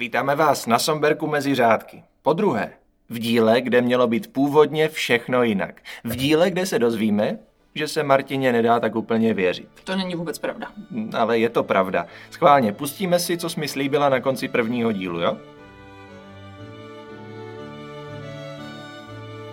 Vítáme 0.00 0.34
vás 0.34 0.66
na 0.66 0.78
Somberku 0.78 1.26
mezi 1.26 1.54
řádky. 1.54 2.02
Po 2.22 2.32
druhé, 2.32 2.72
v 3.08 3.18
díle, 3.18 3.60
kde 3.60 3.82
mělo 3.82 4.06
být 4.06 4.32
původně 4.32 4.88
všechno 4.88 5.42
jinak. 5.42 5.82
V 6.04 6.16
díle, 6.16 6.50
kde 6.50 6.66
se 6.66 6.78
dozvíme, 6.78 7.38
že 7.74 7.88
se 7.88 8.02
Martině 8.02 8.52
nedá 8.52 8.80
tak 8.80 8.96
úplně 8.96 9.34
věřit. 9.34 9.68
To 9.84 9.96
není 9.96 10.14
vůbec 10.14 10.38
pravda. 10.38 10.66
Ale 11.12 11.38
je 11.38 11.48
to 11.48 11.64
pravda. 11.64 12.06
Schválně, 12.30 12.72
pustíme 12.72 13.18
si, 13.18 13.36
co 13.36 13.48
jsi 13.48 13.60
mi 13.60 13.68
slíbila 13.68 14.08
na 14.08 14.20
konci 14.20 14.48
prvního 14.48 14.92
dílu, 14.92 15.20
jo? 15.20 15.36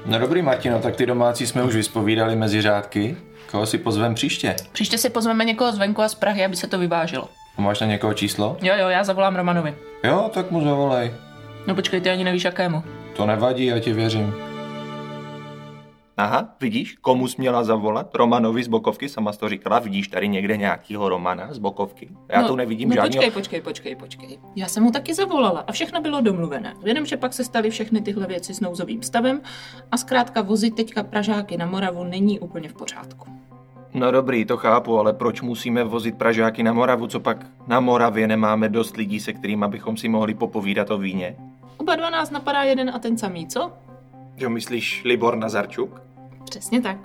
No 0.05 0.19
dobrý, 0.19 0.41
Martino, 0.41 0.79
tak 0.79 0.95
ty 0.95 1.05
domácí 1.05 1.47
jsme 1.47 1.63
už 1.63 1.75
vyspovídali 1.75 2.35
mezi 2.35 2.61
řádky. 2.61 3.17
Koho 3.51 3.65
si 3.65 3.77
pozvem 3.77 4.15
příště? 4.15 4.55
Příště 4.71 4.97
si 4.97 5.09
pozveme 5.09 5.45
někoho 5.45 5.71
zvenku 5.71 6.01
a 6.01 6.09
z 6.09 6.15
Prahy, 6.15 6.45
aby 6.45 6.55
se 6.55 6.67
to 6.67 6.79
vyvážilo. 6.79 7.29
Máš 7.57 7.79
na 7.79 7.87
někoho 7.87 8.13
číslo? 8.13 8.57
Jo, 8.61 8.73
jo, 8.79 8.87
já 8.89 9.03
zavolám 9.03 9.35
Romanovi. 9.35 9.75
Jo, 10.03 10.29
tak 10.33 10.51
mu 10.51 10.61
zavolej. 10.61 11.11
No 11.67 11.75
počkej, 11.75 12.01
ty 12.01 12.09
ani 12.09 12.23
nevíš 12.23 12.43
jakému. 12.43 12.83
To 13.15 13.25
nevadí, 13.25 13.65
já 13.65 13.79
ti 13.79 13.93
věřím. 13.93 14.33
Aha, 16.17 16.49
vidíš, 16.61 16.95
komu 17.01 17.27
jsi 17.27 17.35
měla 17.37 17.63
zavolat? 17.63 18.15
Romanovi 18.15 18.63
z 18.63 18.67
Bokovky, 18.67 19.09
sama 19.09 19.33
jsi 19.33 19.39
to 19.39 19.49
říkala, 19.49 19.79
vidíš 19.79 20.07
tady 20.07 20.27
někde 20.27 20.57
nějakýho 20.57 21.09
Romana 21.09 21.53
z 21.53 21.57
Bokovky? 21.57 22.09
Já 22.29 22.41
no, 22.41 22.47
tu 22.47 22.55
nevidím 22.55 22.89
no, 22.89 22.95
žádného. 22.95 23.31
počkej, 23.31 23.31
počkej, 23.31 23.61
počkej, 23.61 23.95
počkej. 23.95 24.39
Já 24.55 24.67
jsem 24.67 24.83
mu 24.83 24.91
taky 24.91 25.13
zavolala 25.13 25.63
a 25.67 25.71
všechno 25.71 26.01
bylo 26.01 26.21
domluvené. 26.21 26.73
Jenomže 26.83 27.17
pak 27.17 27.33
se 27.33 27.43
staly 27.43 27.69
všechny 27.69 28.01
tyhle 28.01 28.27
věci 28.27 28.53
s 28.53 28.59
nouzovým 28.59 29.03
stavem 29.03 29.41
a 29.91 29.97
zkrátka 29.97 30.41
vozit 30.41 30.75
teďka 30.75 31.03
Pražáky 31.03 31.57
na 31.57 31.65
Moravu 31.65 32.03
není 32.03 32.39
úplně 32.39 32.69
v 32.69 32.73
pořádku. 32.73 33.36
No 33.97 34.11
dobrý, 34.11 34.45
to 34.45 34.57
chápu, 34.57 34.99
ale 34.99 35.13
proč 35.13 35.41
musíme 35.41 35.83
vozit 35.83 36.17
Pražáky 36.17 36.63
na 36.63 36.73
Moravu, 36.73 37.07
co 37.07 37.19
pak 37.19 37.45
na 37.67 37.79
Moravě 37.79 38.27
nemáme 38.27 38.69
dost 38.69 38.97
lidí, 38.97 39.19
se 39.19 39.33
kterými 39.33 39.65
bychom 39.67 39.97
si 39.97 40.09
mohli 40.09 40.33
popovídat 40.33 40.91
o 40.91 40.97
víně? 40.97 41.35
Oba 41.77 41.95
dva 41.95 42.09
nás 42.09 42.31
napadá 42.31 42.63
jeden 42.63 42.91
a 42.95 42.99
ten 42.99 43.17
samý, 43.17 43.47
co? 43.47 43.71
Jo, 44.37 44.49
myslíš 44.49 45.03
Libor 45.05 45.35
Nazarčuk? 45.35 46.01
Přesně 46.43 46.81
tak. 46.81 46.97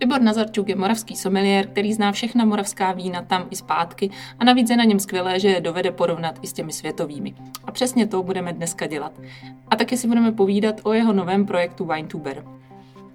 Libor 0.00 0.20
Nazarčuk 0.20 0.68
je 0.68 0.76
moravský 0.76 1.16
someliér, 1.16 1.66
který 1.66 1.92
zná 1.92 2.12
všechna 2.12 2.44
moravská 2.44 2.92
vína 2.92 3.22
tam 3.22 3.46
i 3.50 3.56
zpátky 3.56 4.10
a 4.38 4.44
navíc 4.44 4.70
je 4.70 4.76
na 4.76 4.84
něm 4.84 4.98
skvělé, 4.98 5.40
že 5.40 5.48
je 5.48 5.60
dovede 5.60 5.90
porovnat 5.90 6.38
i 6.42 6.46
s 6.46 6.52
těmi 6.52 6.72
světovými. 6.72 7.34
A 7.64 7.72
přesně 7.72 8.06
to 8.06 8.22
budeme 8.22 8.52
dneska 8.52 8.86
dělat. 8.86 9.12
A 9.70 9.76
taky 9.76 9.96
si 9.96 10.08
budeme 10.08 10.32
povídat 10.32 10.80
o 10.82 10.92
jeho 10.92 11.12
novém 11.12 11.46
projektu 11.46 11.84
Winetuber. 11.84 12.44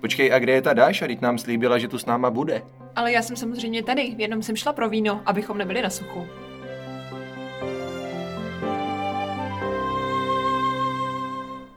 Počkej, 0.06 0.34
a 0.34 0.40
kde 0.40 0.54
je 0.54 0.62
ta 0.62 0.74
Dáša? 0.74 1.08
Teď 1.08 1.22
nám 1.22 1.38
slíbila, 1.38 1.78
že 1.78 1.88
tu 1.88 1.98
s 1.98 2.06
náma 2.06 2.30
bude. 2.30 2.62
Ale 2.96 3.12
já 3.12 3.22
jsem 3.22 3.36
samozřejmě 3.36 3.84
tady, 3.84 4.16
jenom 4.18 4.44
jsem 4.44 4.56
šla 4.56 4.74
pro 4.74 4.90
víno, 4.90 5.22
abychom 5.26 5.58
nebyli 5.58 5.82
na 5.82 5.90
suchu. 5.90 6.28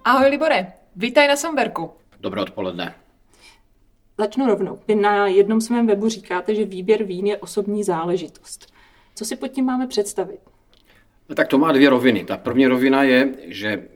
Ahoj 0.05 0.29
Libore, 0.29 0.73
vítaj 0.97 1.29
na 1.29 1.37
Somberku. 1.37 1.91
Dobré 2.21 2.41
odpoledne. 2.41 2.95
Začnu 4.19 4.47
rovnou. 4.47 4.79
Vy 4.89 4.95
na 4.95 5.27
jednom 5.27 5.61
svém 5.61 5.87
webu 5.87 6.09
říkáte, 6.09 6.55
že 6.55 6.65
výběr 6.65 7.05
vín 7.05 7.27
je 7.27 7.37
osobní 7.37 7.85
záležitost. 7.85 8.73
Co 9.15 9.25
si 9.25 9.37
pod 9.37 9.49
tím 9.49 9.65
máme 9.65 9.87
představit? 9.87 10.41
No, 11.29 11.35
tak 11.35 11.49
to 11.49 11.59
má 11.59 11.73
dvě 11.73 11.91
roviny. 11.91 12.25
Ta 12.25 12.37
první 12.37 12.67
rovina 12.67 13.03
je, 13.03 13.29
že 13.47 13.89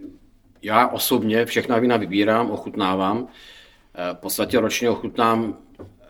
já 0.63 0.89
osobně 0.89 1.47
všechna 1.47 1.79
vína 1.79 1.97
vybírám, 1.97 2.51
ochutnávám. 2.51 3.29
Eh, 3.95 4.15
V 4.15 4.19
podstatě 4.19 4.61
ročně 4.61 4.91
ochutnám 4.91 5.59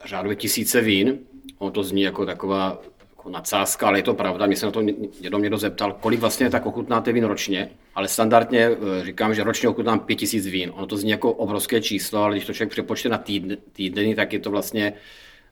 řádově 0.05 0.37
tisíce 0.37 0.81
vín. 0.81 1.19
Ono 1.59 1.71
to 1.71 1.83
zní 1.83 2.03
jako 2.03 2.27
taková 2.27 2.83
jako 3.11 3.31
nadsázka, 3.31 3.87
ale 3.87 3.99
je 3.99 4.03
to 4.03 4.15
pravda. 4.15 4.47
Mě 4.47 4.57
se 4.57 4.67
na 4.67 4.73
to 4.73 4.81
někdo, 4.81 5.39
někdo 5.39 5.59
zeptal, 5.59 5.93
kolik 5.93 6.21
vlastně 6.21 6.51
tak 6.51 6.67
ochutnáte 6.67 7.13
vín 7.13 7.25
ročně. 7.25 7.71
Ale 7.95 8.09
standardně 8.09 8.61
eh, 8.61 9.05
říkám, 9.05 9.35
že 9.35 9.45
ročně 9.45 9.69
ochutnám 9.69 10.01
pět 10.01 10.17
tisíc 10.17 10.47
vín. 10.47 10.73
Ono 10.75 10.87
to 10.87 10.97
zní 10.97 11.11
jako 11.11 11.33
obrovské 11.33 11.81
číslo, 11.81 12.23
ale 12.23 12.35
když 12.35 12.47
to 12.47 12.53
člověk 12.53 12.71
přepočte 12.71 13.09
na 13.09 13.19
týdny, 13.19 13.57
týdny, 13.73 14.15
tak 14.15 14.33
je 14.33 14.39
to 14.39 14.51
vlastně 14.51 14.93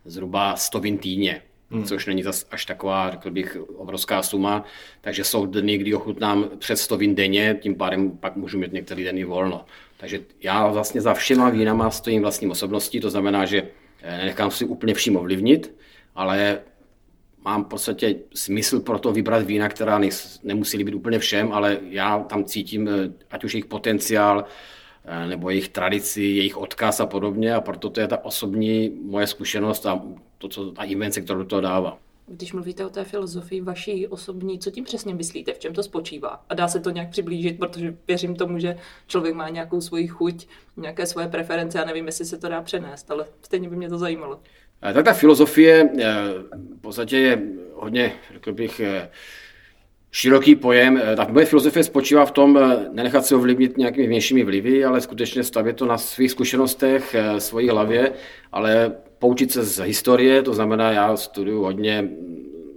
zhruba 0.05 0.57
100 0.57 0.81
vín 0.81 0.99
týdně. 0.99 1.43
Hmm. 1.71 1.85
Což 1.85 2.07
není 2.07 2.23
zas 2.23 2.47
až 2.51 2.67
taková, 2.67 3.11
řekl 3.11 3.31
bych, 3.31 3.57
obrovská 3.77 4.23
suma. 4.23 4.65
Takže 5.01 5.25
jsou 5.25 5.47
dny, 5.47 5.79
kdy 5.79 5.95
ochutnám 5.95 6.51
přes 6.59 6.81
100 6.81 6.97
vín 6.97 7.15
denně, 7.15 7.59
tím 7.61 7.75
pádem 7.75 8.11
pak 8.11 8.37
můžu 8.37 8.59
mít 8.59 8.73
některý 8.73 9.05
den 9.05 9.19
i 9.19 9.25
volno. 9.25 9.65
Takže 10.01 10.21
já 10.43 10.67
vlastně 10.67 11.01
za 11.01 11.15
všema 11.15 11.51
vínama 11.51 11.91
stojím 11.91 12.23
vlastním 12.23 12.51
osobností, 12.51 13.01
to 13.01 13.11
znamená, 13.11 13.45
že 13.45 13.63
eh, 14.03 14.17
nenechám 14.19 14.51
si 14.51 14.65
úplně 14.65 14.95
vším 14.95 15.17
ovlivnit, 15.17 15.77
ale 16.15 16.61
mám 17.45 17.65
v 17.65 17.69
podstatě 17.69 18.15
smysl 18.35 18.81
pro 18.81 18.99
to 18.99 19.13
vybrat 19.13 19.47
vína, 19.47 19.69
která 19.69 20.01
nemusí 20.43 20.77
líbit 20.77 20.95
úplně 20.95 21.19
všem, 21.19 21.53
ale 21.53 21.79
já 21.83 22.19
tam 22.19 22.45
cítím 22.45 22.89
eh, 22.89 23.13
ať 23.31 23.45
už 23.45 23.55
jejich 23.55 23.65
potenciál, 23.65 24.45
eh, 25.05 25.27
nebo 25.27 25.51
jejich 25.51 25.69
tradici, 25.69 26.23
jejich 26.23 26.57
odkaz 26.57 27.01
a 27.01 27.07
podobně 27.07 27.55
a 27.55 27.61
proto 27.61 27.91
to 27.91 28.01
je 28.01 28.09
ta 28.09 28.25
osobní 28.25 28.93
moje 29.03 29.27
zkušenost 29.27 29.87
a 29.87 30.03
to, 30.39 30.49
co 30.49 30.73
ta 30.73 30.85
invence, 30.85 31.21
kterou 31.21 31.45
toho 31.45 31.61
dává. 31.61 31.99
Když 32.33 32.53
mluvíte 32.53 32.87
o 32.87 32.91
té 32.91 33.05
filozofii 33.05 33.61
vaší 33.61 34.07
osobní, 34.07 34.59
co 34.59 34.71
tím 34.71 34.85
přesně 34.85 35.15
myslíte, 35.15 35.53
v 35.53 35.59
čem 35.59 35.75
to 35.75 35.83
spočívá? 35.83 36.45
A 36.49 36.55
dá 36.55 36.69
se 36.69 36.81
to 36.81 36.91
nějak 36.91 37.11
přiblížit, 37.11 37.59
protože 37.59 37.97
věřím 38.09 38.37
tomu, 38.37 38.59
že 38.59 38.77
člověk 39.07 39.35
má 39.35 39.49
nějakou 39.49 39.81
svoji 39.81 40.07
chuť, 40.07 40.47
nějaké 40.77 41.07
svoje 41.07 41.29
preference, 41.29 41.79
já 41.79 41.85
nevím, 41.85 42.07
jestli 42.07 42.25
se 42.25 42.39
to 42.39 42.49
dá 42.49 42.63
přenést, 42.63 43.11
ale 43.11 43.25
stejně 43.43 43.69
by 43.69 43.77
mě 43.77 43.89
to 43.89 43.99
zajímalo. 43.99 44.41
Tak 44.81 45.05
ta 45.05 45.13
filozofie 45.13 45.91
v 46.77 46.81
podstatě 46.81 47.19
je 47.19 47.43
hodně, 47.75 48.13
řekl 48.33 48.53
bych, 48.53 48.81
široký 50.11 50.55
pojem. 50.55 51.03
Ta 51.17 51.27
moje 51.31 51.47
filozofie 51.47 51.85
spočívá 51.85 52.25
v 52.25 52.31
tom 52.31 52.59
nenechat 52.93 53.27
se 53.27 53.37
ovlivnit 53.37 53.79
nějakými 53.79 54.07
vnějšími 54.07 54.45
vlivy, 54.45 54.85
ale 54.85 55.01
skutečně 55.01 55.45
stavět 55.45 55.77
to 55.77 55.87
na 55.87 55.99
svých 55.99 56.31
zkušenostech, 56.31 57.17
svojí 57.39 57.69
hlavě, 57.69 58.13
ale 58.53 58.93
poučit 59.21 59.53
se 59.53 59.65
z 59.65 59.85
historie, 59.85 60.43
to 60.43 60.55
znamená, 60.55 60.91
já 60.91 61.17
studuju 61.17 61.63
hodně 61.63 62.09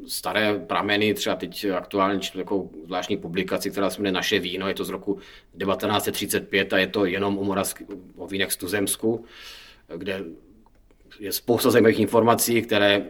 staré 0.08 0.60
prameny, 0.60 1.14
třeba 1.14 1.36
teď 1.36 1.66
aktuálně 1.66 2.20
čtu 2.20 2.38
takovou 2.38 2.72
zvláštní 2.86 3.18
publikaci, 3.18 3.72
která 3.72 3.90
se 3.90 4.02
jmenuje 4.02 4.12
Naše 4.12 4.40
víno, 4.40 4.68
je 4.68 4.74
to 4.74 4.86
z 4.86 4.90
roku 4.90 5.14
1935 5.58 6.74
a 6.74 6.78
je 6.78 6.88
to 6.88 7.06
jenom 7.06 7.38
o, 7.38 7.44
Moravský, 7.44 7.86
o 8.18 8.28
vínech 8.28 8.52
z 8.52 8.58
Tuzemsku, 8.58 9.26
kde 9.98 10.24
je 11.20 11.32
spousta 11.32 11.70
zajímavých 11.70 12.00
informací, 12.00 12.62
které 12.62 13.06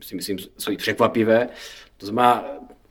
si 0.00 0.14
myslím 0.14 0.38
jsou 0.58 0.72
i 0.72 0.76
překvapivé. 0.76 1.48
To 1.96 2.06
znamená 2.06 2.44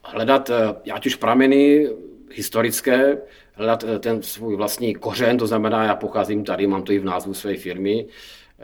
hledat, 0.04 0.52
ať 0.94 1.06
už 1.06 1.16
prameny 1.16 1.90
historické, 2.32 3.18
hledat 3.54 3.86
ten 4.00 4.22
svůj 4.22 4.56
vlastní 4.56 4.96
kořen, 4.96 5.38
to 5.38 5.48
znamená, 5.48 5.84
já 5.84 5.96
pocházím 5.96 6.44
tady, 6.44 6.68
mám 6.68 6.84
to 6.84 6.92
i 6.92 7.00
v 7.00 7.06
názvu 7.06 7.34
své 7.34 7.56
firmy, 7.58 8.06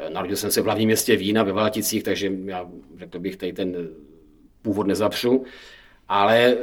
Narodil 0.09 0.37
jsem 0.37 0.51
se 0.51 0.61
v 0.61 0.65
hlavním 0.65 0.87
městě 0.87 1.15
Vína 1.15 1.43
ve 1.43 1.51
Valaticích, 1.51 2.03
takže 2.03 2.31
já 2.45 2.69
řekl 2.97 3.19
bych 3.19 3.37
tady 3.37 3.53
ten 3.53 3.89
původ 4.61 4.87
nezapřu. 4.87 5.43
Ale 6.07 6.57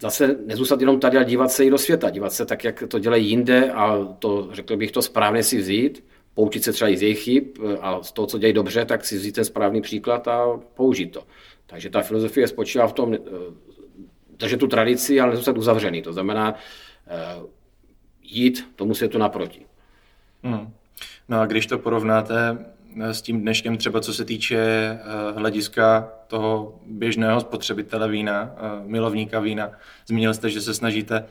zase 0.00 0.36
nezůstat 0.46 0.80
jenom 0.80 1.00
tady, 1.00 1.16
ale 1.16 1.26
dívat 1.26 1.52
se 1.52 1.64
i 1.64 1.70
do 1.70 1.78
světa, 1.78 2.10
dívat 2.10 2.32
se 2.32 2.46
tak, 2.46 2.64
jak 2.64 2.82
to 2.88 2.98
dělají 2.98 3.28
jinde 3.28 3.72
a 3.72 4.04
to, 4.18 4.48
řekl 4.52 4.76
bych, 4.76 4.92
to 4.92 5.02
správně 5.02 5.42
si 5.42 5.58
vzít, 5.58 6.04
poučit 6.34 6.64
se 6.64 6.72
třeba 6.72 6.88
i 6.88 6.96
z 6.96 7.02
jejich 7.02 7.22
chyb 7.22 7.44
a 7.80 8.02
z 8.02 8.12
toho, 8.12 8.26
co 8.26 8.38
dělají 8.38 8.52
dobře, 8.52 8.84
tak 8.84 9.04
si 9.04 9.16
vzít 9.16 9.34
ten 9.34 9.44
správný 9.44 9.80
příklad 9.80 10.28
a 10.28 10.60
použít 10.74 11.06
to. 11.06 11.22
Takže 11.66 11.90
ta 11.90 12.02
filozofie 12.02 12.48
spočívá 12.48 12.86
v 12.86 12.92
tom, 12.92 13.16
držet 14.38 14.60
tu 14.60 14.66
tradici, 14.66 15.20
ale 15.20 15.30
nezůstat 15.30 15.58
uzavřený. 15.58 16.02
To 16.02 16.12
znamená 16.12 16.54
jít 18.22 18.68
tomu 18.76 18.94
světu 18.94 19.18
naproti. 19.18 19.66
Hmm. 20.42 20.72
No 21.28 21.40
a 21.40 21.46
když 21.46 21.66
to 21.66 21.78
porovnáte 21.78 22.58
s 23.00 23.22
tím 23.22 23.40
dneškem 23.40 23.76
třeba 23.76 24.00
co 24.00 24.14
se 24.14 24.24
týče 24.24 24.98
hlediska 25.36 26.08
toho 26.26 26.80
běžného 26.86 27.40
spotřebitele 27.40 28.08
vína, 28.08 28.50
milovníka 28.84 29.40
vína. 29.40 29.70
Zmínil 30.06 30.34
jste, 30.34 30.50
že 30.50 30.60
se 30.60 30.74
snažíte 30.74 31.24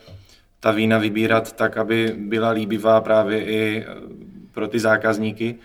ta 0.59 0.71
vína 0.71 0.97
vybírat 0.97 1.53
tak, 1.53 1.77
aby 1.77 2.15
byla 2.17 2.49
líbivá 2.49 3.01
právě 3.01 3.45
i 3.45 3.85
pro 4.51 4.67
ty 4.67 4.79
zákazníky. 4.79 5.55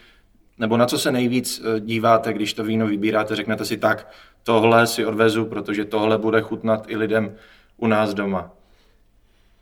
Nebo 0.58 0.76
na 0.76 0.86
co 0.86 0.98
se 0.98 1.12
nejvíc 1.12 1.62
díváte, 1.80 2.32
když 2.32 2.54
to 2.54 2.64
víno 2.64 2.86
vybíráte, 2.86 3.36
řeknete 3.36 3.64
si 3.64 3.76
tak, 3.76 4.10
tohle 4.42 4.86
si 4.86 5.06
odvezu, 5.06 5.44
protože 5.44 5.84
tohle 5.84 6.18
bude 6.18 6.40
chutnat 6.40 6.84
i 6.88 6.96
lidem 6.96 7.34
u 7.76 7.86
nás 7.86 8.14
doma. 8.14 8.50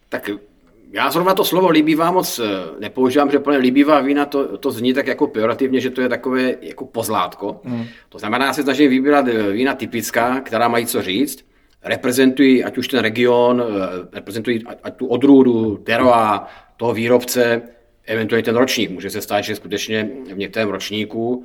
Tak 0.09 0.31
já 0.93 1.11
zrovna 1.11 1.35
to 1.35 1.45
slovo 1.45 1.69
líbivá 1.69 2.11
moc 2.11 2.41
nepoužívám, 2.79 3.31
že 3.31 3.39
plně 3.39 3.59
líbivá 3.59 4.01
vína 4.01 4.27
to, 4.27 4.59
to 4.59 4.71
zní 4.71 4.95
tak 4.95 5.07
jako 5.07 5.27
pejorativně, 5.27 5.81
že 5.81 5.91
to 5.91 6.01
je 6.01 6.09
takové 6.09 6.55
jako 6.61 6.87
pozlátko. 6.87 7.61
Hmm. 7.65 7.85
To 8.09 8.19
znamená, 8.19 8.47
já 8.47 8.53
se 8.53 8.63
snažím 8.63 8.91
vybírat 8.91 9.29
vína 9.53 9.75
typická, 9.75 10.41
která 10.41 10.69
mají 10.69 10.87
co 10.87 11.03
říct, 11.03 11.47
reprezentují 11.85 12.65
ať 12.65 12.79
už 12.79 12.89
ten 12.89 13.01
region, 13.01 13.65
reprezentují 14.13 14.65
ať 14.83 14.97
tu 14.97 15.07
odrůdu, 15.07 15.77
teroa, 15.77 16.49
toho 16.77 16.95
výrobce, 16.95 17.63
eventuálně 18.07 18.43
ten 18.43 18.57
ročník. 18.57 18.91
Může 18.91 19.11
se 19.11 19.21
stát, 19.21 19.45
že 19.45 19.57
skutečně 19.57 20.11
v 20.35 20.39
některém 20.39 20.69
ročníku 20.69 21.45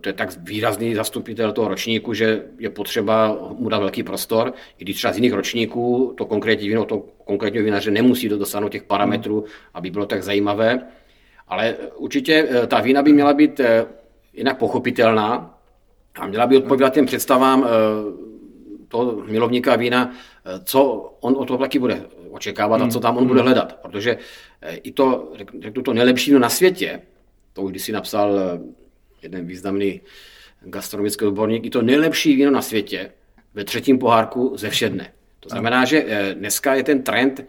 to 0.00 0.08
je 0.08 0.12
tak 0.12 0.28
výrazný 0.38 0.94
zastupitel 0.94 1.52
toho 1.52 1.68
ročníku, 1.68 2.14
že 2.14 2.42
je 2.58 2.70
potřeba 2.70 3.38
mu 3.58 3.68
dát 3.68 3.78
velký 3.78 4.02
prostor, 4.02 4.52
i 4.78 4.84
když 4.84 4.96
třeba 4.96 5.12
z 5.12 5.16
jiných 5.16 5.32
ročníků 5.32 6.14
to 6.16 6.24
konkrétní 6.24 6.68
víno, 6.68 6.84
to 6.84 6.98
konkrétního 7.24 7.64
vinaře 7.64 7.90
nemusí 7.90 8.28
dosáhnout 8.28 8.68
těch 8.68 8.82
parametrů, 8.82 9.44
aby 9.74 9.90
bylo 9.90 10.06
tak 10.06 10.22
zajímavé. 10.22 10.86
Ale 11.48 11.76
určitě 11.96 12.48
ta 12.66 12.80
vína 12.80 13.02
by 13.02 13.12
měla 13.12 13.34
být 13.34 13.60
jinak 14.32 14.58
pochopitelná 14.58 15.58
a 16.14 16.26
měla 16.26 16.46
by 16.46 16.56
odpovídat 16.56 16.94
těm 16.94 17.06
představám 17.06 17.68
toho 18.88 19.22
milovníka 19.26 19.76
vína, 19.76 20.12
co 20.64 21.12
on 21.20 21.36
o 21.36 21.44
to 21.44 21.58
taky 21.58 21.78
bude 21.78 22.02
očekávat 22.30 22.82
a 22.82 22.88
co 22.88 23.00
tam 23.00 23.16
on 23.16 23.26
bude 23.26 23.42
hledat. 23.42 23.78
Protože 23.82 24.18
i 24.82 24.92
to, 24.92 25.32
řeknu 25.62 25.82
to 25.82 25.94
nejlepší 25.94 26.32
na 26.32 26.48
světě, 26.48 27.02
to 27.52 27.62
už 27.62 27.70
když 27.70 27.82
si 27.82 27.92
napsal 27.92 28.38
jeden 29.22 29.46
významný 29.46 30.00
gastronomický 30.60 31.24
odborník, 31.24 31.66
i 31.66 31.70
to 31.70 31.82
nejlepší 31.82 32.36
víno 32.36 32.50
na 32.50 32.62
světě 32.62 33.10
ve 33.54 33.64
třetím 33.64 33.98
pohárku 33.98 34.52
ze 34.56 34.70
všedne. 34.70 35.12
To 35.40 35.48
znamená, 35.48 35.84
že 35.84 36.04
eh, 36.06 36.34
dneska 36.34 36.74
je 36.74 36.82
ten 36.82 37.02
trend, 37.02 37.44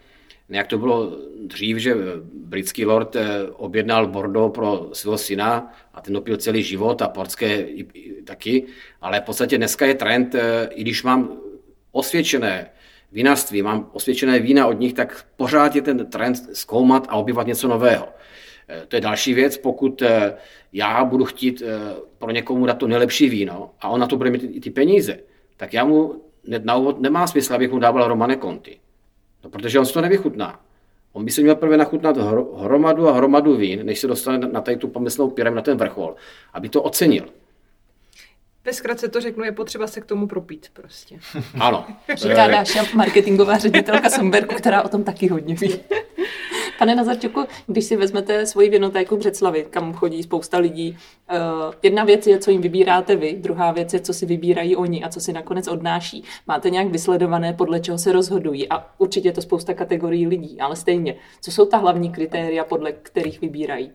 jak 0.50 0.68
to 0.68 0.78
bylo 0.78 1.18
dřív, 1.48 1.78
že 1.78 1.96
britský 2.34 2.86
lord 2.86 3.16
eh, 3.16 3.44
objednal 3.52 4.08
Bordeaux 4.08 4.56
pro 4.56 4.90
svého 4.94 5.18
syna 5.18 5.74
a 5.94 6.02
ten 6.02 6.14
dopil 6.14 6.38
celý 6.38 6.64
život 6.64 7.02
a 7.02 7.08
portské 7.08 7.68
taky, 8.24 8.64
ale 9.02 9.22
v 9.22 9.24
podstatě 9.24 9.58
dneska 9.58 9.86
je 9.86 9.96
trend, 9.96 10.36
eh, 10.36 10.70
i 10.72 10.82
když 10.82 11.04
mám 11.04 11.38
osvědčené 11.92 12.70
vinařství, 13.12 13.62
mám 13.62 13.90
osvědčené 13.94 14.40
vína 14.40 14.68
od 14.68 14.80
nich, 14.80 14.94
tak 14.94 15.26
pořád 15.36 15.76
je 15.76 15.82
ten 15.82 16.06
trend 16.06 16.36
zkoumat 16.54 17.08
a 17.10 17.16
objevat 17.16 17.48
něco 17.48 17.68
nového. 17.68 18.08
Eh, 18.70 18.86
to 18.88 18.96
je 18.96 19.02
další 19.02 19.34
věc, 19.34 19.58
pokud 19.58 20.02
eh, 20.02 20.38
já 20.74 21.04
budu 21.04 21.26
chtít 21.26 21.64
eh, 21.66 21.96
pro 22.18 22.32
někomu 22.32 22.66
dát 22.66 22.78
to 22.78 22.88
nejlepší 22.88 23.30
víno 23.30 23.72
a 23.82 23.90
on 23.90 24.00
na 24.00 24.08
to 24.08 24.18
bude 24.18 24.30
mít 24.30 24.44
i 24.44 24.60
ty 24.60 24.70
peníze, 24.70 25.20
tak 25.58 25.74
já 25.74 25.86
mu 25.86 26.24
na 26.64 26.76
úvod 26.76 27.02
nemá 27.02 27.28
smysl, 27.28 27.54
abych 27.54 27.72
mu 27.72 27.80
dával 27.80 28.08
Romane 28.08 28.38
Conti. 28.38 28.80
No, 29.44 29.50
protože 29.50 29.80
on 29.80 29.86
si 29.86 29.94
to 29.94 30.02
nevychutná. 30.02 30.60
On 31.14 31.26
by 31.26 31.32
se 31.32 31.42
měl 31.42 31.56
prvé 31.56 31.78
nachutnat 31.78 32.18
hromadu 32.58 33.08
a 33.08 33.12
hromadu 33.12 33.56
vín, 33.56 33.86
než 33.86 34.00
se 34.00 34.08
dostane 34.08 34.48
na 34.48 34.62
tady 34.62 34.78
tu 34.78 34.88
pomyslnou 34.88 35.30
pěrem 35.30 35.56
na 35.56 35.62
ten 35.62 35.78
vrchol, 35.78 36.16
aby 36.54 36.70
to 36.70 36.84
ocenil. 36.84 37.26
Ve 38.66 38.74
zkratce 38.74 39.08
to 39.08 39.22
řeknu, 39.22 39.44
je 39.44 39.52
potřeba 39.52 39.88
se 39.88 40.02
k 40.02 40.06
tomu 40.06 40.28
propít 40.28 40.68
prostě. 40.74 41.20
Ano. 41.60 41.86
Říká 42.14 42.48
Dáša, 42.48 42.84
marketingová 42.96 43.58
ředitelka 43.58 44.10
Somberku, 44.10 44.56
která 44.56 44.82
o 44.82 44.90
tom 44.90 45.04
taky 45.04 45.28
hodně 45.28 45.56
ví. 45.56 45.80
Pane 46.80 46.96
Nazarčuku, 46.96 47.46
když 47.68 47.86
si 47.86 47.96
vezmete 47.96 48.46
svoji 48.46 48.70
vinotéku 48.70 49.18
Břeclavy, 49.18 49.66
kam 49.70 49.94
chodí 49.94 50.24
spousta 50.24 50.58
lidí, 50.58 50.98
uh, 51.32 51.74
jedna 51.84 52.04
věc 52.04 52.28
je, 52.28 52.40
co 52.40 52.52
jim 52.52 52.62
vybíráte 52.62 53.16
vy, 53.16 53.36
druhá 53.40 53.72
věc 53.72 53.94
je, 53.94 54.00
co 54.00 54.14
si 54.14 54.26
vybírají 54.26 54.76
oni 54.76 55.04
a 55.04 55.10
co 55.10 55.20
si 55.20 55.34
nakonec 55.34 55.68
odnáší. 55.68 56.24
Máte 56.48 56.70
nějak 56.70 56.88
vysledované, 56.88 57.54
podle 57.54 57.80
čeho 57.80 57.98
se 57.98 58.12
rozhodují 58.12 58.70
a 58.70 58.86
určitě 58.98 59.28
je 59.28 59.32
to 59.32 59.42
spousta 59.42 59.74
kategorií 59.74 60.28
lidí, 60.28 60.60
ale 60.60 60.76
stejně. 60.76 61.16
Co 61.42 61.52
jsou 61.52 61.66
ta 61.66 61.78
hlavní 61.78 62.12
kritéria, 62.12 62.64
podle 62.64 62.92
kterých 62.92 63.42
vybírají? 63.42 63.92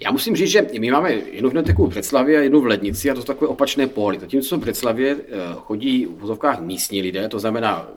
Já 0.00 0.10
musím 0.10 0.36
říct, 0.36 0.50
že 0.50 0.66
my 0.80 0.90
máme 0.90 1.12
jednu 1.12 1.48
vinotéku 1.48 1.86
v 1.86 1.88
Břeclavě 1.88 2.38
a 2.38 2.42
jednu 2.42 2.60
v 2.60 2.66
Lednici 2.66 3.10
a 3.10 3.14
to 3.14 3.20
jsou 3.20 3.26
takové 3.26 3.48
opačné 3.48 3.86
póly. 3.86 4.20
Zatímco 4.20 4.56
v 4.56 4.60
Břeclavě 4.60 5.16
eh, 5.18 5.36
chodí 5.54 6.06
v 6.06 6.18
vozovkách 6.18 6.60
místní 6.60 7.02
lidé, 7.02 7.28
to 7.28 7.38
znamená 7.38 7.88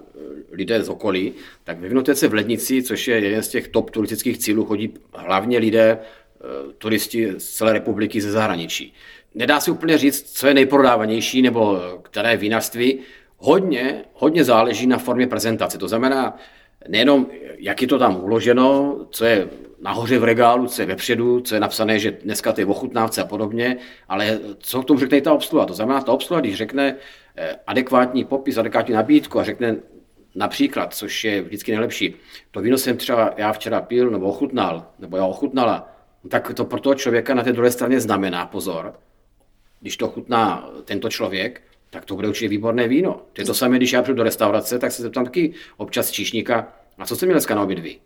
lidé 0.51 0.84
z 0.84 0.90
okolí, 0.90 1.34
tak 1.63 1.80
ve 1.80 1.88
Vinotéce 1.88 2.28
v 2.28 2.34
Lednici, 2.34 2.84
což 2.84 3.07
je 3.07 3.19
jeden 3.19 3.44
z 3.44 3.48
těch 3.48 3.68
top 3.68 3.92
turistických 3.92 4.38
cílů, 4.38 4.66
chodí 4.66 4.94
hlavně 5.13 5.57
lidé, 5.57 6.00
eh, 6.00 6.74
turisti 6.78 7.34
z 7.38 7.50
celé 7.50 7.74
republiky 7.74 8.22
ze 8.22 8.31
zahraničí. 8.31 8.94
Nedá 9.36 9.60
se 9.60 9.72
úplně 9.72 9.98
říct, 9.98 10.31
co 10.31 10.48
je 10.48 10.54
nejprodávanější 10.54 11.42
nebo 11.42 11.80
které 12.01 12.38
vinařství. 12.38 13.00
Hodně, 13.38 14.04
hodně 14.13 14.44
záleží 14.44 14.88
na 14.88 14.98
formě 14.98 15.28
prezentace. 15.28 15.78
To 15.78 15.88
znamená, 15.88 16.38
nejenom, 16.88 17.28
jak 17.57 17.81
je 17.81 17.88
to 17.88 18.00
tam 18.00 18.24
uloženo, 18.24 18.98
co 19.10 19.25
je 19.25 19.48
nahoře 19.81 20.19
v 20.19 20.24
regálu, 20.24 20.68
co 20.68 20.81
je 20.81 20.86
vepředu, 20.86 21.42
co 21.42 21.56
je 21.56 21.62
napsané, 21.62 22.00
že 22.00 22.12
dneska 22.12 22.51
to 22.51 22.62
je 22.62 22.66
ochutnávce 22.66 23.22
a 23.22 23.25
podobně, 23.25 23.78
ale 24.07 24.40
co 24.60 24.81
k 24.81 24.86
tomu 24.86 25.00
řekne 25.00 25.22
ta 25.22 25.34
obsluha. 25.34 25.66
To 25.66 25.74
znamená, 25.74 26.01
ta 26.01 26.12
obsluha, 26.12 26.42
když 26.42 26.56
řekne 26.56 26.96
eh, 27.36 27.56
adekvátní 27.68 28.25
popis, 28.25 28.57
adekvátní 28.57 28.94
nabídku 28.94 29.40
a 29.40 29.44
řekne 29.44 29.75
Například, 30.36 30.94
což 30.94 31.24
je 31.24 31.42
vždycky 31.42 31.72
nejlepší, 31.72 32.16
to 32.52 32.62
víno 32.62 32.78
jsem 32.78 32.98
třeba 32.98 33.34
já 33.38 33.54
včera 33.54 33.81
pil 33.81 34.12
nebo 34.12 34.26
ochutnal, 34.26 34.88
nebo 35.00 35.18
já 35.18 35.26
ochutnala, 35.26 35.90
tak 36.30 36.54
to 36.54 36.66
pro 36.66 36.80
toho 36.80 36.96
člověka 36.96 37.34
na 37.34 37.44
té 37.44 37.54
druhé 37.54 37.72
straně 37.72 38.00
znamená 38.00 38.46
pozor. 38.46 38.94
Když 39.81 39.98
to 39.98 40.08
chutná 40.08 40.70
tento 40.86 41.10
člověk, 41.10 41.62
tak 41.90 42.06
to 42.06 42.16
bude 42.16 42.28
určitě 42.28 42.48
výborné 42.48 42.88
víno. 42.88 43.22
To 43.34 43.42
je 43.42 43.46
to 43.46 43.54
samé, 43.54 43.78
když 43.78 43.94
já 43.94 44.02
přijdu 44.02 44.18
do 44.18 44.24
restaurace, 44.24 44.80
tak 44.80 44.92
se 44.92 45.02
zeptám 45.02 45.26
taky 45.26 45.54
občas 45.78 46.12
číšníka, 46.12 46.74
a 46.98 47.06
co 47.06 47.16
jste 47.16 47.25
měl 47.25 47.34
dneska 47.34 47.56
na 47.56 47.64
oběd 47.64 47.80
vy? 47.80 48.00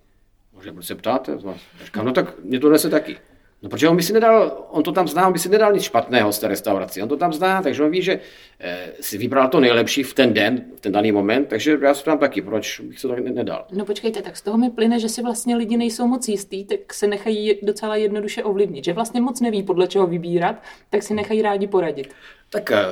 Může 0.53 0.71
se 0.81 0.95
ptáte? 0.95 1.37
Říkám, 1.85 2.05
no 2.05 2.11
tak 2.11 2.39
mě 2.39 2.59
to 2.59 2.69
nese 2.69 2.89
taky. 2.89 3.17
No 3.63 3.69
protože 3.69 3.89
on 3.89 3.95
by 3.95 4.03
si 4.03 4.13
nedal, 4.13 4.65
on 4.69 4.83
to 4.83 4.91
tam 4.91 5.07
zná, 5.07 5.27
on 5.27 5.33
by 5.33 5.39
si 5.39 5.49
nedal 5.49 5.73
nic 5.73 5.83
špatného 5.83 6.31
z 6.31 6.39
té 6.39 6.47
restaurace. 6.47 7.03
On 7.03 7.09
to 7.09 7.17
tam 7.17 7.33
zná, 7.33 7.61
takže 7.61 7.83
on 7.83 7.91
ví, 7.91 8.01
že 8.01 8.19
eh, 8.59 8.91
si 8.99 9.17
vybral 9.17 9.47
to 9.47 9.59
nejlepší 9.59 10.03
v 10.03 10.13
ten 10.13 10.33
den, 10.33 10.65
v 10.75 10.79
ten 10.79 10.91
daný 10.91 11.11
moment, 11.11 11.47
takže 11.47 11.77
já 11.81 11.93
si 11.93 12.03
tam 12.03 12.17
taky, 12.17 12.41
proč 12.41 12.79
bych 12.79 12.99
se 12.99 13.07
to 13.07 13.15
nedal. 13.15 13.65
No 13.71 13.85
počkejte, 13.85 14.21
tak 14.21 14.37
z 14.37 14.41
toho 14.41 14.57
mi 14.57 14.69
plyne, 14.69 14.99
že 14.99 15.09
si 15.09 15.21
vlastně 15.21 15.55
lidi 15.55 15.77
nejsou 15.77 16.07
moc 16.07 16.27
jistý, 16.27 16.65
tak 16.65 16.93
se 16.93 17.07
nechají 17.07 17.59
docela 17.61 17.95
jednoduše 17.95 18.43
ovlivnit, 18.43 18.85
že 18.85 18.93
vlastně 18.93 19.21
moc 19.21 19.41
neví, 19.41 19.63
podle 19.63 19.87
čeho 19.87 20.07
vybírat, 20.07 20.55
tak 20.89 21.03
si 21.03 21.13
nechají 21.13 21.41
rádi 21.41 21.67
poradit. 21.67 22.13
Tak 22.49 22.71
eh, 22.71 22.85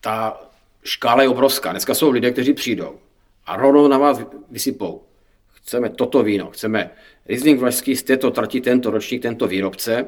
ta 0.00 0.40
škála 0.84 1.22
je 1.22 1.28
obrovská. 1.28 1.70
Dneska 1.70 1.94
jsou 1.94 2.10
lidé, 2.10 2.30
kteří 2.30 2.52
přijdou 2.52 2.98
a 3.46 3.56
rovnou 3.56 3.88
na 3.88 3.98
vás 3.98 4.20
vysypou. 4.50 5.02
Chceme 5.70 5.90
toto 5.90 6.22
víno, 6.22 6.50
chceme 6.50 6.90
Riesling 7.26 7.60
Vlašský 7.60 7.96
z 7.96 8.02
této 8.02 8.30
trati, 8.30 8.60
tento 8.60 8.90
ročník, 8.90 9.22
tento 9.22 9.46
výrobce 9.46 10.06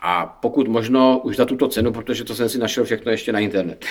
a 0.00 0.26
pokud 0.26 0.68
možno 0.68 1.20
už 1.24 1.36
za 1.36 1.44
tuto 1.44 1.68
cenu, 1.68 1.92
protože 1.92 2.24
to 2.24 2.34
jsem 2.34 2.48
si 2.48 2.58
našel 2.58 2.84
všechno 2.84 3.10
ještě 3.10 3.32
na 3.32 3.38
internet. 3.38 3.84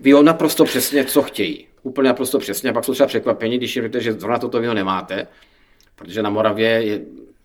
Ví 0.00 0.12
naprosto 0.22 0.64
přesně, 0.64 1.04
co 1.04 1.22
chtějí. 1.22 1.66
Úplně 1.82 2.08
naprosto 2.08 2.38
přesně. 2.38 2.70
A 2.70 2.72
pak 2.72 2.84
jsou 2.84 2.92
třeba 2.92 3.06
překvapení, 3.06 3.58
když 3.58 3.76
jim 3.76 3.90
že 3.98 4.12
zrovna 4.12 4.38
toto 4.38 4.60
víno 4.60 4.74
nemáte, 4.74 5.26
protože 5.96 6.22
na 6.22 6.30
Moravě 6.30 6.68
je 6.68 7.00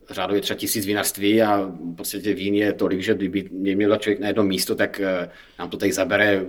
řádově 0.09 0.41
třeba 0.41 0.57
tisíc 0.57 0.85
vinařství 0.85 1.41
a 1.41 1.61
v 1.61 1.95
podstatě 1.95 2.33
vín 2.33 2.55
je 2.55 2.73
tolik, 2.73 3.01
že 3.01 3.13
kdyby 3.13 3.49
mě 3.51 3.75
měl 3.75 3.97
člověk 3.97 4.19
na 4.19 4.27
jedno 4.27 4.43
místo, 4.43 4.75
tak 4.75 4.99
eh, 4.99 5.29
nám 5.59 5.69
to 5.69 5.77
tady 5.77 5.91
zabere 5.91 6.45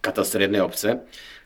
katastr 0.00 0.40
jedné 0.40 0.62
obce. 0.62 1.00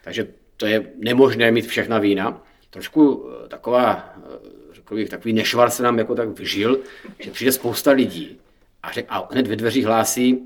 Takže 0.04 0.28
to 0.56 0.66
je 0.66 0.92
nemožné 0.98 1.50
mít 1.50 1.66
všechna 1.66 1.98
vína. 1.98 2.42
Trošku 2.70 3.30
eh, 3.44 3.48
taková 3.48 4.14
eh, 4.16 4.58
takový, 4.76 5.08
takový 5.08 5.32
nešvar 5.32 5.70
se 5.70 5.82
nám 5.82 5.98
jako 5.98 6.14
tak 6.14 6.28
vžil, 6.28 6.80
že 7.18 7.30
přijde 7.30 7.52
spousta 7.52 7.90
lidí 7.90 8.38
a, 8.82 8.92
řek, 8.92 9.06
a 9.08 9.28
hned 9.30 9.46
ve 9.46 9.56
dveřích 9.56 9.84
hlásí, 9.84 10.38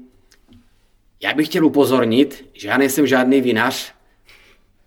já 1.23 1.35
bych 1.35 1.49
chtěl 1.49 1.67
upozornit, 1.67 2.49
že 2.53 2.69
já 2.69 2.79
nejsem 2.79 3.07
žádný 3.07 3.41
vinař, 3.41 3.93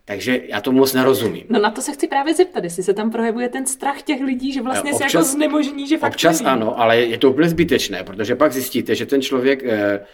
takže 0.05 0.41
já 0.47 0.61
tomu 0.61 0.77
moc 0.77 0.93
nerozumím. 0.93 1.43
No 1.49 1.59
na 1.59 1.71
to 1.71 1.81
se 1.81 1.91
chci 1.91 2.07
právě 2.07 2.33
zeptat, 2.33 2.63
jestli 2.63 2.83
se 2.83 2.93
tam 2.93 3.11
projevuje 3.11 3.49
ten 3.49 3.65
strach 3.65 4.01
těch 4.01 4.21
lidí, 4.21 4.53
že 4.53 4.61
vlastně 4.61 4.93
občas, 4.93 5.11
se 5.11 5.17
jako 5.17 5.27
znemožní, 5.27 5.87
že 5.87 5.97
fakt 5.97 6.11
Občas 6.11 6.41
neví. 6.41 6.51
ano, 6.51 6.79
ale 6.79 6.97
je 6.97 7.17
to 7.17 7.29
úplně 7.31 7.49
zbytečné, 7.49 8.03
protože 8.03 8.35
pak 8.35 8.53
zjistíte, 8.53 8.95
že 8.95 9.05
ten 9.05 9.21
člověk 9.21 9.63
eh, 9.63 10.05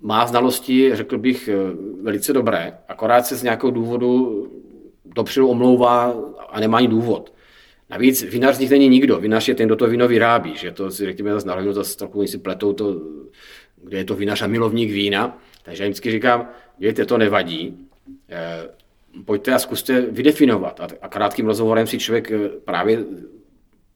má 0.00 0.26
znalosti, 0.26 0.96
řekl 0.96 1.18
bych, 1.18 1.48
eh, 1.48 1.54
velice 2.02 2.32
dobré, 2.32 2.78
akorát 2.88 3.26
se 3.26 3.36
z 3.36 3.42
nějakého 3.42 3.70
důvodu 3.70 4.46
dopředu 5.18 5.48
omlouvá 5.48 6.14
a 6.48 6.60
nemá 6.60 6.78
ani 6.78 6.88
důvod. 6.88 7.32
Navíc 7.90 8.22
vinař 8.22 8.56
z 8.56 8.58
nich 8.58 8.70
není 8.70 8.88
nikdo. 8.88 9.20
Vinař 9.20 9.48
je 9.48 9.54
ten, 9.54 9.66
kdo 9.66 9.76
to 9.76 9.86
víno 9.86 10.08
vyrábí. 10.08 10.56
Že 10.56 10.72
to 10.72 10.90
si 10.90 11.04
řekněme 11.04 11.32
zase 11.32 11.46
na 11.46 11.72
zase 11.72 11.96
trochu 11.96 12.26
si 12.26 12.38
pletou 12.38 12.72
to, 12.72 13.00
kde 13.76 13.98
je 13.98 14.04
to 14.04 14.14
vinař 14.14 14.42
a 14.42 14.46
milovník 14.46 14.90
vína. 14.90 15.38
Takže 15.62 15.82
já 15.82 15.88
vždycky 15.88 16.10
říkám, 16.10 16.48
dějte, 16.78 17.04
to 17.04 17.18
nevadí. 17.18 17.88
E, 18.30 18.68
pojďte 19.24 19.54
a 19.54 19.58
zkuste 19.58 20.00
vydefinovat. 20.00 20.80
A, 20.80 20.88
a 21.02 21.08
krátkým 21.08 21.46
rozhovorem 21.46 21.86
si 21.86 21.98
člověk 21.98 22.30
eh, 22.30 22.48
právě 22.64 23.04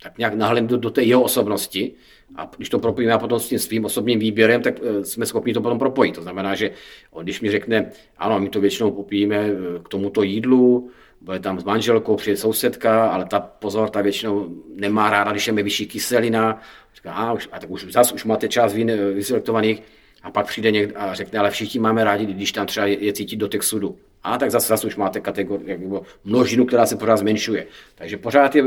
tak 0.03 0.19
nějak 0.19 0.35
nahledne 0.35 0.69
do, 0.69 0.77
do 0.77 0.91
té 0.91 1.03
jeho 1.03 1.23
osobnosti 1.23 1.93
a 2.35 2.51
když 2.57 2.69
to 2.69 2.79
propojíme 2.79 3.19
potom 3.19 3.41
s 3.41 3.49
tím 3.49 3.59
svým 3.59 3.85
osobním 3.85 4.19
výběrem, 4.19 4.63
tak 4.63 4.75
eh, 4.83 5.05
jsme 5.05 5.27
schopni 5.27 5.55
to 5.55 5.61
potom 5.61 5.79
propojit. 5.79 6.15
To 6.15 6.23
znamená, 6.23 6.55
že 6.55 6.71
on, 7.11 7.25
když 7.25 7.41
mi 7.41 7.51
řekne, 7.51 7.93
ano, 8.19 8.41
my 8.41 8.49
to 8.49 8.61
většinou 8.61 8.91
popijeme 8.91 9.51
k 9.85 9.89
tomuto 9.89 10.23
jídlu, 10.23 10.91
bude 11.23 11.41
tam 11.41 11.61
s 11.61 11.65
manželkou, 11.65 12.17
přijde 12.17 12.37
sousedka, 12.37 13.07
ale 13.07 13.25
ta 13.25 13.41
pozor, 13.41 13.91
ta 13.91 14.01
většinou 14.01 14.49
nemá 14.75 15.11
ráda, 15.11 15.31
když 15.31 15.47
je 15.47 15.53
mi 15.53 15.63
vyšší 15.63 15.87
kyselina. 15.87 16.61
Říká, 16.95 17.13
a, 17.13 17.33
už, 17.33 17.49
a 17.53 17.59
tak 17.59 17.71
už 17.71 17.93
zas 17.93 18.13
už 18.13 18.25
máte 18.25 18.49
eh, 18.57 18.97
vyselektovaných 19.13 19.83
a 20.23 20.31
pak 20.31 20.47
přijde 20.47 20.71
někdo 20.71 20.95
a 20.99 21.15
řekne, 21.15 21.39
ale 21.39 21.51
všichni 21.51 21.81
máme 21.81 22.05
rádi, 22.05 22.27
když 22.27 22.53
tam 22.53 22.67
třeba 22.67 22.87
je, 22.87 23.05
je 23.05 23.13
cítit 23.13 23.37
dotek 23.37 23.63
sudu. 23.63 23.99
A 24.23 24.39
tak 24.39 24.51
zase, 24.51 24.69
zase 24.69 24.87
už 24.87 24.97
máte 24.97 25.21
kategorii, 25.21 25.91
množinu, 26.25 26.65
která 26.65 26.87
se 26.87 26.97
pořád 26.97 27.17
zmenšuje. 27.17 27.67
Takže 27.95 28.17
pořád 28.17 28.55
je 28.55 28.65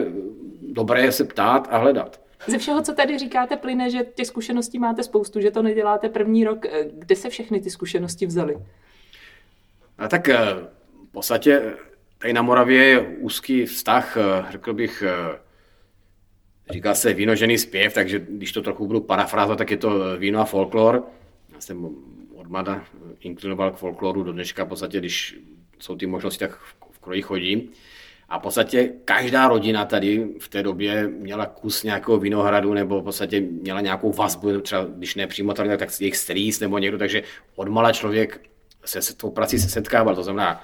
dobré 0.61 1.11
se 1.11 1.23
ptát 1.23 1.67
a 1.71 1.77
hledat. 1.77 2.21
Ze 2.47 2.57
všeho, 2.57 2.81
co 2.81 2.93
tady 2.93 3.17
říkáte, 3.17 3.57
plyne, 3.57 3.89
že 3.89 4.05
těch 4.15 4.27
zkušeností 4.27 4.79
máte 4.79 5.03
spoustu, 5.03 5.41
že 5.41 5.51
to 5.51 5.61
neděláte 5.61 6.09
první 6.09 6.43
rok. 6.43 6.65
Eh, 6.65 6.85
Kde 6.93 7.15
se 7.15 7.29
všechny 7.29 7.61
ty 7.61 7.69
zkušenosti 7.69 8.25
vzaly? 8.25 8.57
A 9.97 10.07
tak 10.07 10.29
eh, 10.29 10.37
v 11.09 11.11
podstatě 11.11 11.73
tady 12.17 12.33
na 12.33 12.41
Moravě 12.41 12.83
je 12.83 12.99
úzký 12.99 13.65
vztah, 13.65 14.17
eh, 14.17 14.45
řekl 14.51 14.73
bych, 14.73 15.03
eh, 15.07 15.39
říká 16.69 16.95
se 16.95 17.13
vínožený 17.13 17.57
zpěv, 17.57 17.93
takže 17.93 18.25
když 18.29 18.51
to 18.51 18.61
trochu 18.61 18.87
budu 18.87 19.01
parafrázovat, 19.01 19.57
tak 19.57 19.71
je 19.71 19.77
to 19.77 20.17
víno 20.17 20.39
a 20.39 20.45
folklor. 20.45 21.03
Já 21.53 21.61
jsem 21.61 21.85
od 22.35 22.47
mlada 22.47 22.83
inklinoval 23.19 23.71
k 23.71 23.77
folkloru 23.77 24.23
do 24.23 24.31
dneška, 24.31 24.63
v 24.63 24.67
podstatě, 24.67 24.99
když 24.99 25.37
jsou 25.79 25.95
ty 25.95 26.05
možnosti, 26.05 26.39
tak 26.39 26.59
v 26.91 26.99
kroji 26.99 27.21
chodím. 27.21 27.69
A 28.29 28.39
v 28.39 28.41
podstatě 28.41 28.91
každá 29.05 29.47
rodina 29.47 29.85
tady 29.85 30.27
v 30.39 30.49
té 30.49 30.63
době 30.63 31.07
měla 31.07 31.45
kus 31.45 31.83
nějakého 31.83 32.17
vinohradu 32.17 32.73
nebo 32.73 33.01
v 33.01 33.03
podstatě 33.03 33.41
měla 33.41 33.81
nějakou 33.81 34.11
vazbu, 34.11 34.61
třeba 34.61 34.85
když 34.85 35.15
ne 35.15 35.27
přímo 35.27 35.53
tady, 35.53 35.77
tak 35.77 35.89
jejich 35.99 36.17
strýc 36.17 36.59
nebo 36.59 36.77
někdo, 36.77 36.97
takže 36.97 37.23
odmala 37.55 37.91
člověk 37.91 38.41
se 38.85 39.01
s 39.01 39.13
tou 39.13 39.31
prací 39.31 39.59
se 39.59 39.69
setkával, 39.69 40.15
to 40.15 40.23
znamená, 40.23 40.63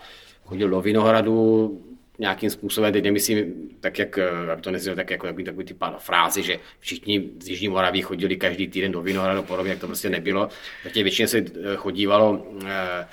chodil 0.52 0.70
do 0.70 0.82
Vinohradu, 0.82 1.82
nějakým 2.20 2.50
způsobem, 2.50 2.94
teď 2.94 3.04
nemyslím 3.04 3.54
tak, 3.80 4.00
jak, 4.00 4.20
aby 4.52 4.62
to 4.62 4.72
neznělo 4.72 4.96
tak 4.96 5.10
jako 5.10 5.28
takový, 5.28 5.44
takový 5.44 5.66
ty 5.66 5.76
frázy, 5.98 6.44
že 6.44 6.60
všichni 6.80 7.30
z 7.40 7.50
Jižní 7.50 7.68
Moraví 7.68 8.02
chodili 8.02 8.36
každý 8.36 8.68
týden 8.68 8.92
do 8.92 9.02
Vinohradu, 9.02 9.44
podobně, 9.44 9.72
jak 9.72 9.80
to 9.80 9.88
prostě 9.88 10.10
nebylo. 10.10 10.50
Takže 10.84 11.04
většině 11.04 11.28
se 11.28 11.38
eh, 11.38 11.76
chodívalo 11.76 12.46
eh, 12.66 13.08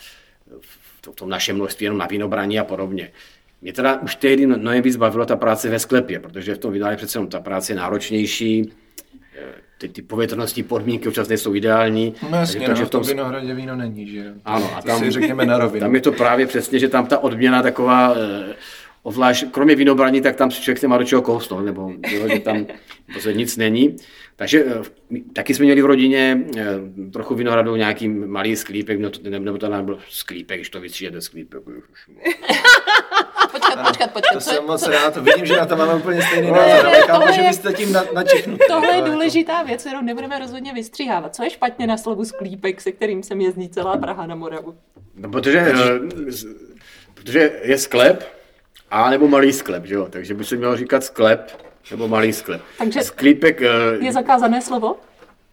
v 1.11 1.15
tom 1.15 1.29
našem 1.29 1.57
množství 1.57 1.85
jenom 1.85 1.99
na 1.99 2.07
vinobraní 2.07 2.59
a 2.59 2.65
podobně. 2.65 3.11
Mě 3.63 3.73
teda 3.73 4.01
už 4.01 4.15
tehdy 4.15 4.47
mnohem 4.47 4.83
víc 4.83 4.97
bavila 4.97 5.27
ta 5.27 5.37
práce 5.37 5.71
ve 5.71 5.79
sklepě, 5.79 6.21
protože 6.21 6.55
v 6.55 6.59
tom 6.59 6.73
vydání 6.73 6.97
přece 6.97 7.27
ta 7.27 7.41
práce 7.41 7.73
je 7.73 7.77
náročnější, 7.77 8.63
eh, 8.67 8.73
ty, 9.79 9.89
ty 9.89 10.03
povětrnostní 10.03 10.63
podmínky 10.63 11.09
občas 11.09 11.29
nejsou 11.29 11.55
ideální. 11.55 12.15
No 12.31 12.39
jasně, 12.39 12.67
takže, 12.67 12.83
no, 12.83 12.89
v 12.89 12.91
tom 12.91 13.03
Vinohradě 13.03 13.55
víno 13.55 13.77
není, 13.77 14.07
že 14.07 14.19
jo? 14.19 14.33
Ano, 14.45 14.71
a 14.77 14.83
tam, 14.83 14.99
si 14.99 15.11
řekněme 15.11 15.47
na 15.47 15.59
rovinu. 15.59 15.81
Tam 15.81 15.95
je 15.95 16.01
to 16.01 16.13
právě 16.13 16.47
přesně, 16.47 16.79
že 16.79 16.89
tam 16.89 17.07
ta 17.07 17.19
odměna 17.19 17.63
taková, 17.63 18.15
eh, 18.17 18.55
ovlášť, 19.03 19.47
kromě 19.51 19.75
vinobraní, 19.75 20.21
tak 20.21 20.37
tam 20.37 20.51
si 20.51 20.63
člověk 20.63 20.83
nemá 20.83 20.99
do 20.99 21.05
čeho 21.05 21.23
kousnout, 21.23 21.65
nebo 21.65 21.93
jo, 22.11 22.29
že 22.29 22.41
tam 22.41 22.67
prostě 23.13 23.33
nic 23.33 23.57
není. 23.57 23.97
Takže 24.37 24.65
eh, 24.67 25.19
taky 25.33 25.55
jsme 25.55 25.65
měli 25.65 25.83
v 25.83 25.87
rodině 25.87 26.41
eh, 26.57 26.65
trochu 27.13 27.35
vinohradu, 27.35 27.77
nějaký 27.77 28.09
malý 28.09 28.57
sklípek, 28.57 29.01
nebo 29.01 29.11
to, 29.11 29.31
nebo 29.31 29.59
to 29.59 29.69
nebyl 29.69 29.99
sklípek, 30.09 30.59
když 30.59 30.71
to 30.71 30.81
vystříjete 30.81 31.21
sklípek. 31.21 31.63
Počkat, 33.87 34.11
počkat, 34.11 34.13
počkat. 34.13 34.35
To 34.35 34.41
jsem 34.41 34.65
moc 34.67 34.89
rád, 34.89 35.17
vidím, 35.17 35.47
že 35.47 35.57
na 35.57 35.67
to 35.67 35.77
máme 35.77 35.95
úplně 35.95 36.23
stejný 36.23 36.51
názor, 36.51 36.87
ale 36.87 37.01
chápu, 37.01 37.33
že 37.33 37.43
byste 37.43 37.73
tím 37.73 37.93
na, 37.93 38.05
načichnutí. 38.15 38.65
Tohle 38.69 38.97
je 38.97 39.03
důležitá 39.03 39.63
věc, 39.63 39.81
kterou 39.81 40.01
nebudeme 40.01 40.39
rozhodně 40.39 40.73
vystřihávat. 40.73 41.37
Co 41.37 41.43
je 41.45 41.51
špatně 41.51 41.87
na 41.87 41.97
slovu 41.97 42.25
sklípek, 42.25 42.81
se 42.81 42.93
kterým 42.93 43.23
se 43.23 43.35
jezdí 43.35 43.69
celá 43.69 43.97
Praha 43.97 44.27
na 44.27 44.35
Moravu? 44.35 44.75
No, 45.17 45.29
protože, 45.29 45.59
eh, 45.59 45.75
protože 47.15 47.61
je 47.63 47.79
sklep, 47.79 48.39
a 48.91 49.11
nebo 49.11 49.29
malý 49.29 49.53
sklep, 49.53 49.87
že 49.87 49.95
jo? 49.95 50.07
Takže 50.11 50.35
by 50.35 50.45
se 50.45 50.57
mělo 50.57 50.77
říkat 50.77 51.05
sklep 51.05 51.69
nebo 51.91 52.09
malý 52.09 52.33
sklep. 52.33 52.63
Takže 52.79 53.03
Sklípek... 53.03 53.61
Je 54.01 54.13
zakázané 54.13 54.63
slovo? 54.63 54.97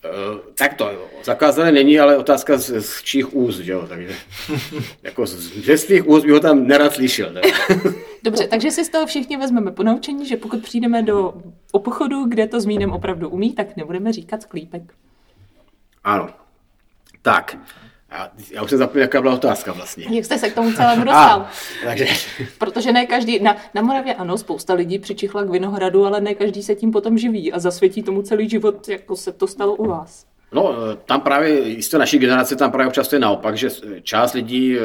Uh, 0.06 0.40
tak 0.56 0.74
to 0.74 0.92
zakázané 1.24 1.72
není, 1.72 2.00
ale 2.00 2.18
otázka 2.18 2.58
z, 2.58 2.82
z 2.82 3.04
čích 3.04 3.36
úst, 3.36 3.60
jo, 3.60 3.86
takže 3.90 4.16
jako 5.04 5.26
z, 5.26 5.66
ze 5.66 5.78
svých 5.78 6.08
úst 6.08 6.24
bych 6.24 6.34
ho 6.34 6.40
tam 6.40 6.68
nerad 6.68 6.94
slyšel. 6.94 7.34
Ne? 7.34 7.42
Dobře, 8.24 8.48
takže 8.48 8.72
si 8.72 8.86
z 8.86 8.90
toho 8.90 9.06
všichni 9.06 9.38
vezmeme 9.38 9.72
ponaučení, 9.72 10.26
že 10.26 10.38
pokud 10.38 10.62
přijdeme 10.62 11.04
do 11.04 11.34
obchodu, 11.72 12.26
kde 12.26 12.48
to 12.48 12.62
s 12.62 12.66
vínem 12.66 12.92
opravdu 12.92 13.30
umí, 13.30 13.54
tak 13.54 13.76
nebudeme 13.76 14.14
říkat 14.14 14.42
sklípek. 14.42 14.94
Ano. 16.04 16.30
Tak, 17.22 17.58
já, 18.16 18.32
já 18.52 18.64
už 18.64 18.70
jsem 18.70 18.80
zapomněl, 18.80 19.02
jaká 19.02 19.22
byla 19.22 19.34
otázka 19.34 19.74
vlastně. 19.74 20.06
Jak 20.10 20.26
jste 20.26 20.38
se 20.38 20.50
k 20.50 20.56
tomu 20.56 20.74
celému 20.74 21.04
dostal? 21.06 21.40
A, 21.42 21.52
takže... 21.86 22.08
Protože 22.58 22.92
ne 22.92 23.06
každý, 23.06 23.40
na, 23.40 23.58
na 23.74 23.82
Moravě 23.82 24.16
ano, 24.16 24.38
spousta 24.38 24.74
lidí 24.74 25.00
přičichla 25.00 25.44
k 25.44 25.50
Vinohradu, 25.50 26.06
ale 26.06 26.22
ne 26.22 26.36
každý 26.36 26.64
se 26.64 26.76
tím 26.76 26.92
potom 26.92 27.18
živí 27.18 27.54
a 27.54 27.60
zasvětí 27.60 28.04
tomu 28.04 28.22
celý 28.22 28.50
život, 28.50 28.90
jako 28.90 29.16
se 29.16 29.32
to 29.32 29.48
stalo 29.48 29.76
u 29.76 29.88
vás. 29.88 30.26
No, 30.52 30.76
tam 31.06 31.22
právě, 31.22 31.60
jistě 31.60 31.98
naší 31.98 32.18
generace, 32.18 32.56
tam 32.56 32.72
právě 32.72 32.88
občas 32.88 33.08
to 33.08 33.16
je 33.16 33.20
naopak, 33.20 33.58
že 33.58 33.70
část 34.02 34.34
lidí 34.34 34.78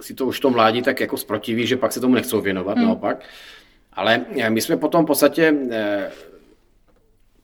si 0.00 0.14
to 0.14 0.26
už 0.26 0.40
to 0.40 0.50
mládí 0.50 0.82
tak 0.82 1.00
jako 1.00 1.16
zprotiví, 1.16 1.66
že 1.66 1.76
pak 1.76 1.92
se 1.92 2.00
tomu 2.00 2.14
nechcou 2.14 2.40
věnovat, 2.40 2.76
hmm. 2.76 2.86
naopak. 2.86 3.24
Ale 3.92 4.24
my 4.48 4.60
jsme 4.60 4.76
potom 4.76 5.04
v 5.04 5.06
podstatě 5.06 5.54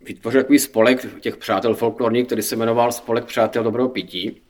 vytvořili 0.00 0.44
takový 0.44 0.58
spolek 0.58 1.20
těch 1.20 1.36
přátel 1.36 1.74
folklorních, 1.74 2.26
který 2.26 2.42
se 2.42 2.56
jmenoval 2.56 2.92
Spolek 2.92 3.24
přátel 3.24 3.62
dobrého 3.62 3.88
pití. 3.88 4.40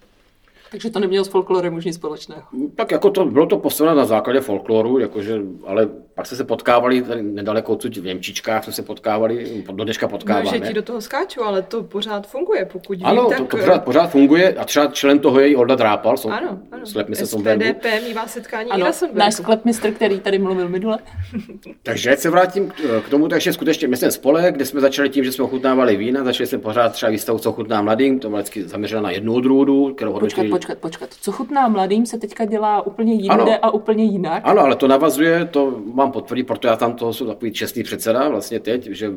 Takže 0.70 0.90
to 0.90 1.00
nemělo 1.00 1.24
s 1.24 1.28
folklorem 1.28 1.74
už 1.74 1.84
nic 1.84 1.94
společného. 1.94 2.42
Tak 2.74 2.90
jako 2.90 3.10
to, 3.10 3.24
bylo 3.24 3.46
to 3.46 3.58
postavené 3.58 3.96
na 3.96 4.04
základě 4.04 4.40
folkloru, 4.40 4.98
jakože, 4.98 5.40
ale 5.66 5.88
pak 6.20 6.26
se 6.26 6.36
se 6.36 6.44
potkávali 6.44 7.02
tady 7.02 7.22
nedaleko 7.22 7.72
odsud 7.72 7.96
v 7.96 8.04
Němčičkách, 8.04 8.64
jsme 8.64 8.72
se 8.72 8.82
potkávali, 8.82 9.62
do 9.72 9.84
dneška 9.84 10.08
potkáváme. 10.08 10.44
No, 10.44 10.52
že 10.52 10.60
ti 10.60 10.74
do 10.74 10.82
toho 10.82 11.00
skáču, 11.00 11.44
ale 11.44 11.62
to 11.62 11.82
pořád 11.82 12.26
funguje, 12.26 12.64
pokud 12.64 12.96
vím, 12.96 13.06
Ano, 13.06 13.28
tak... 13.28 13.38
to, 13.38 13.44
to 13.44 13.56
pořád, 13.56 13.84
pořád, 13.84 14.06
funguje 14.06 14.54
a 14.54 14.64
třeba 14.64 14.86
člen 14.86 15.18
toho 15.18 15.40
je 15.40 15.48
i 15.48 15.56
Olda 15.56 15.74
Drápal, 15.74 16.16
jsou, 16.16 16.30
ano, 16.30 16.58
ano. 16.72 16.86
sklep 16.86 17.06
se 17.14 17.26
SDP 17.26 17.86
mývá 18.06 18.26
setkání 18.26 18.70
ano, 18.70 18.86
i 18.86 18.90
na 19.02 19.08
náš 19.24 19.34
sklepmistr, 19.34 19.90
který 19.90 20.20
tady 20.20 20.38
mluvil 20.38 20.68
minule. 20.68 20.98
takže 21.82 22.16
se 22.16 22.30
vrátím 22.30 22.70
k, 22.70 23.02
k 23.06 23.08
tomu, 23.08 23.28
takže 23.28 23.52
skutečně 23.52 23.88
my 23.88 23.96
jsme 23.96 24.10
spolek, 24.10 24.54
kde 24.54 24.64
jsme 24.64 24.80
začali 24.80 25.08
tím, 25.08 25.24
že 25.24 25.32
jsme 25.32 25.44
ochutnávali 25.44 25.96
vína, 25.96 26.24
začali 26.24 26.46
jsme 26.46 26.58
pořád 26.58 26.92
třeba 26.92 27.10
výstavu, 27.10 27.38
co 27.38 27.52
chutná 27.52 27.82
mladým, 27.82 28.18
to 28.18 28.28
bylo 28.28 28.38
vždycky 28.38 28.62
zaměřeno 28.62 29.02
na 29.02 29.10
jednu 29.10 29.34
odrůdu, 29.34 29.94
kterou 29.94 30.18
počkat, 30.18 30.46
počkat, 30.50 30.78
počkat, 30.78 31.08
co 31.20 31.32
chutná 31.32 31.68
mladým 31.68 32.06
se 32.06 32.18
teďka 32.18 32.44
dělá 32.44 32.86
úplně 32.86 33.12
jinde 33.12 33.32
ano. 33.32 33.58
a 33.62 33.70
úplně 33.70 34.04
jinak. 34.04 34.42
Ano, 34.46 34.60
ale 34.60 34.76
to 34.76 34.88
navazuje, 34.88 35.44
to 35.44 35.80
mám 35.94 36.09
potvrdit, 36.12 36.44
proto 36.44 36.68
já 36.68 36.76
tam 36.76 36.94
to 36.94 37.12
jsou 37.12 37.26
takový 37.26 37.52
čestný 37.52 37.82
předseda 37.82 38.28
vlastně 38.28 38.60
teď, 38.60 38.86
že 38.86 39.12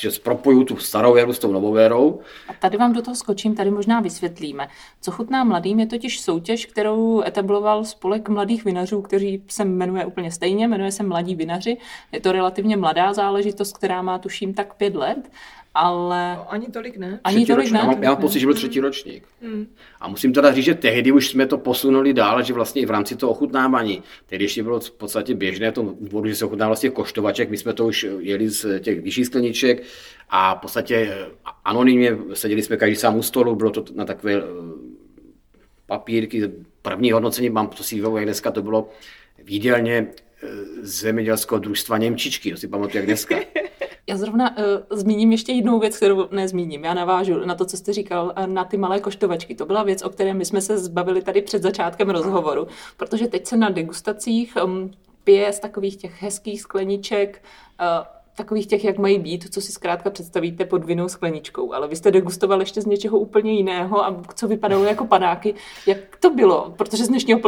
že 0.00 0.10
propoju 0.22 0.64
tu 0.64 0.76
starou 0.76 1.14
éru 1.14 1.32
s 1.32 1.38
tou 1.38 1.52
novou 1.52 1.76
érou. 1.76 2.20
A 2.48 2.52
tady 2.54 2.76
vám 2.76 2.92
do 2.92 3.02
toho 3.02 3.14
skočím, 3.14 3.54
tady 3.54 3.70
možná 3.70 4.00
vysvětlíme. 4.00 4.68
Co 5.00 5.10
chutná 5.10 5.44
mladým 5.44 5.80
je 5.80 5.86
totiž 5.86 6.20
soutěž, 6.20 6.66
kterou 6.66 7.22
etabloval 7.26 7.84
spolek 7.84 8.28
mladých 8.28 8.64
vinařů, 8.64 9.02
kteří 9.02 9.42
se 9.48 9.64
jmenuje 9.64 10.06
úplně 10.06 10.32
stejně, 10.32 10.68
jmenuje 10.68 10.92
se 10.92 11.02
Mladí 11.02 11.34
vinaři. 11.34 11.76
Je 12.12 12.20
to 12.20 12.32
relativně 12.32 12.76
mladá 12.76 13.12
záležitost, 13.12 13.76
která 13.76 14.02
má 14.02 14.18
tuším 14.18 14.54
tak 14.54 14.74
pět 14.74 14.94
let 14.94 15.30
ale... 15.74 16.34
No, 16.36 16.52
ani 16.52 16.66
tolik 16.66 16.96
ne. 16.96 17.20
Ani 17.24 17.36
třetí 17.36 17.46
tolik 17.46 17.58
ročník. 17.58 17.72
ne. 17.72 17.78
Já 17.78 17.86
mám, 17.86 18.02
já 18.02 18.10
mám 18.10 18.20
pocit, 18.20 18.40
že 18.40 18.46
byl 18.46 18.54
třetí 18.54 18.80
ročník. 18.80 19.24
Hmm. 19.42 19.66
A 20.00 20.08
musím 20.08 20.32
teda 20.32 20.52
říct, 20.52 20.64
že 20.64 20.74
tehdy 20.74 21.12
už 21.12 21.28
jsme 21.28 21.46
to 21.46 21.58
posunuli 21.58 22.12
dál, 22.12 22.42
že 22.42 22.52
vlastně 22.52 22.82
i 22.82 22.86
v 22.86 22.90
rámci 22.90 23.16
toho 23.16 23.32
ochutnávání, 23.32 24.02
tehdy 24.26 24.44
ještě 24.44 24.62
bylo 24.62 24.80
v 24.80 24.90
podstatě 24.90 25.34
běžné 25.34 25.70
v 25.70 25.74
tom 25.74 25.94
důvodu, 26.00 26.28
že 26.28 26.34
se 26.34 26.44
ochutnávalo 26.44 26.76
těch 26.76 26.92
koštovaček, 26.92 27.50
my 27.50 27.56
jsme 27.56 27.72
to 27.72 27.86
už 27.86 28.06
jeli 28.18 28.48
z 28.48 28.80
těch 28.80 29.00
vyšších 29.00 29.26
skleniček 29.26 29.82
a 30.28 30.54
v 30.54 30.58
podstatě 30.58 31.26
anonymně 31.64 32.18
seděli 32.34 32.62
jsme 32.62 32.76
každý 32.76 32.96
sám 32.96 33.16
u 33.16 33.22
stolu, 33.22 33.56
bylo 33.56 33.70
to 33.70 33.84
na 33.94 34.04
takové 34.04 34.34
eh, 34.34 34.42
papírky, 35.86 36.50
první 36.82 37.12
hodnocení, 37.12 37.50
mám 37.50 37.68
to 37.68 37.82
si 37.82 37.98
jak 37.98 38.24
dneska 38.24 38.50
to 38.50 38.62
bylo 38.62 38.88
výdělně 39.44 40.06
eh, 40.42 40.46
zemědělského 40.82 41.58
družstva 41.58 41.98
Němčičky, 41.98 42.50
to 42.50 42.56
si 42.56 42.68
pamatuju 42.68 42.96
jak 42.96 43.06
dneska. 43.06 43.36
Já 44.06 44.16
zrovna 44.16 44.56
uh, 44.58 44.64
zmíním 44.90 45.32
ještě 45.32 45.52
jednu 45.52 45.78
věc, 45.78 45.96
kterou 45.96 46.28
nezmíním. 46.30 46.84
Já 46.84 46.94
navážu 46.94 47.46
na 47.46 47.54
to, 47.54 47.64
co 47.64 47.76
jste 47.76 47.92
říkal, 47.92 48.32
na 48.46 48.64
ty 48.64 48.76
malé 48.76 49.00
koštovačky. 49.00 49.54
To 49.54 49.66
byla 49.66 49.82
věc, 49.82 50.02
o 50.02 50.08
které 50.08 50.34
my 50.34 50.44
jsme 50.44 50.60
se 50.60 50.78
zbavili 50.78 51.22
tady 51.22 51.42
před 51.42 51.62
začátkem 51.62 52.10
rozhovoru, 52.10 52.66
protože 52.96 53.28
teď 53.28 53.46
se 53.46 53.56
na 53.56 53.70
degustacích 53.70 54.56
um, 54.64 54.90
pije 55.24 55.52
z 55.52 55.60
takových 55.60 55.96
těch 55.96 56.22
hezkých 56.22 56.60
skleniček, 56.60 57.44
uh, 57.80 58.06
takových 58.36 58.66
těch, 58.66 58.84
jak 58.84 58.98
mají 58.98 59.18
být, 59.18 59.54
co 59.54 59.60
si 59.60 59.72
zkrátka 59.72 60.10
představíte 60.10 60.64
pod 60.64 60.84
vinou 60.84 61.08
skleničkou. 61.08 61.72
Ale 61.72 61.88
vy 61.88 61.96
jste 61.96 62.10
degustoval 62.10 62.60
ještě 62.60 62.80
z 62.80 62.86
něčeho 62.86 63.18
úplně 63.18 63.52
jiného 63.52 64.04
a 64.04 64.22
co 64.34 64.48
vypadalo 64.48 64.84
jako 64.84 65.06
panáky. 65.06 65.54
Jak 65.86 65.98
to 66.20 66.30
bylo? 66.30 66.74
Protože 66.76 67.04
z 67.04 67.08
dnešního 67.08 67.40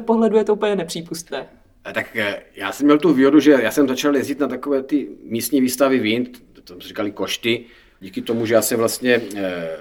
pohledu 0.00 0.36
je 0.36 0.44
to 0.44 0.54
úplně 0.54 0.76
nepřípustné. 0.76 1.48
Tak 1.92 2.16
eh, 2.16 2.42
já 2.54 2.72
jsem 2.72 2.86
měl 2.86 2.98
tu 2.98 3.12
výhodu, 3.12 3.40
že 3.40 3.50
já 3.50 3.70
jsem 3.70 3.88
začal 3.88 4.16
jezdit 4.16 4.40
na 4.40 4.48
takové 4.48 4.82
ty 4.82 5.08
místní 5.22 5.60
výstavy 5.60 5.98
vín, 5.98 6.28
to 6.64 6.80
se 6.80 6.88
říkali 6.88 7.12
košty, 7.12 7.64
díky 8.00 8.22
tomu, 8.22 8.46
že 8.46 8.54
já 8.54 8.62
jsem 8.62 8.78
vlastně 8.78 9.20
e, 9.36 9.76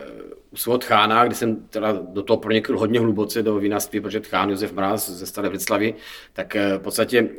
u 0.51 0.57
svého 0.57 0.77
tchána, 0.77 1.25
kdy 1.25 1.35
jsem 1.35 1.55
teda 1.55 1.91
do 1.91 2.23
toho 2.23 2.37
pronikl 2.37 2.79
hodně 2.79 2.99
hluboce 2.99 3.43
do 3.43 3.55
vinařství, 3.55 4.01
protože 4.01 4.19
tchán 4.19 4.49
Josef 4.49 4.73
Mráz 4.73 5.09
ze 5.09 5.25
Staré 5.25 5.49
Vriclavy, 5.49 5.95
tak 6.33 6.55
e, 6.55 6.77
v 6.77 6.81
podstatě 6.81 7.29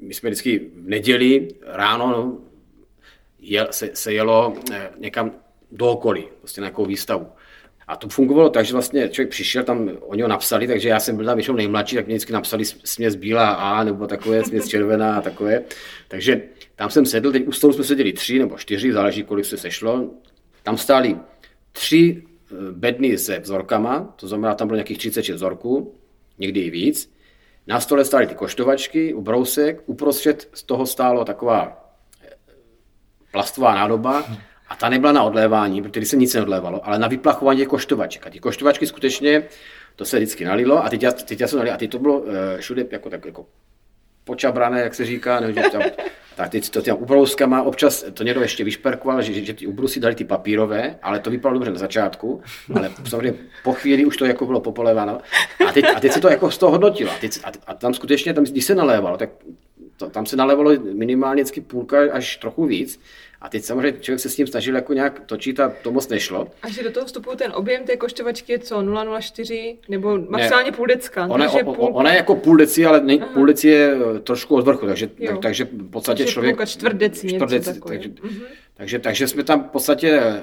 my 0.00 0.14
jsme 0.14 0.30
vždycky 0.30 0.58
v 0.58 0.88
neděli 0.88 1.48
ráno 1.66 2.08
no, 2.08 2.38
jel, 3.38 3.66
se, 3.70 3.90
se 3.94 4.12
jelo 4.12 4.54
někam 4.98 5.32
do 5.72 5.90
okolí, 5.90 6.24
prostě 6.38 6.60
na 6.60 6.64
nějakou 6.64 6.86
výstavu. 6.86 7.26
A 7.86 7.96
to 7.96 8.08
fungovalo 8.08 8.50
tak, 8.50 8.66
že 8.66 8.72
vlastně 8.72 9.08
člověk 9.08 9.30
přišel, 9.30 9.64
tam 9.64 9.90
oni 10.00 10.22
ho 10.22 10.28
napsali, 10.28 10.66
takže 10.66 10.88
já 10.88 11.00
jsem 11.00 11.16
byl 11.16 11.24
tam 11.24 11.36
většinou 11.36 11.56
nejmladší, 11.56 11.96
tak 11.96 12.06
mě 12.06 12.14
vždycky 12.14 12.32
napsali 12.32 12.64
směs 12.64 13.14
bílá 13.14 13.48
A 13.48 13.84
nebo 13.84 14.06
takové, 14.06 14.44
směs 14.44 14.68
červená 14.68 15.16
a 15.16 15.20
takové. 15.20 15.62
Takže 16.08 16.42
tam 16.76 16.90
jsem 16.90 17.06
sedl, 17.06 17.32
teď 17.32 17.46
u 17.46 17.52
stolu 17.52 17.72
jsme 17.72 17.84
seděli 17.84 18.12
tři 18.12 18.38
nebo 18.38 18.58
čtyři, 18.58 18.92
záleží, 18.92 19.22
kolik 19.22 19.44
se 19.44 19.56
sešlo. 19.56 20.10
Tam 20.62 20.76
stáli 20.76 21.16
tři 21.72 22.22
eh, 22.22 22.54
bedny 22.72 23.18
se 23.18 23.38
vzorkama, 23.38 24.14
to 24.16 24.28
znamená, 24.28 24.54
tam 24.54 24.68
bylo 24.68 24.76
nějakých 24.76 24.98
36 24.98 25.36
vzorků, 25.36 25.94
někdy 26.38 26.60
i 26.60 26.70
víc. 26.70 27.12
Na 27.66 27.80
stole 27.80 28.04
stály 28.04 28.26
ty 28.26 28.34
koštovačky, 28.34 29.14
ubrousek, 29.14 29.82
uprostřed 29.86 30.48
z 30.52 30.62
toho 30.62 30.86
stálo 30.86 31.24
taková 31.24 31.92
eh, 32.24 32.30
plastová 33.32 33.74
nádoba 33.74 34.24
a 34.68 34.76
ta 34.76 34.88
nebyla 34.88 35.12
na 35.12 35.22
odlévání, 35.22 35.82
protože 35.82 36.06
se 36.06 36.16
nic 36.16 36.34
neodlévalo, 36.34 36.86
ale 36.86 36.98
na 36.98 37.08
vyplachování 37.08 37.58
těch 37.58 37.68
koštovaček. 37.68 38.26
A 38.26 38.30
ty 38.30 38.38
koštovačky 38.38 38.86
skutečně, 38.86 39.42
to 39.96 40.04
se 40.04 40.16
vždycky 40.16 40.44
nalilo 40.44 40.84
a 40.84 40.88
teď 40.88 41.02
já, 41.02 41.12
teď 41.12 41.40
já 41.40 41.48
jsem 41.48 41.58
nalil, 41.58 41.74
a 41.74 41.76
teď 41.76 41.90
to 41.90 41.98
bylo 41.98 42.18
uh, 42.18 42.26
všude 42.56 42.86
jako, 42.90 43.10
tak, 43.10 43.26
jako 43.26 43.46
počabrané, 44.24 44.80
jak 44.80 44.94
se 44.94 45.04
říká, 45.04 45.40
nebo 45.40 45.70
tam, 45.70 45.82
tak 46.36 46.50
teď 46.50 46.70
to 46.70 46.80
těm 46.80 46.96
ubrouskama, 46.96 47.62
občas 47.62 48.04
to 48.14 48.22
někdo 48.22 48.40
ještě 48.40 48.64
vyšperkoval, 48.64 49.22
že, 49.22 49.32
že 49.32 49.54
ty 49.54 49.66
ubrusy 49.66 50.00
dali 50.00 50.14
ty 50.14 50.24
papírové, 50.24 50.98
ale 51.02 51.18
to 51.18 51.30
vypadalo 51.30 51.54
dobře 51.54 51.70
na 51.70 51.78
začátku, 51.78 52.42
ale 52.74 52.90
samozřejmě 53.08 53.38
po 53.64 53.72
chvíli 53.72 54.04
už 54.04 54.16
to 54.16 54.24
jako 54.24 54.46
bylo 54.46 54.60
popoleváno. 54.60 55.20
A 55.68 55.72
teď, 55.72 55.84
a 55.96 56.00
teď 56.00 56.12
se 56.12 56.20
to 56.20 56.28
jako 56.28 56.50
z 56.50 56.58
toho 56.58 56.72
hodnotilo. 56.72 57.10
A, 57.10 57.14
teď, 57.20 57.38
a, 57.44 57.50
a 57.66 57.74
tam 57.74 57.94
skutečně, 57.94 58.34
tam, 58.34 58.44
když 58.44 58.64
se 58.64 58.74
nalévalo, 58.74 59.16
tak 59.16 59.30
to, 59.96 60.10
tam 60.10 60.26
se 60.26 60.36
nalévalo 60.36 60.70
minimálně 60.92 61.42
vždycky 61.42 61.60
půlka 61.60 61.98
až 62.12 62.36
trochu 62.36 62.64
víc. 62.64 63.00
A 63.40 63.48
teď 63.48 63.64
samozřejmě 63.64 64.00
člověk 64.00 64.20
se 64.20 64.28
s 64.28 64.36
tím 64.36 64.46
snažil 64.46 64.74
jako 64.74 64.92
nějak 64.92 65.20
točit 65.26 65.60
a 65.60 65.72
to 65.82 65.92
moc 65.92 66.08
nešlo. 66.08 66.48
A 66.62 66.68
že 66.68 66.82
do 66.82 66.90
toho 66.90 67.06
vstupu 67.06 67.36
ten 67.36 67.52
objem 67.54 67.84
té 67.84 67.96
koštovačky 67.96 68.52
je 68.52 68.58
co, 68.58 68.78
0,04 68.78 69.76
nebo 69.88 70.18
maximálně 70.28 70.70
ne, 70.70 70.76
půl 70.76 70.86
decka? 70.86 71.26
Ona, 71.26 71.44
takže 71.44 71.64
o, 71.64 71.74
půl... 71.74 71.90
ona 71.92 72.10
je 72.10 72.16
jako 72.16 72.36
půl 72.36 72.56
deci, 72.56 72.86
ale 72.86 73.00
ne, 73.00 73.18
půl 73.18 73.46
deci 73.46 73.68
je 73.68 73.96
eh, 74.16 74.20
trošku 74.20 74.56
od 74.56 74.64
vrchu, 74.64 74.86
takže, 74.86 75.06
tak, 75.06 75.38
takže 75.42 75.64
v 75.64 75.90
podstatě 75.90 76.22
takže 76.22 76.32
člověk... 76.32 76.56
Půlka 76.56 76.66
čtvrt 76.66 76.96
deci, 76.96 77.28
čtvrt 77.28 77.50
deci 77.50 77.80
takže, 77.80 78.08
mm-hmm. 78.08 78.42
takže, 78.74 78.98
takže, 78.98 79.28
jsme 79.28 79.44
tam 79.44 79.64
v 79.64 79.70
podstatě 79.70 80.20
eh, 80.22 80.42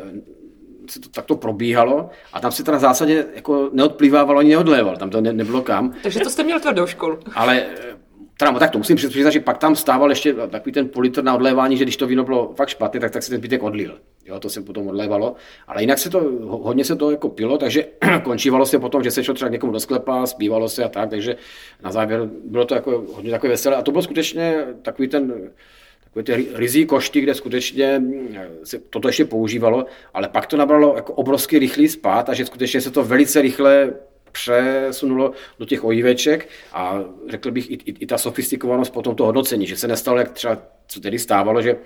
se 0.90 1.00
to 1.00 1.10
takto 1.10 1.36
probíhalo 1.36 2.10
a 2.34 2.40
tam 2.40 2.52
se 2.52 2.64
teda 2.64 2.78
v 2.78 2.82
zásadě 2.82 3.26
jako 3.36 3.70
neodplývávalo 3.74 4.40
ani 4.40 4.50
neodléval, 4.50 4.98
tam 4.98 5.10
to 5.10 5.22
ne, 5.22 5.34
nebylo 5.34 5.62
kam. 5.62 5.94
Takže 6.04 6.20
to 6.20 6.30
jste 6.30 6.44
měl 6.44 6.60
tvrdou 6.60 6.86
školu. 6.86 7.20
Ale 7.36 7.62
eh, 7.62 7.94
Teda, 8.38 8.60
tak 8.60 8.72
to 8.72 8.78
musím 8.78 8.96
přiznat, 8.96 9.30
že 9.30 9.40
pak 9.40 9.58
tam 9.58 9.76
stával 9.76 10.10
ještě 10.10 10.34
takový 10.34 10.72
ten 10.72 10.90
půl 10.90 11.04
litr 11.04 11.24
na 11.24 11.36
odlévání, 11.36 11.78
že 11.78 11.84
když 11.84 11.98
to 11.98 12.08
víno 12.08 12.24
bylo 12.24 12.54
fakt 12.56 12.70
špatné, 12.70 13.00
tak, 13.00 13.12
tak 13.12 13.24
se 13.24 13.30
ten 13.30 13.38
zbytek 13.38 13.64
odlil. 13.64 14.00
Jo, 14.26 14.40
to 14.40 14.50
se 14.50 14.62
potom 14.62 14.88
odlévalo. 14.88 15.36
Ale 15.68 15.82
jinak 15.82 16.00
se 16.00 16.10
to, 16.10 16.20
hodně 16.42 16.86
se 16.86 16.96
to 16.96 17.12
jako 17.12 17.30
pilo, 17.30 17.58
takže 17.58 17.86
končívalo 18.24 18.66
se 18.66 18.80
potom, 18.80 19.04
že 19.04 19.12
se 19.12 19.24
šlo 19.24 19.34
třeba 19.34 19.52
někomu 19.52 19.74
do 19.74 19.80
sklepa, 19.80 20.26
zpívalo 20.26 20.70
se 20.70 20.84
a 20.84 20.90
tak, 20.90 21.10
takže 21.10 21.36
na 21.84 21.92
závěr 21.92 22.30
bylo 22.46 22.66
to 22.66 22.76
jako 22.76 23.04
hodně 23.14 23.32
takové 23.32 23.52
veselé. 23.52 23.76
A 23.76 23.82
to 23.82 23.92
bylo 23.92 24.02
skutečně 24.02 24.66
takový 24.82 25.08
ten, 25.08 25.52
takové 26.04 26.24
ty 26.24 26.48
rizí 26.54 26.86
košty, 26.86 27.22
kde 27.22 27.36
skutečně 27.36 28.02
se 28.64 28.80
toto 28.80 29.08
ještě 29.08 29.26
používalo, 29.26 29.86
ale 30.14 30.30
pak 30.30 30.48
to 30.48 30.58
nabralo 30.58 30.96
jako 30.96 31.14
obrovský 31.14 31.60
rychlý 31.60 31.88
spát 31.88 32.30
a 32.30 32.34
že 32.34 32.46
skutečně 32.46 32.82
se 32.82 32.92
to 32.92 33.04
velice 33.04 33.42
rychle 33.42 33.94
přesunulo 34.34 35.32
do 35.60 35.66
těch 35.66 35.84
ojíveček 35.84 36.50
a 36.74 37.04
řekl 37.30 37.52
bych 37.52 37.72
i, 37.72 37.74
i, 37.74 37.96
i 38.00 38.06
ta 38.06 38.18
sofistikovanost 38.18 38.94
potom 38.94 39.16
to 39.16 39.26
hodnocení, 39.26 39.68
že 39.68 39.78
se 39.78 39.88
nestalo, 39.88 40.18
jak 40.18 40.32
třeba 40.32 40.58
co 40.88 41.00
tedy 41.00 41.20
stávalo, 41.20 41.62
že 41.62 41.74
uh, 41.74 41.80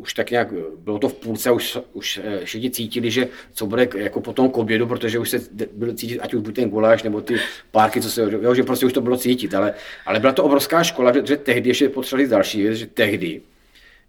už 0.00 0.14
tak 0.14 0.30
nějak 0.30 0.48
bylo 0.78 0.98
to 0.98 1.08
v 1.08 1.14
půlce, 1.14 1.50
už, 1.50 1.78
už 1.92 2.18
uh, 2.18 2.44
všichni 2.44 2.70
cítili, 2.70 3.10
že 3.10 3.28
co 3.52 3.66
bude 3.66 3.88
jako 3.96 4.20
potom 4.20 4.50
k 4.50 4.56
obědu, 4.56 4.86
protože 4.86 5.18
už 5.18 5.30
se 5.30 5.38
bylo 5.72 5.92
cítit, 5.92 6.20
ať 6.20 6.34
už 6.34 6.40
bude 6.40 6.52
ten 6.52 6.70
guláš 6.70 7.02
nebo 7.02 7.20
ty 7.20 7.36
párky, 7.70 8.00
co 8.00 8.10
se, 8.10 8.22
jo, 8.22 8.54
že 8.54 8.62
prostě 8.62 8.86
už 8.86 8.92
to 8.92 9.00
bylo 9.00 9.16
cítit, 9.16 9.54
ale, 9.54 9.74
ale 10.06 10.20
byla 10.20 10.32
to 10.32 10.44
obrovská 10.44 10.84
škola, 10.84 11.12
že, 11.12 11.22
že 11.26 11.36
tehdy 11.36 11.70
ještě 11.70 11.88
potřebovali 11.88 12.28
další 12.28 12.62
věc, 12.62 12.74
že 12.74 12.86
tehdy, 12.86 13.40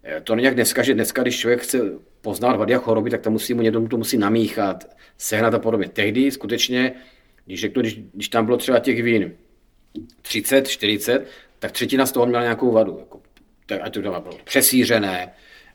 eh, 0.04 0.20
to 0.24 0.34
není 0.34 0.44
jak 0.44 0.54
dneska, 0.54 0.82
že 0.82 0.94
dneska, 0.94 1.22
když 1.22 1.38
člověk 1.38 1.62
chce 1.62 1.78
poznat 2.20 2.56
vady 2.56 2.74
a 2.74 2.78
choroby, 2.78 3.10
tak 3.10 3.20
to 3.20 3.30
musí 3.30 3.54
mu 3.54 3.62
někdo 3.62 3.88
to 3.88 3.96
musí 3.96 4.18
namíchat, 4.18 4.96
sehnat 5.18 5.54
a 5.54 5.58
podobně. 5.58 5.88
Tehdy 5.88 6.30
skutečně 6.30 6.92
když 7.50 7.60
řeknu, 7.60 7.82
když, 7.82 8.00
když 8.12 8.28
tam 8.28 8.44
bylo 8.44 8.56
třeba 8.56 8.78
těch 8.78 9.02
vín 9.02 9.32
30, 10.22 10.68
40, 10.68 11.26
tak 11.58 11.72
třetina 11.72 12.06
z 12.06 12.12
toho 12.12 12.26
měla 12.26 12.42
nějakou 12.42 12.72
vadu. 12.72 12.96
Jako, 12.98 13.20
tak, 13.66 13.80
ať 13.82 13.94
to 13.94 14.00
bylo 14.00 14.24
přesířené, 14.44 15.32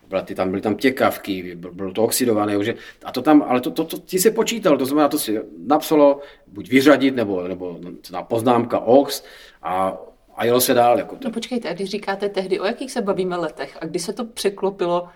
byla 0.07 0.21
ty, 0.21 0.35
tam 0.35 0.49
byly 0.49 0.61
tam 0.61 0.75
těkavky, 0.75 1.55
bylo 1.55 1.91
to 1.91 2.03
oxidované, 2.03 2.63
že, 2.63 2.75
a 3.03 3.11
to 3.11 3.21
tam, 3.21 3.43
ale 3.47 3.61
to, 3.61 3.71
to, 3.71 3.83
to, 3.83 3.97
to 3.99 4.17
si 4.17 4.31
počítal, 4.31 4.77
to 4.77 4.85
znamená, 4.85 5.07
to 5.07 5.19
si 5.19 5.39
napsalo, 5.67 6.19
buď 6.47 6.69
vyřadit, 6.69 7.15
nebo, 7.15 7.47
nebo 7.47 7.79
na 8.11 8.23
poznámka 8.23 8.79
OX 8.79 9.23
a, 9.61 9.97
a 10.35 10.45
jelo 10.45 10.61
se 10.61 10.73
dál. 10.73 10.97
Jako. 10.97 11.17
No 11.23 11.31
počkejte, 11.31 11.69
a 11.69 11.73
když 11.73 11.89
říkáte 11.89 12.29
tehdy, 12.29 12.59
o 12.59 12.65
jakých 12.65 12.91
se 12.91 13.01
bavíme 13.01 13.35
letech 13.35 13.77
a 13.81 13.85
kdy 13.85 13.99
se 13.99 14.13
to 14.13 14.25
překlopilo 14.25 15.09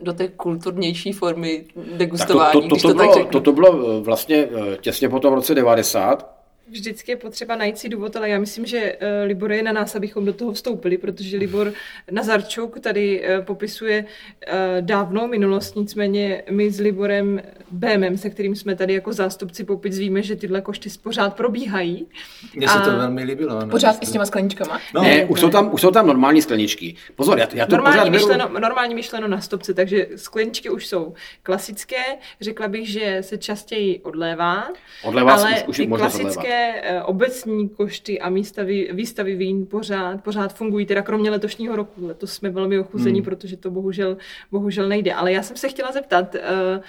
do 0.00 0.12
té 0.12 0.28
kulturnější 0.28 1.12
formy 1.12 1.64
degustování, 1.96 2.60
tak 2.60 2.70
to, 2.70 2.76
to, 2.76 2.76
to, 2.76 2.82
to, 2.82 2.88
to, 2.88 2.94
bylo, 2.94 3.24
to, 3.24 3.40
to 3.40 3.52
bylo 3.52 4.00
vlastně 4.02 4.36
eh, 4.36 4.76
těsně 4.80 5.08
po 5.08 5.20
tom 5.20 5.34
roce 5.34 5.54
90, 5.54 6.39
vždycky 6.70 7.12
je 7.12 7.16
potřeba 7.16 7.56
najít 7.56 7.78
si 7.78 7.88
důvod, 7.88 8.16
ale 8.16 8.28
já 8.28 8.38
myslím, 8.38 8.66
že 8.66 8.92
uh, 8.92 9.08
Libor 9.26 9.52
je 9.52 9.62
na 9.62 9.72
nás, 9.72 9.96
abychom 9.96 10.24
do 10.24 10.32
toho 10.32 10.52
vstoupili, 10.52 10.98
protože 10.98 11.36
Libor 11.36 11.72
Nazarčuk 12.10 12.80
tady 12.80 13.20
uh, 13.20 13.44
popisuje 13.44 14.04
uh, 14.04 14.54
dávnou 14.80 15.26
minulost, 15.26 15.76
nicméně 15.76 16.42
my 16.50 16.70
s 16.70 16.80
Liborem 16.80 17.42
Bémem, 17.70 18.16
se 18.16 18.30
kterým 18.30 18.56
jsme 18.56 18.76
tady 18.76 18.94
jako 18.94 19.12
zástupci 19.12 19.64
Popic, 19.64 19.98
víme, 19.98 20.22
že 20.22 20.36
tyhle 20.36 20.60
košty 20.60 20.88
pořád 21.02 21.36
probíhají. 21.36 22.06
Mně 22.54 22.68
se 22.68 22.78
to 22.78 22.90
velmi 22.90 23.24
líbilo. 23.24 23.60
Ne? 23.60 23.66
Pořád 23.66 24.02
i 24.02 24.06
s 24.06 24.12
těma 24.12 24.26
skleničkama? 24.26 24.80
No, 24.94 25.02
ne, 25.02 25.24
už 25.24 25.40
jsou, 25.40 25.50
tam, 25.50 25.74
už 25.74 25.80
jsou 25.80 25.90
tam 25.90 26.06
normální 26.06 26.42
skleničky. 26.42 26.96
Pozor, 27.16 27.38
já, 27.38 27.46
já 27.54 27.66
to 27.66 27.76
normální 27.76 27.98
pořád 27.98 28.10
myšleno, 28.10 28.48
beru... 28.48 28.60
Normální 28.60 28.94
myšleno 28.94 29.28
na 29.28 29.40
stopce, 29.40 29.74
takže 29.74 30.06
skleničky 30.16 30.70
už 30.70 30.86
jsou 30.86 31.14
klasické. 31.42 32.02
Řekla 32.40 32.68
bych, 32.68 32.88
že 32.88 33.18
se 33.20 33.38
častěji 33.38 33.98
odlévá. 33.98 34.68
Odlévá 35.04 35.34
ale 35.34 35.50
už, 35.50 35.68
už 35.68 35.76
ty 35.76 35.86
klasické 35.86 36.59
Eh, 36.82 37.02
obecní 37.02 37.68
košty 37.68 38.20
a 38.20 38.28
místavy, 38.28 38.88
výstavy 38.92 39.36
vín 39.36 39.66
pořád, 39.66 40.24
pořád 40.24 40.54
fungují, 40.54 40.86
teda 40.86 41.02
kromě 41.02 41.30
letošního 41.30 41.76
roku. 41.76 42.06
Letos 42.06 42.32
jsme 42.32 42.50
velmi 42.50 42.78
ochuzení, 42.78 43.18
hmm. 43.18 43.24
protože 43.24 43.56
to 43.56 43.70
bohužel, 43.70 44.16
bohužel 44.50 44.88
nejde. 44.88 45.14
Ale 45.14 45.32
já 45.32 45.42
jsem 45.42 45.56
se 45.56 45.68
chtěla 45.68 45.92
zeptat, 45.92 46.34
eh, 46.34 46.80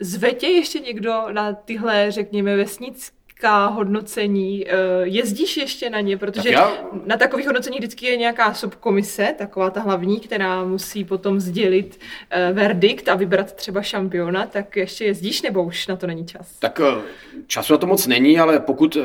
zve 0.00 0.32
tě 0.32 0.46
ještě 0.46 0.78
někdo 0.78 1.24
na 1.32 1.52
tyhle, 1.52 2.10
řekněme, 2.10 2.56
vesnické 2.56 3.21
hodnocení. 3.50 4.66
Eh, 4.68 4.72
jezdíš 5.02 5.56
ještě 5.56 5.90
na 5.90 6.00
ně? 6.00 6.16
Protože 6.16 6.50
já... 6.50 6.72
na 7.06 7.16
takových 7.16 7.46
hodnocení 7.46 7.78
vždycky 7.78 8.06
je 8.06 8.16
nějaká 8.16 8.54
subkomise, 8.54 9.34
taková 9.38 9.70
ta 9.70 9.80
hlavní, 9.80 10.20
která 10.20 10.64
musí 10.64 11.04
potom 11.04 11.40
sdělit 11.40 12.00
verdikt 12.52 13.08
a 13.08 13.14
vybrat 13.14 13.52
třeba 13.52 13.82
šampiona, 13.82 14.46
tak 14.46 14.76
ještě 14.76 15.04
jezdíš 15.04 15.42
nebo 15.42 15.62
už 15.62 15.86
na 15.86 15.96
to 15.96 16.06
není 16.06 16.26
čas? 16.26 16.58
Tak 16.58 16.80
času 17.46 17.72
na 17.72 17.78
to 17.78 17.86
moc 17.86 18.06
není, 18.06 18.38
ale 18.38 18.60
pokud 18.60 18.96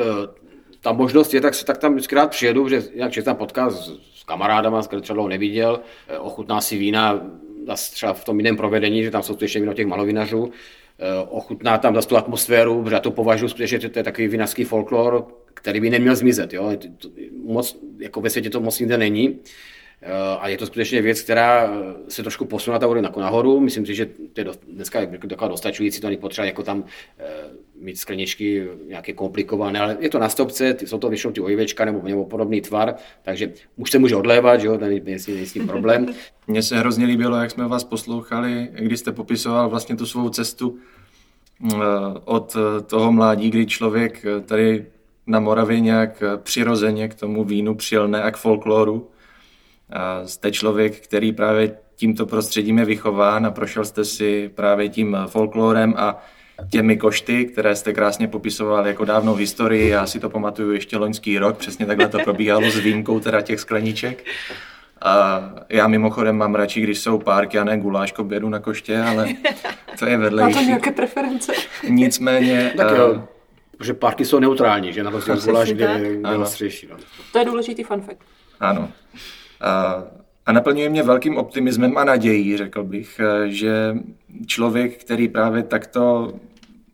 ta 0.82 0.91
možnost 0.91 1.34
je, 1.34 1.41
tak, 1.41 1.54
se, 1.54 1.65
tak 1.65 1.78
tam 1.78 1.93
vždycky 1.93 2.15
rád 2.15 2.30
přijedu, 2.30 2.63
protože 2.63 2.84
jinak 2.93 3.12
tam 3.23 3.36
potká 3.36 3.69
s, 3.69 3.91
s 4.15 4.23
kamarádama, 4.23 4.82
s 4.82 4.89
třeba 5.02 5.28
neviděl, 5.28 5.80
ochutná 6.19 6.62
si 6.62 6.78
vína 6.78 7.21
třeba 7.76 8.13
v 8.13 8.26
tom 8.26 8.39
jiném 8.39 8.58
provedení, 8.58 9.04
že 9.04 9.12
tam 9.12 9.23
jsou 9.23 9.38
ještě 9.41 9.60
víno 9.60 9.73
těch 9.73 9.88
malovinařů, 9.88 10.52
Eh, 10.52 10.87
ochutná 11.29 11.77
tam 11.77 11.95
zase 11.95 12.07
tu 12.07 12.17
atmosféru, 12.17 12.83
protože 12.83 12.95
já 12.95 12.99
to 12.99 13.12
považuji 13.12 13.47
skutečně, 13.47 13.79
že 13.79 13.89
to 13.89 13.99
je 13.99 14.03
takový 14.03 14.27
vinařský 14.27 14.63
folklor, 14.63 15.27
který 15.53 15.79
by 15.79 15.89
neměl 15.89 16.15
zmizet. 16.15 16.53
Jo? 16.53 16.71
Moc, 17.43 17.79
jako 17.99 18.21
ve 18.21 18.29
světě 18.29 18.49
to 18.49 18.62
moc 18.62 18.79
nikde 18.79 18.97
není. 18.97 19.39
Eh, 20.01 20.38
a 20.39 20.47
je 20.47 20.57
to 20.57 20.65
skutečně 20.65 21.01
věc, 21.01 21.21
která 21.21 21.63
eh, 21.63 21.93
se 22.07 22.21
trošku 22.21 22.45
posunula 22.45 22.79
ta 22.79 22.88
jako 23.03 23.19
nahoru. 23.19 23.60
Myslím 23.60 23.86
si, 23.86 23.95
že 23.95 24.05
to 24.05 24.41
je 24.41 24.45
dneska 24.67 24.99
taková 25.29 25.47
dostačující, 25.47 26.01
to 26.01 26.07
není 26.07 26.17
potřeba 26.17 26.45
jako 26.45 26.63
tam 26.63 26.83
mít 27.81 27.99
skleničky 27.99 28.67
nějaké 28.87 29.13
komplikované, 29.13 29.79
ale 29.79 29.97
je 29.99 30.09
to 30.09 30.19
na 30.19 30.29
stopce, 30.29 30.75
jsou 30.85 30.97
to 30.97 31.09
většinou 31.09 31.33
ty 31.33 31.41
ojivečka 31.41 31.85
nebo, 31.85 32.01
nebo 32.03 32.25
podobný 32.25 32.61
tvar, 32.61 32.95
takže 33.23 33.53
už 33.75 33.91
se 33.91 33.99
může 33.99 34.15
odlévat, 34.15 34.61
že 34.61 34.67
jo, 34.67 34.77
ten 34.77 34.91
je 35.07 35.19
s 35.19 35.53
tím 35.53 35.67
problém. 35.67 36.05
Mně 36.47 36.63
se 36.63 36.79
hrozně 36.79 37.05
líbilo, 37.05 37.37
jak 37.37 37.51
jsme 37.51 37.67
vás 37.67 37.83
poslouchali, 37.83 38.69
když 38.79 38.99
jste 38.99 39.11
popisoval 39.11 39.69
vlastně 39.69 39.95
tu 39.95 40.05
svou 40.05 40.29
cestu 40.29 40.77
eh, 41.65 41.77
od 42.25 42.55
toho 42.85 43.11
mládí, 43.11 43.49
kdy 43.49 43.65
člověk 43.65 44.25
tady 44.45 44.85
na 45.27 45.39
Moravě 45.39 45.79
nějak 45.79 46.23
přirozeně 46.43 47.07
k 47.07 47.15
tomu 47.15 47.43
vínu 47.43 47.75
přilne 47.75 48.23
a 48.23 48.31
k 48.31 48.37
folkloru. 48.37 49.09
Jste 50.25 50.51
člověk, 50.51 50.99
který 50.99 51.33
právě 51.33 51.77
tímto 51.95 52.25
prostředím 52.25 52.77
je 52.77 52.85
vychován 52.85 53.45
a 53.45 53.51
prošel 53.51 53.85
jste 53.85 54.05
si 54.05 54.51
právě 54.55 54.89
tím 54.89 55.17
folklorem 55.27 55.93
a 55.97 56.23
těmi 56.69 56.97
košty, 56.97 57.45
které 57.45 57.75
jste 57.75 57.93
krásně 57.93 58.27
popisoval 58.27 58.87
jako 58.87 59.05
dávnou 59.05 59.35
historii. 59.35 59.89
Já 59.89 60.05
si 60.05 60.19
to 60.19 60.29
pamatuju 60.29 60.71
ještě 60.71 60.97
loňský 60.97 61.37
rok, 61.37 61.57
přesně 61.57 61.85
takhle 61.85 62.07
to 62.07 62.19
probíhalo 62.19 62.71
s 62.71 62.77
výjimkou 62.77 63.19
teda 63.19 63.41
těch 63.41 63.59
skleníček. 63.59 64.25
A 65.01 65.41
já 65.69 65.87
mimochodem 65.87 66.37
mám 66.37 66.55
radši, 66.55 66.81
když 66.81 66.99
jsou 66.99 67.19
párky 67.19 67.59
a 67.59 67.63
ne 67.63 67.77
guláš 67.77 68.11
k 68.11 68.19
obědu 68.19 68.49
na 68.49 68.59
koště, 68.59 69.01
ale 69.01 69.27
to 69.99 70.05
je 70.05 70.17
vedlejší. 70.17 70.55
Má 70.55 70.61
to 70.61 70.67
nějaké 70.67 70.91
preference? 70.91 71.53
Nicméně... 71.89 72.73
Tak 72.77 72.91
uh, 72.91 72.97
jo, 72.97 73.27
protože 73.77 73.93
párky 73.93 74.25
jsou 74.25 74.39
neutrální, 74.39 74.93
že 74.93 75.03
na 75.03 75.09
rozdíl 75.09 75.33
od 75.33 75.45
guláš, 75.45 75.71
kde 75.71 75.85
je. 75.85 76.17
No. 76.21 76.97
To 77.31 77.39
je 77.39 77.45
důležitý 77.45 77.83
fun 77.83 78.01
fact. 78.01 78.21
Ano. 78.59 78.89
A, 79.61 80.03
a 80.47 80.51
naplňuje 80.51 80.89
mě 80.89 81.03
velkým 81.03 81.38
optimismem 81.38 81.97
a 81.97 82.03
nadějí, 82.03 82.57
řekl 82.57 82.83
bych, 82.83 83.19
eh, 83.19 83.49
že 83.49 83.95
člověk, 84.45 84.97
který 84.97 85.27
právě 85.27 85.63
takto 85.63 86.33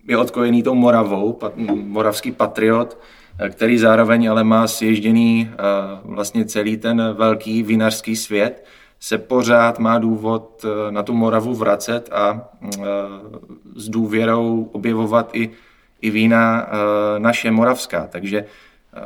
je 0.07 0.17
odkojený 0.17 0.63
tou 0.63 0.75
Moravou, 0.75 1.33
pat, 1.33 1.53
moravský 1.73 2.31
patriot, 2.31 2.97
eh, 3.39 3.49
který 3.49 3.77
zároveň 3.77 4.29
ale 4.29 4.43
má 4.43 4.67
sježděný 4.67 5.49
eh, 5.51 5.55
vlastně 6.03 6.45
celý 6.45 6.77
ten 6.77 7.01
velký 7.13 7.63
vinařský 7.63 8.15
svět, 8.15 8.65
se 8.99 9.17
pořád 9.17 9.79
má 9.79 9.99
důvod 9.99 10.65
na 10.89 11.03
tu 11.03 11.13
Moravu 11.13 11.53
vracet 11.53 12.09
a 12.11 12.49
s 13.75 13.89
důvěrou 13.89 14.69
objevovat 14.71 15.29
i, 15.33 15.49
i 16.01 16.09
vína 16.09 16.67
naše 17.17 17.51
moravská. 17.51 18.07
Takže 18.07 18.45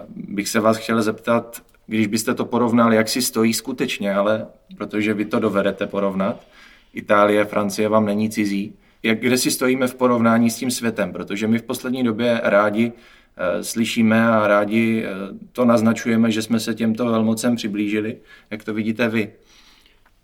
bych 0.08 0.50
se 0.50 0.60
vás 0.60 0.78
chtěl 0.78 1.02
zeptat, 1.02 1.62
když 1.88 2.08
byste 2.08 2.34
to 2.34 2.46
porovnali, 2.46 2.96
jak 2.96 3.10
si 3.10 3.22
stojí 3.22 3.54
skutečně, 3.54 4.14
ale 4.14 4.48
protože 4.78 5.14
vy 5.14 5.26
to 5.26 5.40
dovedete 5.40 5.88
porovnat, 5.88 6.48
Itálie, 6.94 7.46
Francie 7.46 7.90
vám 7.90 8.06
není 8.06 8.30
cizí, 8.30 8.74
jak, 9.04 9.20
kde 9.20 9.38
si 9.38 9.52
stojíme 9.52 9.88
v 9.88 9.96
porovnání 9.96 10.50
s 10.50 10.56
tím 10.56 10.72
světem, 10.72 11.12
protože 11.12 11.48
my 11.48 11.60
v 11.60 11.64
poslední 11.64 12.04
době 12.04 12.42
rádi 12.44 12.92
eh, 13.38 13.64
slyšíme 13.64 14.28
a 14.28 14.48
rádi 14.48 15.06
eh, 15.06 15.10
to 15.52 15.66
naznačujeme, 15.66 16.32
že 16.32 16.42
jsme 16.42 16.60
se 16.60 16.74
těmto 16.74 17.06
velmocem 17.06 17.56
přiblížili. 17.56 18.18
Jak 18.50 18.64
to 18.64 18.74
vidíte 18.74 19.10
vy? 19.10 19.34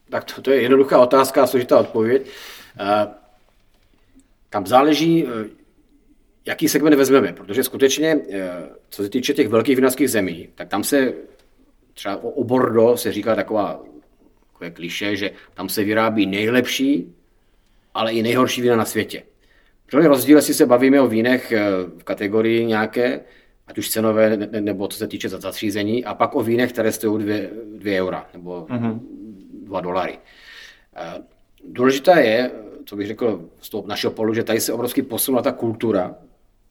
Tak 0.09 0.23
to, 0.23 0.41
to 0.41 0.51
je 0.51 0.61
jednoduchá 0.61 0.99
otázka 0.99 1.43
a 1.43 1.47
složitá 1.47 1.79
odpověď. 1.79 2.27
Eh, 2.79 3.07
Tam 4.49 4.65
záleží, 4.67 5.25
jaký 6.45 6.69
segment 6.69 6.95
vezmeme, 6.95 7.33
protože 7.33 7.63
skutečně, 7.63 8.19
co 8.89 9.03
se 9.03 9.09
týče 9.09 9.33
těch 9.33 9.47
velkých 9.49 9.75
vinařských 9.75 10.09
zemí, 10.09 10.47
tak 10.55 10.67
tam 10.69 10.83
se 10.83 11.13
třeba 11.93 12.15
o 12.23 12.29
o 12.29 12.43
Bordeaux 12.43 13.01
se 13.01 13.11
říká 13.11 13.35
taková 13.35 13.83
takové 14.51 14.71
kliše, 14.71 15.15
že 15.15 15.31
tam 15.53 15.69
se 15.69 15.83
vyrábí 15.83 16.25
nejlepší, 16.25 17.15
ale 17.93 18.13
i 18.13 18.21
nejhorší 18.23 18.61
vína 18.61 18.75
na 18.75 18.85
světě. 18.85 19.23
Protože 19.85 20.07
rozdíl, 20.07 20.37
jestli 20.37 20.53
se 20.53 20.65
bavíme 20.65 21.01
o 21.01 21.07
vínech 21.07 21.51
eh, 21.51 21.61
v 21.97 22.03
kategorii 22.03 22.65
nějaké, 22.65 23.19
ať 23.67 23.77
už 23.77 23.89
cenové, 23.89 24.37
ne- 24.37 24.47
ne- 24.51 24.61
nebo 24.61 24.87
co 24.87 24.97
se 24.97 25.07
týče 25.07 25.29
za- 25.29 25.39
zatřízení, 25.39 26.05
a 26.05 26.13
pak 26.13 26.35
o 26.35 26.43
vínech, 26.43 26.71
které 26.73 26.91
stojí 26.91 27.25
2 27.77 27.99
eura 28.01 28.29
nebo 28.33 28.65
2 29.63 29.81
dolary. 29.81 30.17
Eh, 30.95 31.21
Důležité 31.67 32.21
je, 32.21 32.51
co 32.85 32.95
bych 32.95 33.07
řekl 33.07 33.49
z 33.61 33.69
toho 33.69 33.87
našeho 33.87 34.13
pohledu, 34.13 34.33
že 34.33 34.43
tady 34.43 34.59
se 34.59 34.73
obrovský 34.73 35.01
posunula 35.01 35.41
ta 35.41 35.51
kultura, 35.51 36.15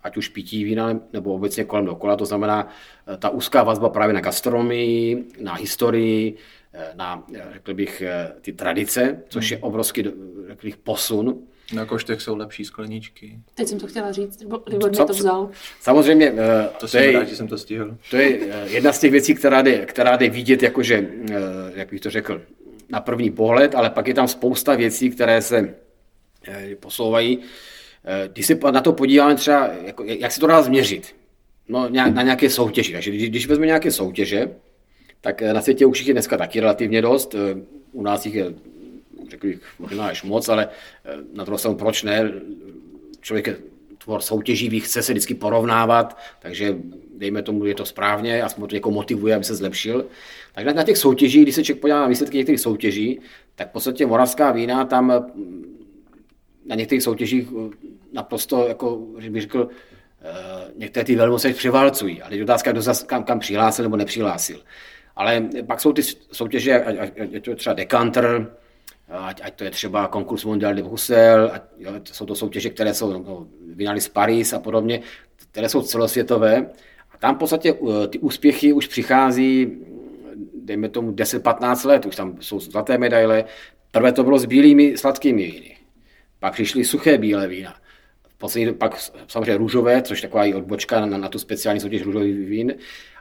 ať 0.02 0.16
už 0.16 0.28
pití 0.28 0.64
vína 0.64 1.00
nebo 1.12 1.34
obecně 1.34 1.64
kolem 1.64 1.84
dokola, 1.84 2.16
to 2.16 2.26
znamená 2.26 2.68
eh, 3.06 3.16
ta 3.16 3.28
úzká 3.28 3.62
vazba 3.62 3.88
právě 3.88 4.14
na 4.14 4.20
gastronomii, 4.20 5.24
na 5.40 5.54
historii, 5.54 6.36
eh, 6.72 6.92
na, 6.94 7.24
eh, 7.34 7.42
řekl 7.52 7.74
bych, 7.74 8.02
ty 8.40 8.52
tradice, 8.52 9.22
což 9.28 9.50
je 9.50 9.58
obrovský, 9.58 10.02
řekl 10.48 10.62
bych, 10.62 10.76
posun. 10.76 11.38
Na 11.74 11.86
koštech 11.86 12.20
jsou 12.20 12.36
lepší 12.36 12.64
skleničky. 12.64 13.38
Teď 13.54 13.68
jsem 13.68 13.78
to 13.80 13.86
chtěla 13.86 14.12
říct, 14.12 14.40
Libor 14.40 14.62
Libor 14.66 14.90
mi 14.90 14.96
to 14.96 15.06
vzal. 15.06 15.50
Samozřejmě, 15.80 16.30
To 16.30 16.78
to 16.80 16.88
jsem 16.88 17.02
je, 17.02 17.12
rád, 17.12 17.28
že 17.28 17.36
jsem 17.36 17.48
to 17.48 17.58
stihl. 17.58 17.96
To 18.10 18.16
je 18.16 18.38
jedna 18.64 18.92
z 18.92 19.00
těch 19.00 19.10
věcí, 19.10 19.34
která 19.34 19.62
jde, 19.62 19.86
která 19.86 20.16
jde 20.16 20.28
vidět, 20.28 20.62
jakože, 20.62 21.08
jak 21.74 21.90
bych 21.90 22.00
to 22.00 22.10
řekl, 22.10 22.42
na 22.90 23.00
první 23.00 23.30
pohled, 23.30 23.74
ale 23.74 23.90
pak 23.90 24.08
je 24.08 24.14
tam 24.14 24.28
spousta 24.28 24.74
věcí, 24.74 25.10
které 25.10 25.42
se 25.42 25.74
posouvají. 26.80 27.38
Eh, 28.04 28.28
Když 28.32 28.46
se 28.46 28.58
na 28.72 28.80
to 28.80 28.92
podíváme 28.92 29.34
třeba, 29.34 29.70
jako, 29.84 30.04
jak 30.04 30.32
se 30.32 30.40
to 30.40 30.46
dá 30.46 30.62
změřit? 30.62 31.14
No, 31.68 31.88
na 31.90 32.22
nějaké 32.22 32.50
soutěži. 32.50 32.92
Takže 32.92 33.10
když, 33.10 33.30
když 33.30 33.46
vezme 33.46 33.66
nějaké 33.66 33.90
soutěže, 33.90 34.50
tak 35.20 35.42
eh, 35.42 35.52
na 35.52 35.62
světě 35.62 35.86
už 35.86 35.98
jich 35.98 36.08
je 36.08 36.14
dneska 36.14 36.36
taky 36.36 36.60
relativně 36.60 37.02
dost. 37.02 37.34
Eh, 37.34 37.62
U 37.92 38.02
nás 38.02 38.26
jich 38.26 38.34
je, 38.34 38.54
řekl 39.30 39.46
bych, 39.46 39.60
možná 39.78 40.06
až 40.06 40.22
moc, 40.22 40.48
ale 40.48 40.68
na 41.34 41.44
druhou 41.44 41.58
stranu 41.58 41.76
proč 41.76 42.02
ne? 42.02 42.32
Člověk 43.20 43.46
je 43.46 43.56
tvor 44.04 44.20
soutěživý, 44.20 44.80
chce 44.80 45.02
se 45.02 45.12
vždycky 45.12 45.34
porovnávat, 45.34 46.18
takže 46.38 46.76
dejme 47.16 47.42
tomu, 47.42 47.64
je 47.64 47.74
to 47.74 47.86
správně, 47.86 48.42
aspoň 48.42 48.68
to 48.68 48.74
někoho 48.74 48.94
motivuje, 48.94 49.34
aby 49.34 49.44
se 49.44 49.54
zlepšil. 49.54 50.06
Tak 50.54 50.74
na, 50.74 50.82
těch 50.82 50.98
soutěžích, 50.98 51.42
když 51.42 51.54
se 51.54 51.64
člověk 51.64 51.80
podívá 51.80 52.00
na 52.00 52.06
výsledky 52.06 52.36
některých 52.36 52.60
soutěží, 52.60 53.20
tak 53.54 53.68
v 53.68 53.72
podstatě 53.72 54.06
moravská 54.06 54.52
vína 54.52 54.84
tam 54.84 55.26
na 56.66 56.74
některých 56.74 57.02
soutěžích 57.02 57.48
eh, 57.48 57.70
naprosto, 58.12 58.68
jako, 58.68 58.96
bych 59.30 59.42
řekl, 59.42 59.68
eh, 60.22 60.72
některé 60.76 61.04
ty 61.04 61.16
velmoci 61.16 61.54
převálcují. 61.54 62.22
Ale 62.22 62.36
je 62.36 62.42
otázka, 62.42 62.72
kdo 62.72 62.82
zas 62.82 63.02
kam, 63.02 63.24
kam 63.24 63.38
přihlásil 63.38 63.82
nebo 63.82 63.96
nepřihlásil. 63.96 64.60
Ale 65.16 65.48
pak 65.66 65.80
jsou 65.80 65.92
ty 65.92 66.02
soutěže, 66.32 66.84
ať, 66.84 66.96
ať, 66.98 67.20
ať 67.20 67.32
je 67.32 67.40
to 67.40 67.54
třeba 67.54 67.74
Decanter, 67.74 68.52
ať, 69.08 69.40
ať 69.44 69.54
to 69.54 69.64
je 69.64 69.70
třeba 69.70 70.08
konkurs 70.08 70.44
Mondial 70.44 70.74
de 70.74 70.82
Bruxelles, 70.82 71.50
ať, 71.52 71.62
jo, 71.78 71.92
jsou 72.04 72.26
to 72.26 72.34
soutěže, 72.34 72.70
které 72.70 72.94
jsou 72.94 73.12
no, 73.12 73.46
vynali 73.74 74.00
z 74.00 74.08
Paris 74.08 74.52
a 74.52 74.58
podobně, 74.58 75.00
které 75.50 75.68
jsou 75.68 75.82
celosvětové. 75.82 76.66
A 77.14 77.18
tam 77.18 77.34
v 77.34 77.38
podstatě 77.38 77.72
uh, 77.72 78.06
ty 78.06 78.18
úspěchy 78.18 78.72
už 78.72 78.86
přichází, 78.86 79.78
dejme 80.54 80.88
tomu 80.88 81.12
10-15 81.12 81.88
let, 81.88 82.06
už 82.06 82.16
tam 82.16 82.36
jsou 82.40 82.60
zlaté 82.60 82.98
medaile. 82.98 83.44
Prvé 83.90 84.12
to 84.12 84.24
bylo 84.24 84.38
s 84.38 84.44
bílými 84.44 84.98
sladkými 84.98 85.42
víny. 85.42 85.76
Pak 86.42 86.52
přišly 86.52 86.84
suché 86.84 87.18
bílé 87.18 87.48
vína. 87.48 87.74
V 88.28 88.38
poslední, 88.38 88.74
pak 88.74 88.96
samozřejmě 89.28 89.56
růžové, 89.56 90.02
což 90.02 90.22
je 90.22 90.28
taková 90.28 90.44
i 90.44 90.54
odbočka 90.54 91.06
na, 91.06 91.18
na 91.18 91.28
tu 91.28 91.38
speciální 91.38 91.80
soutěž 91.80 92.02
růžových 92.02 92.48
vín, 92.48 92.74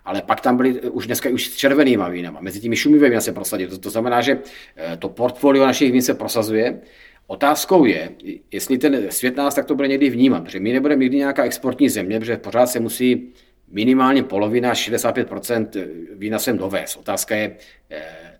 ale 0.05 0.21
pak 0.21 0.41
tam 0.41 0.57
byly 0.57 0.81
už 0.81 1.05
dneska 1.05 1.29
už 1.29 1.47
s 1.47 1.55
červenýma 1.55 2.09
vínama. 2.09 2.41
Mezi 2.41 2.59
těmi 2.59 2.75
šumivými 2.75 3.09
vína 3.09 3.21
se 3.21 3.31
prosadí. 3.31 3.67
To, 3.67 3.77
to 3.77 3.89
znamená, 3.89 4.21
že 4.21 4.39
eh, 4.75 4.97
to 4.97 5.09
portfolio 5.09 5.65
našich 5.65 5.91
vín 5.91 6.01
se 6.01 6.13
prosazuje. 6.13 6.81
Otázkou 7.27 7.85
je, 7.85 8.09
jestli 8.51 8.77
ten 8.77 9.11
svět 9.11 9.37
nás 9.37 9.55
takto 9.55 9.75
bude 9.75 9.87
někdy 9.87 10.09
vnímat, 10.09 10.43
protože 10.43 10.59
my 10.59 10.73
nebudeme 10.73 11.03
nikdy 11.03 11.17
nějaká 11.17 11.43
exportní 11.43 11.89
země, 11.89 12.19
protože 12.19 12.37
pořád 12.37 12.65
se 12.65 12.79
musí 12.79 13.33
minimálně 13.67 14.23
polovina, 14.23 14.73
65% 14.73 15.87
vína 16.15 16.39
sem 16.39 16.57
dovést. 16.57 16.97
Otázka 16.97 17.35
je, 17.35 17.55
eh, 17.89 18.37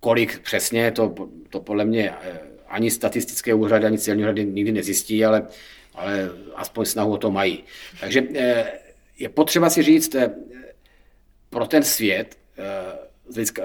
kolik 0.00 0.38
přesně, 0.38 0.90
to, 0.90 1.14
to 1.50 1.60
podle 1.60 1.84
mě 1.84 2.10
eh, 2.10 2.51
ani 2.72 2.90
statistické 2.90 3.54
úřady, 3.54 3.86
ani 3.86 3.98
celní 3.98 4.22
úřady 4.22 4.44
nikdy 4.44 4.72
nezjistí, 4.72 5.24
ale, 5.24 5.46
ale 5.94 6.30
aspoň 6.54 6.84
snahu 6.84 7.12
o 7.12 7.16
to 7.16 7.30
mají. 7.30 7.64
Takže 8.00 8.22
eh, 8.34 8.72
je 9.18 9.28
potřeba 9.28 9.70
si 9.70 9.82
říct, 9.82 10.14
eh, 10.14 10.34
pro 11.50 11.66
ten 11.66 11.82
svět 11.82 12.36
eh, 12.58 12.64
z 13.28 13.34
hlediska 13.34 13.62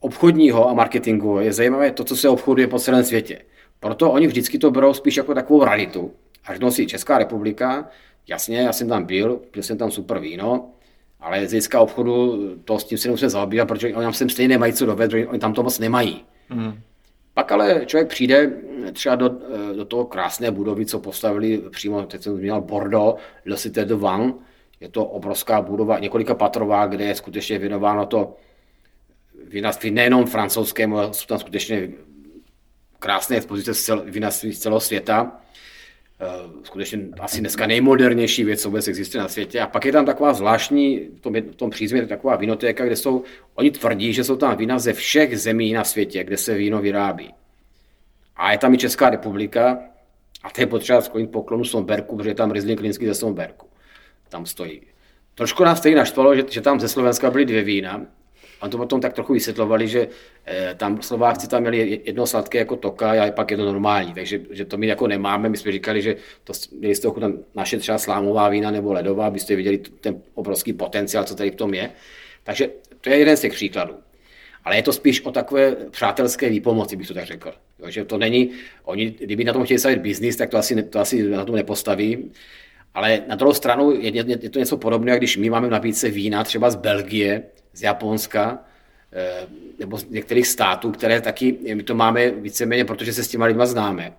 obchodního 0.00 0.68
a 0.68 0.74
marketingu 0.74 1.38
je 1.40 1.52
zajímavé 1.52 1.92
to, 1.92 2.04
co 2.04 2.16
se 2.16 2.28
obchoduje 2.28 2.66
po 2.66 2.78
celém 2.78 3.04
světě. 3.04 3.38
Proto 3.80 4.12
oni 4.12 4.26
vždycky 4.26 4.58
to 4.58 4.70
berou 4.70 4.94
spíš 4.94 5.16
jako 5.16 5.34
takovou 5.34 5.64
raritu. 5.64 6.12
A 6.44 6.52
řeknou 6.52 6.70
si 6.70 6.86
Česká 6.86 7.18
republika, 7.18 7.88
jasně, 8.28 8.58
já 8.58 8.72
jsem 8.72 8.88
tam 8.88 9.04
byl, 9.04 9.40
pil 9.50 9.62
jsem 9.62 9.78
tam 9.78 9.90
super 9.90 10.18
víno, 10.18 10.70
ale 11.20 11.36
z 11.38 11.50
hlediska 11.50 11.80
obchodu 11.80 12.38
to 12.64 12.78
s 12.78 12.84
tím 12.84 12.98
se 12.98 13.08
nemusíme 13.08 13.30
zaobírat, 13.30 13.68
protože 13.68 13.94
oni 13.94 14.04
tam 14.04 14.12
sem 14.12 14.28
stejně 14.28 14.48
nemají 14.48 14.72
co 14.72 14.86
dovést, 14.86 15.12
oni 15.12 15.38
tam 15.38 15.52
to 15.54 15.62
moc 15.62 15.78
nemají. 15.78 16.24
Mm. 16.50 16.80
Pak 17.34 17.52
ale 17.52 17.82
člověk 17.86 18.08
přijde 18.08 18.52
třeba 18.92 19.14
do, 19.14 19.28
do 19.76 19.84
toho 19.84 20.04
krásné 20.04 20.50
budovy, 20.50 20.86
co 20.86 21.00
postavili 21.00 21.58
přímo, 21.70 22.02
teď 22.02 22.22
jsem 22.22 22.36
zmínil 22.36 22.60
Bordeaux, 22.60 23.20
Le 23.44 23.56
Cité 23.56 23.84
de 23.84 23.94
Vin, 23.94 24.34
je 24.80 24.88
to 24.88 25.04
obrovská 25.04 25.62
budova, 25.62 25.98
několika 25.98 26.34
patrová, 26.34 26.86
kde 26.86 27.04
je 27.04 27.14
skutečně 27.14 27.58
věnováno 27.58 28.06
to 28.06 28.36
vinařství 29.48 29.90
nejenom 29.90 30.26
francouzskému, 30.26 30.96
jsou 31.12 31.26
tam 31.26 31.38
skutečně 31.38 31.88
krásné 32.98 33.36
expozice 33.36 33.74
z 33.74 33.82
cel, 33.82 34.02
vinařství 34.06 34.52
z 34.52 34.58
celého 34.58 34.80
světa. 34.80 35.41
Eh, 36.22 36.50
Skutečně 36.62 36.98
asi 37.20 37.40
dneska 37.40 37.66
nejmodernější 37.66 38.44
věc, 38.44 38.62
co 38.62 38.68
vůbec 38.68 38.88
existuje 38.88 39.22
na 39.22 39.28
světě. 39.28 39.60
A 39.60 39.66
pak 39.66 39.84
je 39.84 39.92
tam 39.92 40.06
taková 40.06 40.32
zvláštní, 40.32 41.08
v 41.16 41.20
tom, 41.20 41.34
v 41.34 41.56
tom 41.56 41.70
přízmě 41.70 42.06
taková 42.06 42.36
vinotéka, 42.36 42.84
kde 42.84 42.96
jsou, 42.96 43.22
oni 43.54 43.70
tvrdí, 43.70 44.12
že 44.12 44.24
jsou 44.24 44.36
tam 44.36 44.56
vína 44.56 44.78
ze 44.78 44.92
všech 44.92 45.40
zemí 45.40 45.72
na 45.72 45.84
světě, 45.84 46.24
kde 46.24 46.36
se 46.36 46.54
víno 46.54 46.80
vyrábí. 46.80 47.34
A 48.36 48.52
je 48.52 48.58
tam 48.58 48.74
i 48.74 48.78
Česká 48.78 49.10
republika, 49.10 49.78
a 50.42 50.50
to 50.50 50.60
je 50.60 50.66
potřeba 50.66 51.00
sklonit 51.00 51.30
poklonu 51.30 51.64
Slomberku, 51.64 52.16
protože 52.16 52.30
je 52.30 52.34
tam 52.34 52.50
Riesling 52.50 52.78
Klinský 52.78 53.06
ze 53.06 53.14
Slomberku. 53.14 53.66
Tam 54.28 54.46
stojí. 54.46 54.80
Trošku 55.34 55.64
nás 55.64 55.80
tady 55.80 55.94
naštvalo, 55.94 56.36
že, 56.36 56.44
že 56.50 56.60
tam 56.60 56.80
ze 56.80 56.88
Slovenska 56.88 57.30
byly 57.30 57.44
dvě 57.44 57.62
vína. 57.62 58.06
A 58.62 58.68
to 58.68 58.78
potom 58.78 59.00
tak 59.00 59.12
trochu 59.12 59.32
vysvětlovali, 59.32 59.88
že 59.88 60.08
eh, 60.46 60.74
tam 60.74 61.02
Slováci 61.02 61.48
tam 61.48 61.60
měli 61.60 62.00
jedno 62.04 62.26
sladké 62.26 62.58
jako 62.58 62.76
toka 62.76 63.10
a 63.10 63.30
pak 63.30 63.50
jedno 63.50 63.66
normální, 63.66 64.14
takže 64.14 64.40
že 64.50 64.64
to 64.64 64.76
my 64.76 64.86
jako 64.86 65.06
nemáme. 65.06 65.48
My 65.48 65.56
jsme 65.56 65.72
říkali, 65.72 66.02
že 66.02 66.16
to 66.44 66.52
měli 66.78 66.94
jste 66.94 67.08
tam 67.20 67.32
naše 67.54 67.78
třeba 67.78 67.98
slámová 67.98 68.48
vína 68.48 68.70
nebo 68.70 68.92
ledová, 68.92 69.26
abyste 69.26 69.56
viděli 69.56 69.78
ten 69.78 70.22
obrovský 70.34 70.72
potenciál, 70.72 71.24
co 71.24 71.34
tady 71.34 71.50
v 71.50 71.54
tom 71.54 71.74
je. 71.74 71.90
Takže 72.44 72.70
to 73.00 73.10
je 73.10 73.18
jeden 73.18 73.36
z 73.36 73.40
těch 73.40 73.52
příkladů. 73.52 73.94
ale 74.64 74.76
je 74.76 74.82
to 74.82 74.92
spíš 74.92 75.20
o 75.20 75.30
takové 75.30 75.76
přátelské 75.90 76.48
výpomoci, 76.48 76.96
bych 76.96 77.08
to 77.08 77.14
tak 77.14 77.26
řekl. 77.26 77.52
Jo, 77.78 77.90
že 77.90 78.04
to 78.04 78.18
není, 78.18 78.50
oni, 78.84 79.10
kdyby 79.10 79.44
na 79.44 79.52
tom 79.52 79.64
chtěli 79.64 79.78
stavit 79.78 79.98
biznis, 79.98 80.36
tak 80.36 80.50
to 80.50 80.58
asi, 80.58 80.82
to 80.82 80.98
asi 80.98 81.22
na 81.22 81.44
tom 81.44 81.54
nepostaví. 81.54 82.30
Ale 82.94 83.22
na 83.28 83.34
druhou 83.34 83.54
stranu 83.54 83.90
je, 83.90 84.16
je, 84.16 84.24
je 84.40 84.50
to 84.50 84.58
něco 84.58 84.76
podobného, 84.76 85.18
když 85.18 85.36
my 85.36 85.50
máme 85.50 85.68
v 85.68 85.70
nabídce 85.70 86.10
vína 86.10 86.44
třeba 86.44 86.70
z 86.70 86.76
Belgie, 86.76 87.42
z 87.72 87.82
Japonska, 87.82 88.58
eh, 89.12 89.46
nebo 89.78 89.98
z 89.98 90.10
některých 90.10 90.46
států, 90.46 90.90
které 90.90 91.20
taky, 91.20 91.58
my 91.74 91.82
to 91.82 91.94
máme 91.94 92.30
víceméně, 92.30 92.84
protože 92.84 93.12
se 93.12 93.24
s 93.24 93.28
těma 93.28 93.46
lidma 93.46 93.66
známe. 93.66 94.12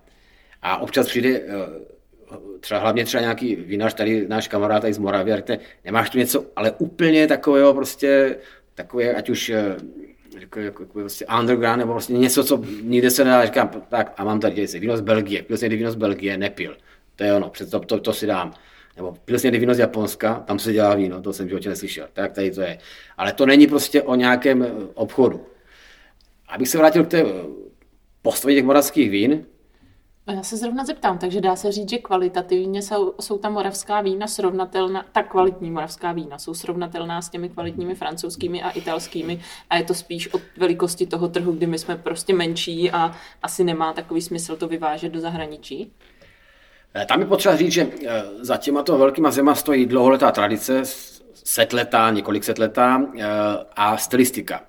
A 0.62 0.76
občas 0.76 1.06
přijde 1.06 1.28
eh, 1.28 1.94
třeba 2.60 2.80
hlavně 2.80 3.04
třeba 3.04 3.20
nějaký 3.20 3.56
vinař, 3.56 3.94
tady 3.94 4.28
náš 4.28 4.48
kamarád 4.48 4.82
tady 4.82 4.92
z 4.92 4.98
Moravy, 4.98 5.32
a 5.32 5.36
řekne, 5.36 5.58
nemáš 5.84 6.10
tu 6.10 6.18
něco, 6.18 6.46
ale 6.56 6.70
úplně 6.70 7.26
takového 7.26 7.74
prostě, 7.74 8.36
takové, 8.74 9.14
ať 9.14 9.30
už 9.30 9.50
eh, 9.50 9.76
jako, 10.40 10.60
jako, 10.60 10.82
jako 10.82 10.98
prostě 11.00 11.26
underground, 11.40 11.78
nebo 11.78 11.92
prostě 11.92 12.12
něco, 12.12 12.44
co 12.44 12.62
nikde 12.82 13.10
se 13.10 13.24
nedá, 13.24 13.46
říkám, 13.46 13.70
tak 13.88 14.14
a 14.16 14.24
mám 14.24 14.40
tady 14.40 14.68
se 14.68 14.78
víno 14.78 14.96
z 14.96 15.00
Belgie, 15.00 15.42
pil 15.42 15.56
jsem 15.56 15.68
víno 15.70 15.90
z 15.90 15.94
Belgie, 15.94 16.36
nepil. 16.36 16.76
To 17.16 17.24
je 17.24 17.34
ono, 17.34 17.52
to, 17.70 17.80
to, 17.80 18.00
to 18.00 18.12
si 18.12 18.26
dám. 18.26 18.52
Nebo 18.96 19.14
pil 19.24 19.38
jsem 19.38 19.50
víno 19.50 19.74
z 19.74 19.78
Japonska, 19.78 20.34
tam 20.34 20.58
se 20.58 20.72
dělá 20.72 20.94
víno, 20.94 21.22
to 21.22 21.32
jsem 21.32 21.46
v 21.46 21.48
životě 21.48 21.68
neslyšel. 21.68 22.08
Tak 22.12 22.32
tady 22.32 22.50
to 22.50 22.60
je. 22.60 22.78
Ale 23.16 23.32
to 23.32 23.46
není 23.46 23.66
prostě 23.66 24.02
o 24.02 24.14
nějakém 24.14 24.62
eh, 24.62 24.70
obchodu. 24.94 25.46
Abych 26.48 26.68
se 26.68 26.78
vrátil 26.78 27.04
k 27.04 27.08
té 27.08 27.22
eh, 27.22 27.26
postavě 28.22 28.56
těch 28.56 28.64
moravských 28.64 29.10
vín, 29.10 29.46
já 30.32 30.42
se 30.42 30.56
zrovna 30.56 30.84
zeptám, 30.84 31.18
takže 31.18 31.40
dá 31.40 31.56
se 31.56 31.72
říct, 31.72 31.90
že 31.90 31.98
kvalitativně 31.98 32.82
jsou, 32.82 33.14
jsou 33.20 33.38
ta 33.38 33.50
moravská 33.50 34.00
vína 34.00 34.26
srovnatelná, 34.26 35.04
ta 35.12 35.22
kvalitní 35.22 35.70
moravská 35.70 36.12
vína 36.12 36.38
jsou 36.38 36.54
srovnatelná 36.54 37.22
s 37.22 37.28
těmi 37.28 37.48
kvalitními 37.48 37.94
francouzskými 37.94 38.62
a 38.62 38.70
italskými 38.70 39.40
a 39.70 39.76
je 39.76 39.84
to 39.84 39.94
spíš 39.94 40.34
od 40.34 40.42
velikosti 40.56 41.06
toho 41.06 41.28
trhu, 41.28 41.52
kdy 41.52 41.66
my 41.66 41.78
jsme 41.78 41.96
prostě 41.96 42.34
menší 42.34 42.90
a 42.90 43.16
asi 43.42 43.64
nemá 43.64 43.92
takový 43.92 44.22
smysl 44.22 44.56
to 44.56 44.68
vyvážet 44.68 45.12
do 45.12 45.20
zahraničí? 45.20 45.92
Eh, 46.96 47.06
tam 47.06 47.20
je 47.20 47.26
potřeba 47.26 47.56
říct, 47.56 47.72
že 47.72 47.88
eh, 48.06 48.22
za 48.40 48.56
těma 48.56 48.82
to 48.82 48.98
velkýma 48.98 49.30
zema 49.30 49.54
stojí 49.54 49.86
dlouholetá 49.86 50.30
tradice, 50.30 50.82
setletá, 51.34 52.10
několik 52.10 52.44
setletá 52.44 53.02
eh, 53.18 53.24
a 53.76 53.96
stylistika. 53.96 54.62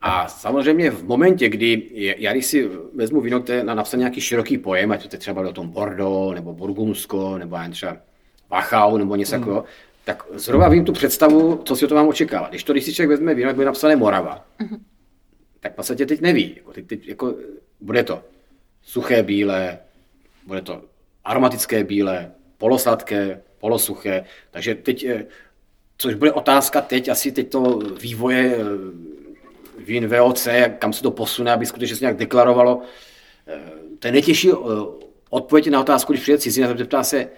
A 0.00 0.28
samozřejmě 0.28 0.90
v 0.90 1.04
momentě, 1.04 1.48
kdy 1.48 1.90
já 2.18 2.32
když 2.32 2.46
si 2.46 2.70
vezmu 2.94 3.20
víno, 3.20 3.40
které 3.40 3.64
na 3.64 3.74
napsaný 3.74 4.00
nějaký 4.00 4.20
široký 4.20 4.58
pojem, 4.58 4.92
ať 4.92 5.08
to 5.08 5.14
je 5.14 5.18
třeba 5.18 5.48
o 5.48 5.52
tom 5.52 5.68
Bordeaux, 5.68 6.34
nebo 6.34 6.54
Burgundsko, 6.54 7.38
nebo 7.38 7.56
jen 7.56 7.70
třeba 7.70 7.96
Wachau, 8.50 8.96
nebo 8.96 9.16
něco 9.16 9.34
mm. 9.36 9.40
takového, 9.40 9.64
tak 10.04 10.26
zhruba 10.34 10.68
vím 10.68 10.84
tu 10.84 10.92
představu, 10.92 11.62
co 11.64 11.76
si 11.76 11.84
o 11.84 11.88
to 11.88 11.94
mám 11.94 12.08
očekávat. 12.08 12.50
Když 12.50 12.64
to, 12.64 12.72
když 12.72 12.84
si 12.84 12.94
člověk 12.94 13.10
vezme 13.10 13.34
víno, 13.34 13.48
jak 13.48 13.54
bude 13.54 13.66
napsané 13.66 13.96
Morava, 13.96 14.44
mm. 14.58 14.76
tak 15.60 15.72
v 15.72 15.76
podstatě 15.76 16.06
teď 16.06 16.20
neví. 16.20 16.54
Jako, 16.56 16.72
teď, 16.72 16.86
teď, 16.86 17.08
jako, 17.08 17.34
bude 17.80 18.04
to 18.04 18.22
suché 18.82 19.22
bílé, 19.22 19.78
bude 20.46 20.62
to 20.62 20.82
aromatické 21.24 21.84
bílé, 21.84 22.32
polosladké, 22.58 23.42
polosuché. 23.58 24.24
Takže 24.50 24.74
teď, 24.74 25.04
eh, 25.04 25.26
což 25.98 26.14
bude 26.14 26.32
otázka 26.32 26.80
teď, 26.80 27.08
asi 27.08 27.32
teď 27.32 27.50
to 27.50 27.78
vývoje 28.00 28.56
eh, 28.56 28.62
vín 29.78 30.06
VOC, 30.06 30.48
kam 30.78 30.92
se 30.92 31.02
to 31.02 31.10
posune, 31.10 31.52
aby 31.52 31.66
skutečně 31.66 31.96
se 31.96 32.04
nějak 32.04 32.16
deklarovalo. 32.16 32.82
Eh, 33.46 33.60
to 33.98 34.08
je 34.08 34.12
nejtěžší 34.12 34.50
odpověď 35.30 35.70
na 35.70 35.80
otázku, 35.80 36.12
když 36.12 36.22
přijde 36.22 36.38
cizinec 36.38 36.78
zeptá 36.78 37.02
se, 37.02 37.28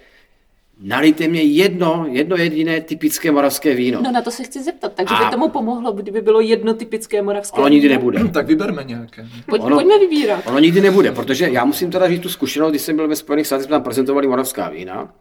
Nalijte 0.79 1.27
mě 1.27 1.41
jedno, 1.41 2.05
jedno 2.09 2.35
jediné 2.35 2.81
typické 2.81 3.31
moravské 3.31 3.75
víno. 3.75 4.01
No 4.01 4.11
na 4.11 4.21
to 4.21 4.31
se 4.31 4.43
chci 4.43 4.63
zeptat, 4.63 4.93
takže 4.93 5.15
a... 5.15 5.25
by 5.25 5.31
tomu 5.31 5.49
pomohlo, 5.49 5.91
kdyby 5.91 6.21
bylo 6.21 6.41
jedno 6.41 6.73
typické 6.73 7.21
moravské 7.21 7.57
ono 7.57 7.65
víno. 7.65 7.73
nikdy 7.73 7.89
nebude. 7.89 8.23
tak 8.33 8.47
vyberme 8.47 8.83
nějaké. 8.83 9.27
Pojď, 9.49 9.61
ono, 9.61 9.75
pojďme 9.75 9.99
vybírat. 9.99 10.47
Ono 10.47 10.59
nikdy 10.59 10.81
nebude, 10.81 11.11
protože 11.11 11.49
já 11.49 11.65
musím 11.65 11.91
teda 11.91 12.07
říct 12.07 12.21
tu 12.21 12.29
zkušenost, 12.29 12.71
když 12.71 12.81
jsem 12.81 12.95
byl 12.95 13.07
ve 13.07 13.15
Spojených 13.15 13.47
státech, 13.47 13.65
jsme 13.65 13.71
tam 13.71 13.83
prezentovali 13.83 14.27
moravská 14.27 14.69
vína 14.69 15.13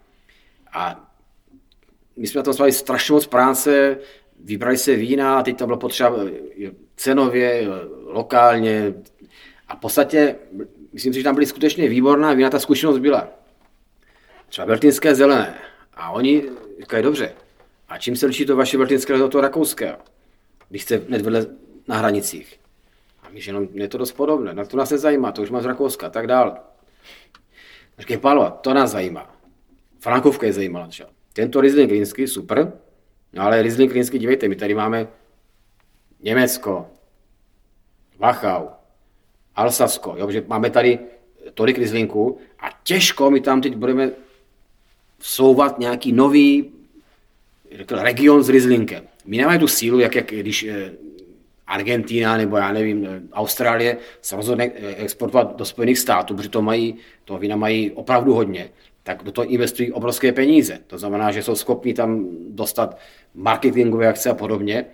a 0.73 1.11
my 2.17 2.27
jsme 2.27 2.39
na 2.39 2.43
tom 2.43 2.73
strašně 2.73 3.13
moc 3.13 3.27
práce, 3.27 3.99
vybrali 4.45 4.79
se 4.79 4.97
vína 4.97 5.39
a 5.39 5.43
teď 5.43 5.59
to 5.59 5.67
bylo 5.67 5.79
potřeba 5.79 6.17
eh, 6.65 6.71
cenově, 6.97 7.51
eh, 7.51 7.67
lokálně 8.07 8.95
a 9.69 9.77
v 9.77 9.81
podstatě, 9.81 10.37
myslím 10.93 11.13
si, 11.13 11.19
že 11.21 11.25
tam 11.25 11.35
byly 11.35 11.47
skutečně 11.47 11.89
výborná 11.89 12.33
vína, 12.33 12.51
ta 12.51 12.59
zkušenost 12.59 12.99
byla 12.99 13.29
třeba 14.55 14.67
veltinské 14.67 15.15
zelené. 15.15 15.55
A 15.95 16.11
oni 16.11 16.43
říkají, 16.81 17.03
dobře, 17.03 17.33
a 17.89 17.99
čím 17.99 18.17
se 18.17 18.27
liší 18.27 18.47
to 18.47 18.57
vaše 18.57 18.79
veltinské 18.79 19.23
od 19.23 19.33
toho 19.33 19.43
rakouského, 19.43 19.97
když 20.69 20.83
jste 20.83 20.97
hned 20.97 21.23
vedle 21.23 21.47
na 21.89 21.97
hranicích? 21.97 22.61
A 23.23 23.29
my, 23.29 23.41
že 23.41 23.49
jenom 23.49 23.69
je 23.73 23.89
to 23.89 23.99
dost 23.99 24.13
podobné, 24.13 24.55
na 24.55 24.65
to 24.65 24.77
nás 24.77 24.91
nezajímá, 24.91 25.33
to 25.33 25.43
už 25.43 25.51
má 25.51 25.61
z 25.61 25.65
Rakouska, 25.65 26.11
tak 26.11 26.27
dál. 26.27 26.59
Říkají, 27.99 28.21
Pálova, 28.21 28.51
to 28.51 28.75
nás 28.75 28.91
zajímá. 28.91 29.37
Frankovka 30.01 30.47
je 30.47 30.53
zajímala 30.53 30.87
třeba. 30.87 31.09
Tento 31.33 31.61
Riesling 31.61 31.91
Rinský, 31.91 32.27
super, 32.27 32.73
no 33.33 33.43
ale 33.43 33.63
Riesling 33.63 33.93
Rinský, 33.93 34.19
dívejte, 34.19 34.49
my 34.49 34.57
tady 34.57 34.75
máme 34.75 35.09
Německo, 36.21 36.87
Wachau, 38.19 38.69
Alsasko, 39.57 40.15
jo, 40.19 40.31
že 40.31 40.45
máme 40.47 40.71
tady 40.71 40.99
tolik 41.55 41.79
Rieslingů 41.79 42.39
a 42.59 42.69
těžko 42.83 43.31
my 43.31 43.41
tam 43.41 43.61
teď 43.61 43.77
budeme 43.77 44.24
vsouvat 45.25 45.79
nějaký 45.79 46.13
nový 46.13 46.73
řekl, 47.73 47.97
region 47.97 48.43
s 48.43 48.49
Rieslingem. 48.49 49.05
My 49.27 49.37
nemáme 49.37 49.59
tu 49.59 49.69
sílu, 49.69 49.99
jak, 49.99 50.15
jak 50.15 50.27
když 50.27 50.63
eh, 50.65 50.93
Argentina 51.67 52.37
nebo 52.37 52.57
já 52.57 52.73
nevím, 52.73 53.07
eh, 53.07 53.23
Austrálie 53.33 53.97
se 54.21 54.37
rozhodne 54.37 54.71
eh, 54.75 54.95
exportovat 54.95 55.57
do 55.57 55.65
Spojených 55.65 55.99
států, 55.99 56.37
protože 56.37 56.49
to 56.49 56.63
mají, 56.63 56.97
to 57.25 57.39
vína 57.39 57.57
mají 57.57 57.91
opravdu 57.91 58.35
hodně, 58.35 58.71
tak 59.03 59.23
do 59.23 59.33
toho 59.33 59.49
investují 59.49 59.93
obrovské 59.93 60.33
peníze. 60.33 60.79
To 60.87 60.99
znamená, 60.99 61.33
že 61.33 61.43
jsou 61.43 61.55
schopni 61.55 61.95
tam 61.95 62.27
dostat 62.49 62.99
marketingové 63.35 64.09
akce 64.09 64.31
a 64.31 64.35
podobně. 64.35 64.85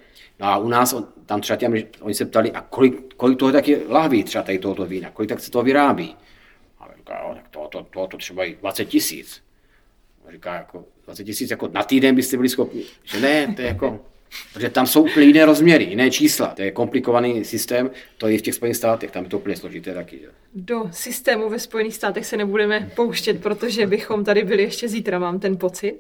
No 0.41 0.47
a 0.47 0.59
u 0.59 0.69
nás, 0.69 0.95
tam 1.27 1.41
třeba 1.41 1.57
těm, 1.57 1.75
oni 2.01 2.15
se 2.15 2.25
ptali, 2.25 2.53
a 2.53 2.61
kolik, 2.61 3.15
kolik 3.15 3.39
toho 3.39 3.53
taky 3.53 3.81
lahví 3.89 4.25
třeba 4.25 4.45
tady 4.45 4.59
tohoto 4.59 4.87
vína, 4.87 5.11
kolik 5.11 5.29
tak 5.29 5.41
se 5.41 5.51
to 5.51 5.63
vyrábí. 5.63 6.17
A 6.79 6.89
říká, 6.97 7.35
tak 7.35 7.49
to, 7.49 7.69
to, 7.71 7.87
to, 7.91 8.07
to 8.07 8.17
třeba 8.17 8.45
i 8.45 8.55
20 8.55 8.85
tisíc. 8.85 9.50
Říká, 10.29 10.55
jako 10.55 10.85
20 11.05 11.25
tisíc 11.25 11.51
jako 11.51 11.69
na 11.69 11.83
týden 11.83 12.15
byste 12.15 12.37
byli 12.37 12.49
schopni. 12.49 12.83
Že 13.05 13.21
ne, 13.21 13.55
to 13.55 13.63
je 13.63 13.69
jako 13.69 14.01
Protože 14.53 14.71
tam 14.71 14.87
jsou 14.87 15.03
úplně 15.03 15.27
jiné 15.27 15.45
rozměry, 15.45 15.85
jiné 15.85 16.11
čísla. 16.11 16.47
To 16.47 16.63
je 16.63 16.71
komplikovaný 16.71 17.45
systém, 17.45 17.91
to 18.19 18.29
je 18.29 18.39
v 18.39 18.43
těch 18.43 18.55
Spojených 18.55 18.77
státech, 18.77 19.11
tam 19.11 19.25
je 19.25 19.31
to 19.31 19.39
úplně 19.39 19.57
složité 19.57 19.95
taky. 19.95 20.21
Do 20.55 20.89
systému 20.93 21.49
ve 21.49 21.59
Spojených 21.59 21.95
státech 21.95 22.27
se 22.27 22.37
nebudeme 22.37 22.91
pouštět, 22.97 23.43
protože 23.43 23.87
bychom 23.87 24.25
tady 24.25 24.45
byli 24.45 24.63
ještě 24.63 24.89
zítra, 24.89 25.19
mám 25.19 25.41
ten 25.41 25.57
pocit. 25.57 25.95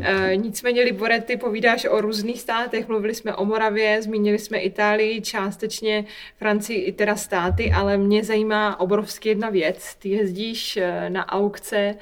E, 0.00 0.36
nicméně, 0.36 0.82
Libore, 0.82 1.20
ty 1.20 1.36
povídáš 1.36 1.86
o 1.90 2.00
různých 2.00 2.40
státech, 2.40 2.88
mluvili 2.88 3.14
jsme 3.14 3.34
o 3.34 3.44
Moravě, 3.44 4.02
zmínili 4.02 4.38
jsme 4.38 4.58
Itálii, 4.58 5.20
částečně 5.20 6.04
Francii 6.36 6.80
i 6.80 6.92
teda 6.92 7.16
státy, 7.16 7.72
ale 7.74 7.98
mě 7.98 8.24
zajímá 8.24 8.80
obrovsky 8.80 9.28
jedna 9.28 9.50
věc. 9.50 9.94
Ty 9.94 10.08
jezdíš 10.08 10.76
eh, 10.76 11.10
na 11.10 11.28
aukce 11.32 11.94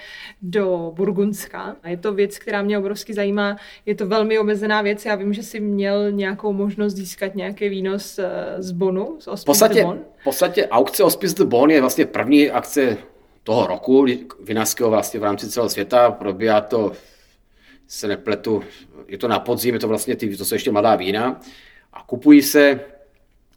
do 0.42 0.92
Burgundska 0.94 1.76
a 1.82 1.88
je 1.88 1.96
to 1.96 2.12
věc, 2.12 2.38
která 2.38 2.62
mě 2.62 2.78
obrovsky 2.78 3.14
zajímá. 3.14 3.56
Je 3.86 3.94
to 3.94 4.06
velmi 4.06 4.38
omezená 4.38 4.82
věc, 4.82 5.04
já 5.04 5.14
vím, 5.14 5.32
že 5.32 5.42
si 5.42 5.60
měl 5.66 6.12
nějakou 6.12 6.52
možnost 6.52 6.94
získat 6.94 7.34
nějaké 7.34 7.68
víno 7.68 7.98
z, 7.98 8.20
z 8.58 8.72
Bonu, 8.72 9.16
z 9.18 9.42
v 9.42 9.44
podstatě, 9.44 9.82
Bon? 9.82 10.00
V 10.20 10.24
podstatě 10.24 10.68
aukce 10.68 11.02
Hospice 11.02 11.34
de 11.34 11.44
Bon 11.44 11.70
je 11.70 11.80
vlastně 11.80 12.06
první 12.06 12.50
akce 12.50 12.96
toho 13.42 13.66
roku 13.66 14.06
vinařského 14.40 14.90
vlastně 14.90 15.20
v 15.20 15.24
rámci 15.24 15.48
celého 15.48 15.68
světa. 15.68 16.10
Probíhá 16.10 16.60
to, 16.60 16.92
se 17.86 18.08
nepletu, 18.08 18.62
je 19.08 19.18
to 19.18 19.28
na 19.28 19.38
podzim, 19.38 19.74
je 19.74 19.80
to 19.80 19.88
vlastně 19.88 20.16
ty, 20.16 20.36
to 20.36 20.44
jsou 20.44 20.54
ještě 20.54 20.70
mladá 20.70 20.96
vína 20.96 21.40
a 21.92 22.02
kupují 22.02 22.42
se, 22.42 22.80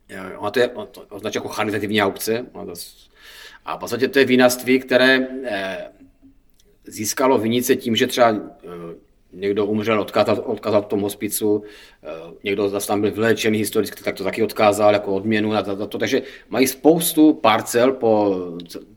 eh, 0.10 0.38
ono 0.38 0.52
to 0.52 0.60
je 0.60 0.68
to 0.68 1.02
označuje 1.10 1.40
jako 1.40 1.48
charitativní 1.48 2.02
aukce, 2.02 2.46
a 3.66 3.76
v 3.76 3.80
podstatě 3.80 4.08
to 4.08 4.20
je 4.20 4.26
vínařství, 4.26 4.80
které 4.80 5.28
eh, 5.44 5.92
získalo 6.88 7.38
vinice 7.38 7.76
tím, 7.76 7.96
že 7.96 8.08
třeba 8.08 8.30
eh, 8.30 8.40
někdo 9.34 9.66
umřel, 9.66 10.02
odkázal, 10.02 10.44
odkázal 10.46 10.82
tom 10.82 11.02
hospicu, 11.02 11.64
eh, 12.04 12.08
někdo 12.44 12.70
zase 12.70 12.88
tam 12.88 13.02
byl 13.02 13.12
vylečený 13.12 13.58
historicky, 13.58 14.04
tak 14.04 14.16
to 14.16 14.24
taky 14.24 14.44
odkázal 14.44 14.94
jako 14.94 15.16
odměnu 15.16 15.52
na 15.52 15.64
to, 15.64 15.98
Takže 15.98 16.22
mají 16.50 16.68
spoustu 16.68 17.34
parcel 17.34 17.92
po 17.92 18.36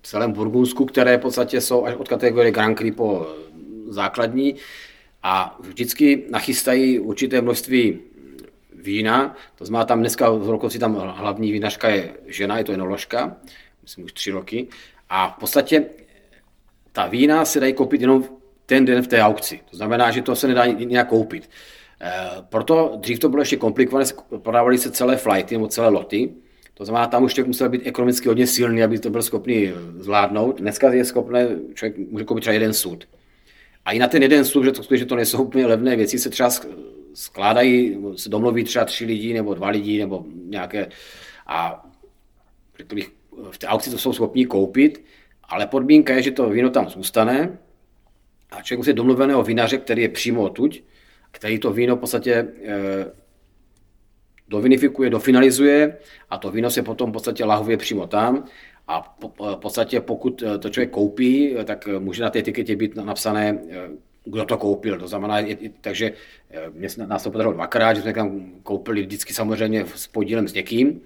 celém 0.03 0.33
Burgundsku, 0.33 0.85
které 0.85 1.19
v 1.19 1.21
podstatě 1.21 1.61
jsou 1.61 1.85
až 1.85 1.95
od 1.95 2.09
kategorie 2.09 2.53
Grand 2.53 2.79
Cru 2.79 2.93
po 2.93 3.27
základní. 3.89 4.55
A 5.23 5.59
vždycky 5.61 6.25
nachystají 6.31 6.99
určité 6.99 7.41
množství 7.41 7.99
vína, 8.75 9.37
to 9.55 9.65
znamená 9.65 9.85
tam 9.85 10.01
dneska 10.01 10.31
v 10.31 10.51
Rokovci 10.51 10.79
tam 10.79 10.95
hlavní 10.95 11.53
vinařka 11.53 11.89
je 11.89 12.13
žena, 12.27 12.59
je 12.59 12.65
to 12.65 12.73
enoložka, 12.73 13.37
myslím 13.83 14.05
už 14.05 14.13
tři 14.13 14.31
roky, 14.31 14.69
a 15.09 15.29
v 15.29 15.41
podstatě 15.41 15.85
ta 16.93 17.07
vína 17.07 17.45
se 17.45 17.61
dají 17.61 17.73
koupit 17.73 18.01
jenom 18.01 18.25
ten 18.73 18.85
den 18.85 19.03
v 19.03 19.07
té 19.07 19.23
aukci. 19.23 19.61
To 19.71 19.77
znamená, 19.77 20.11
že 20.11 20.23
to 20.23 20.37
se 20.37 20.49
nedá 20.49 20.67
nějak 20.67 21.09
koupit. 21.09 21.51
E, 22.01 22.13
proto 22.49 22.97
dřív 22.97 23.19
to 23.19 23.29
bylo 23.29 23.43
ještě 23.43 23.57
komplikované, 23.57 24.05
prodávaly 24.43 24.79
se 24.79 24.91
celé 24.91 25.17
flighty 25.17 25.55
nebo 25.55 25.69
celé 25.69 25.89
loty, 25.89 26.31
To 26.75 26.85
znamená, 26.85 27.07
tam 27.07 27.25
už 27.25 27.35
člověk 27.35 27.47
musel 27.47 27.69
být 27.69 27.83
ekonomicky 27.85 28.29
hodně 28.29 28.47
silný, 28.47 28.83
aby 28.83 28.99
to 28.99 29.11
byl 29.11 29.23
schopný 29.23 29.73
zvládnout. 29.99 30.61
Dneska 30.61 30.93
je 30.93 31.05
schopný, 31.05 31.41
člověk 31.75 31.99
může 32.11 32.25
koupit 32.25 32.41
třeba 32.41 32.55
jeden 32.55 32.73
sud. 32.73 33.09
A 33.85 33.93
i 33.93 33.99
na 33.99 34.09
ten 34.09 34.23
jeden 34.23 34.45
sud, 34.45 34.65
že 34.65 34.73
to, 34.73 34.97
že 34.97 35.07
to 35.07 35.17
nejsou 35.17 35.43
úplně 35.45 35.67
levné 35.67 35.97
věci, 35.97 36.19
se 36.19 36.31
třeba 36.31 36.51
skládají, 37.15 37.99
se 38.17 38.29
domluví 38.29 38.65
třeba 38.65 38.85
tři 38.85 39.05
lidi 39.05 39.35
nebo 39.35 39.55
dva 39.55 39.69
lidi 39.69 39.99
nebo 39.99 40.25
nějaké 40.49 40.89
a 41.47 41.85
v 43.51 43.59
té 43.59 43.67
aukci 43.67 43.91
to 43.91 43.99
jsou 43.99 44.13
schopni 44.13 44.47
koupit, 44.47 45.05
ale 45.45 45.67
podmínka 45.67 46.15
je, 46.15 46.23
že 46.23 46.31
to 46.31 46.51
víno 46.51 46.71
tam 46.71 46.89
zůstane 46.89 47.59
a 48.53 48.63
člověk 48.63 48.79
musí 48.79 48.93
domluveného 48.93 49.43
vinaře, 49.43 49.79
který 49.79 50.03
je 50.03 50.09
přímo 50.09 50.43
odtuď, 50.43 50.83
který 51.31 51.59
to 51.59 51.73
víno 51.73 51.97
v 51.97 51.99
podstatě 51.99 52.33
e, 52.33 52.47
dovinifikuje, 54.49 55.11
dofinalizuje 55.11 55.97
a 56.31 56.39
to 56.39 56.51
víno 56.51 56.71
se 56.71 56.83
potom 56.83 57.11
v 57.11 57.13
podstatě 57.13 57.45
lahuje 57.45 57.77
přímo 57.77 58.07
tam 58.07 58.45
a 58.89 59.17
v 59.21 59.57
podstatě 59.57 60.01
pokud 60.01 60.43
to 60.59 60.71
člověk 60.71 60.91
koupí, 60.91 61.55
tak 61.65 61.89
může 61.99 62.23
na 62.23 62.31
té 62.31 62.39
etiketě 62.39 62.77
být 62.77 62.97
napsané, 62.97 63.59
kdo 64.25 64.45
to 64.45 64.57
koupil. 64.59 64.99
To 64.99 65.09
znamená, 65.09 65.39
takže 65.81 66.13
mě 66.73 66.89
nás 67.07 67.23
to 67.23 67.31
podařilo 67.31 67.53
dvakrát, 67.53 67.95
že 67.95 68.03
jsme 68.03 68.13
tam 68.13 68.53
koupili 68.63 69.03
vždycky 69.03 69.35
samozřejmě 69.35 69.85
s 69.95 70.07
podílem 70.07 70.49
s 70.49 70.55
někým, 70.55 71.01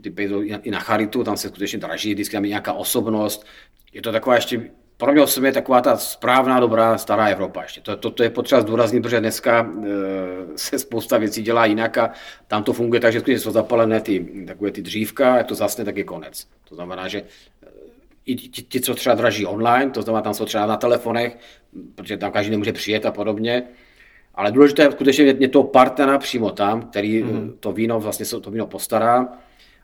ty 0.00 0.14
i 0.62 0.70
na 0.70 0.80
charitu, 0.80 1.24
tam 1.24 1.36
se 1.36 1.48
skutečně 1.48 1.78
draží, 1.78 2.14
vždycky 2.14 2.32
tam 2.32 2.44
je 2.44 2.48
nějaká 2.48 2.72
osobnost. 2.72 3.46
Je 3.92 4.02
to 4.02 4.12
taková 4.12 4.34
ještě 4.34 4.70
pro 5.02 5.12
mě 5.12 5.22
osobně 5.22 5.52
taková 5.52 5.80
ta 5.80 5.96
správná, 5.96 6.60
dobrá, 6.60 6.98
stará 6.98 7.26
Evropa 7.26 7.62
ještě. 7.62 7.80
To, 7.80 7.96
to, 7.96 8.10
to 8.10 8.22
je 8.22 8.30
potřeba 8.30 8.60
zdůraznit, 8.60 9.00
protože 9.02 9.20
dneska 9.20 9.66
e, 9.66 9.86
se 10.56 10.78
spousta 10.78 11.18
věcí 11.18 11.42
dělá 11.42 11.66
jinak 11.66 11.98
a 11.98 12.10
tam 12.48 12.62
to 12.62 12.72
funguje 12.72 13.00
tak, 13.00 13.12
že 13.12 13.22
jsou 13.26 13.50
zapalené 13.50 14.00
ty, 14.00 14.44
takové 14.46 14.70
ty 14.70 14.82
dřívka, 14.82 15.36
jak 15.36 15.46
to 15.46 15.54
zasne, 15.54 15.84
tak 15.84 15.96
je 15.96 16.04
konec. 16.04 16.46
To 16.68 16.74
znamená, 16.74 17.08
že 17.08 17.22
eh, 17.22 17.68
i 18.26 18.34
ti, 18.34 18.62
ti, 18.62 18.80
co 18.80 18.94
třeba 18.94 19.14
draží 19.14 19.46
online, 19.46 19.90
to 19.90 20.02
znamená, 20.02 20.22
tam 20.22 20.34
jsou 20.34 20.44
třeba 20.44 20.66
na 20.66 20.76
telefonech, 20.76 21.38
protože 21.94 22.16
tam 22.16 22.32
každý 22.32 22.50
nemůže 22.50 22.72
přijet 22.72 23.06
a 23.06 23.10
podobně, 23.10 23.62
ale 24.34 24.52
důležité 24.52 24.82
je 24.82 24.92
skutečně 24.92 25.34
mít 25.34 25.52
toho 25.52 25.64
partnera 25.64 26.18
přímo 26.18 26.50
tam, 26.50 26.82
který 26.82 27.22
mm. 27.22 27.56
to 27.60 27.72
víno 27.72 28.00
vlastně 28.00 28.26
se 28.26 28.40
to 28.40 28.50
víno 28.50 28.66
postará 28.66 29.28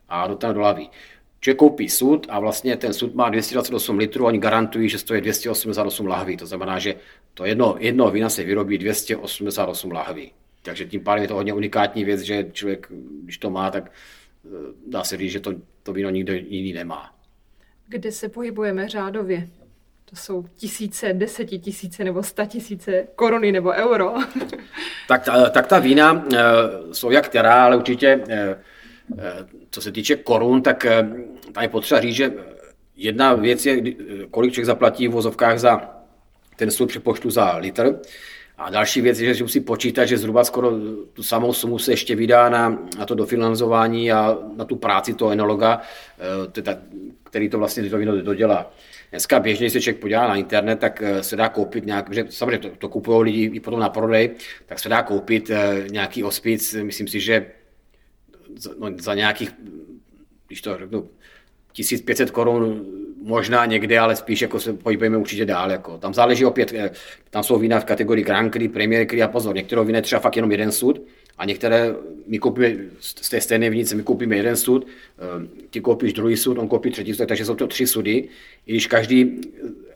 a 0.08 0.26
do 0.26 0.36
tam 0.36 0.54
Člověk 1.40 1.58
koupí 1.58 1.88
sud 1.88 2.26
a 2.30 2.40
vlastně 2.40 2.76
ten 2.76 2.92
sud 2.92 3.14
má 3.14 3.28
228 3.28 3.98
litrů, 3.98 4.26
oni 4.26 4.38
garantují, 4.38 4.88
že 4.88 4.98
stojí 4.98 5.20
288 5.20 6.06
lahví. 6.06 6.36
To 6.36 6.46
znamená, 6.46 6.78
že 6.78 6.94
to 7.34 7.44
jedno, 7.44 7.76
jedno 7.78 8.10
vína 8.10 8.28
se 8.28 8.44
vyrobí 8.44 8.78
288 8.78 9.92
lahví. 9.92 10.32
Takže 10.62 10.84
tím 10.84 11.04
pádem 11.04 11.22
je 11.22 11.28
to 11.28 11.34
hodně 11.34 11.52
unikátní 11.52 12.04
věc, 12.04 12.20
že 12.20 12.46
člověk, 12.52 12.92
když 13.22 13.38
to 13.38 13.50
má, 13.50 13.70
tak 13.70 13.92
eh, 14.46 14.48
dá 14.86 15.04
se 15.04 15.16
říct, 15.16 15.32
že 15.32 15.40
to, 15.40 15.54
to 15.82 15.92
víno 15.92 16.10
nikdo 16.10 16.32
jiný 16.32 16.72
nemá. 16.72 17.14
Kde 17.88 18.12
se 18.12 18.28
pohybujeme 18.28 18.88
řádově? 18.88 19.48
To 20.04 20.16
jsou 20.16 20.44
tisíce, 20.56 21.12
desetitisíce 21.12 22.04
nebo 22.04 22.22
statisíce 22.22 23.06
koruny 23.14 23.52
nebo 23.52 23.70
euro. 23.70 24.14
tak, 25.08 25.24
ta, 25.24 25.50
tak 25.50 25.66
ta 25.66 25.78
vína 25.78 26.26
eh, 26.34 26.38
jsou 26.92 27.10
jak 27.10 27.28
která, 27.28 27.64
ale 27.64 27.76
určitě 27.76 28.24
eh, 28.28 28.58
co 29.70 29.80
se 29.80 29.92
týče 29.92 30.16
korun, 30.16 30.62
tak 30.62 30.84
eh, 30.84 31.08
tam 31.52 31.62
je 31.62 31.68
potřeba 31.68 32.00
říct, 32.00 32.14
že 32.14 32.32
jedna 32.96 33.34
věc 33.34 33.66
je, 33.66 33.82
kolik 34.30 34.52
člověk 34.52 34.66
zaplatí 34.66 35.08
v 35.08 35.12
vozovkách 35.12 35.58
za 35.58 35.94
ten 36.56 36.70
svůj 36.70 36.88
přepočtu 36.88 37.30
za 37.30 37.56
litr. 37.56 38.00
A 38.58 38.70
další 38.70 39.00
věc 39.00 39.20
je, 39.20 39.34
že 39.34 39.44
musí 39.44 39.60
počítat, 39.60 40.04
že 40.04 40.18
zhruba 40.18 40.44
skoro 40.44 40.72
tu 41.12 41.22
samou 41.22 41.52
sumu 41.52 41.78
se 41.78 41.92
ještě 41.92 42.16
vydá 42.16 42.48
na, 42.48 42.78
na 42.98 43.06
to 43.06 43.14
dofinancování 43.14 44.12
a 44.12 44.38
na 44.56 44.64
tu 44.64 44.76
práci 44.76 45.14
toho 45.14 45.30
enologa, 45.30 45.80
eh, 46.58 46.76
který 47.24 47.48
to 47.48 47.58
vlastně 47.58 47.90
to 47.90 47.98
víno 47.98 48.22
dodělá. 48.22 48.72
Dneska 49.10 49.40
běžně, 49.40 49.64
když 49.64 49.72
se 49.72 49.80
člověk 49.80 50.00
podívá 50.00 50.28
na 50.28 50.36
internet, 50.36 50.78
tak 50.78 51.02
eh, 51.02 51.22
se 51.22 51.36
dá 51.36 51.48
koupit 51.48 51.86
nějak, 51.86 52.12
že 52.12 52.24
samozřejmě 52.28 52.58
to, 52.58 52.70
to 52.78 52.88
kupují 52.88 53.22
lidi 53.22 53.50
i 53.54 53.60
potom 53.60 53.80
na 53.80 53.88
prodej, 53.88 54.30
tak 54.66 54.78
se 54.78 54.88
dá 54.88 55.02
koupit 55.02 55.50
nějaký 55.90 56.24
ospic, 56.24 56.74
myslím 56.82 57.08
si, 57.08 57.20
že 57.20 57.46
no, 58.78 58.90
za 58.98 59.14
nějakých, 59.14 59.50
když 60.46 60.60
to 60.60 60.78
řeknu, 60.78 61.08
1500 61.72 62.30
korun 62.30 62.86
možná 63.22 63.66
někde, 63.66 63.98
ale 63.98 64.16
spíš 64.16 64.42
jako 64.42 64.60
se 64.60 64.72
pohybujeme 64.72 65.16
určitě 65.16 65.44
dál. 65.44 65.70
Jako. 65.70 65.98
Tam 65.98 66.14
záleží 66.14 66.44
opět, 66.44 66.72
eh, 66.72 66.90
tam 67.30 67.42
jsou 67.42 67.58
vína 67.58 67.80
v 67.80 67.84
kategorii 67.84 68.24
Grand 68.24 68.52
Cru, 68.52 68.68
Premier 68.68 69.06
Cru 69.06 69.22
a 69.22 69.28
pozor, 69.28 69.54
některé 69.54 69.84
vína 69.84 70.00
třeba 70.00 70.20
fakt 70.20 70.36
jenom 70.36 70.50
jeden 70.50 70.72
sud 70.72 71.02
a 71.38 71.44
některé, 71.44 71.94
my 72.26 72.38
koupíme 72.38 72.76
z 73.00 73.28
té 73.28 73.40
stejné 73.40 73.70
vinice, 73.70 73.94
my 73.94 74.02
koupíme 74.02 74.36
jeden 74.36 74.56
sud, 74.56 74.86
eh, 74.86 75.66
ty 75.70 75.80
koupíš 75.80 76.12
druhý 76.12 76.36
sud, 76.36 76.58
on 76.58 76.68
koupí 76.68 76.90
třetí 76.90 77.14
sud, 77.14 77.26
takže 77.28 77.44
jsou 77.44 77.54
to 77.54 77.66
tři 77.66 77.86
sudy, 77.86 78.28
i 78.66 78.72
když 78.72 78.86
každý, 78.86 79.40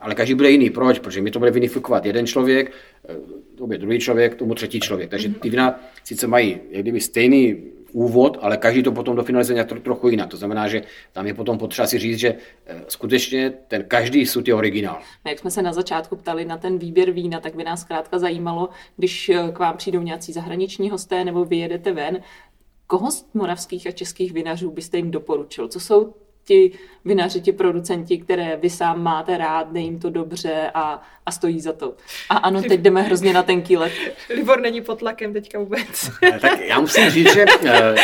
ale 0.01 0.15
každý 0.15 0.35
bude 0.35 0.51
jiný. 0.51 0.71
Proč? 0.71 0.99
Protože 0.99 1.23
mi 1.23 1.31
to 1.31 1.39
bude 1.39 1.51
vinifikovat 1.51 2.07
jeden 2.07 2.27
člověk, 2.27 2.73
eh, 3.09 3.17
to 3.55 3.67
bude 3.67 3.79
druhý 3.79 3.99
člověk, 3.99 4.35
tomu 4.35 4.55
třetí 4.55 4.81
člověk. 4.81 5.11
Takže 5.11 5.29
ty 5.29 5.51
vína 5.51 5.81
sice 6.05 6.27
mají 6.27 6.61
jak 6.71 6.83
kdyby 6.83 7.01
stejný 7.01 7.72
úvod, 7.93 8.39
ale 8.41 8.57
každý 8.57 8.83
to 8.83 8.93
potom 8.93 9.17
dofinalizuje 9.17 9.55
nějak 9.55 9.69
tro, 9.69 9.81
trochu 9.81 10.09
jinak. 10.09 10.31
To 10.31 10.37
znamená, 10.37 10.69
že 10.69 10.83
tam 11.13 11.27
je 11.27 11.35
potom 11.35 11.59
potřeba 11.59 11.87
si 11.87 11.99
říct, 11.99 12.19
že 12.19 12.35
eh, 12.67 12.85
skutečně 12.89 13.51
ten 13.69 13.85
každý 13.85 14.27
sud 14.27 14.49
je 14.49 14.55
originál. 14.55 14.99
Jak 15.29 15.39
jsme 15.39 15.51
se 15.51 15.63
na 15.63 15.73
začátku 15.73 16.17
ptali 16.17 16.45
na 16.45 16.59
ten 16.59 16.79
výběr 16.79 17.11
vína, 17.11 17.41
tak 17.41 17.55
by 17.55 17.65
nás 17.65 17.81
zkrátka 17.81 18.19
zajímalo, 18.19 18.69
když 18.97 19.29
eh, 19.29 19.53
k 19.53 19.59
vám 19.59 19.77
přijdou 19.77 20.01
nějací 20.03 20.33
zahraniční 20.33 20.91
hosté 20.91 21.25
nebo 21.25 21.45
vyjedete 21.45 21.93
ven, 21.93 22.21
koho 22.87 23.11
z 23.11 23.27
moravských 23.35 23.87
a 23.87 23.91
českých 23.91 24.33
vinařů 24.33 24.71
byste 24.71 24.97
jim 24.97 25.11
doporučil? 25.11 25.69
Co 25.69 25.81
jsou 25.81 26.15
ti 26.45 26.73
vinaři, 27.05 27.41
ti 27.41 27.53
producenti, 27.53 28.19
které 28.19 28.57
vy 28.57 28.71
sám 28.71 29.03
máte 29.03 29.39
rád, 29.39 29.77
jim 29.77 29.99
to 29.99 30.11
dobře 30.11 30.71
a, 30.75 31.03
a 31.27 31.33
stojí 31.33 31.61
za 31.61 31.73
to. 31.73 31.95
A 32.29 32.37
ano, 32.37 32.63
teď 32.63 32.81
jdeme 32.81 33.03
hrozně 33.03 33.33
na 33.33 33.43
ten 33.43 33.63
let. 33.77 33.93
Libor 34.35 34.61
není 34.61 34.81
pod 34.81 34.99
tlakem 34.99 35.33
teďka 35.33 35.59
vůbec. 35.59 36.11
tak 36.41 36.61
já 36.61 36.81
musím 36.81 37.11
říct, 37.11 37.35
že 37.35 37.45
eh, 37.65 37.95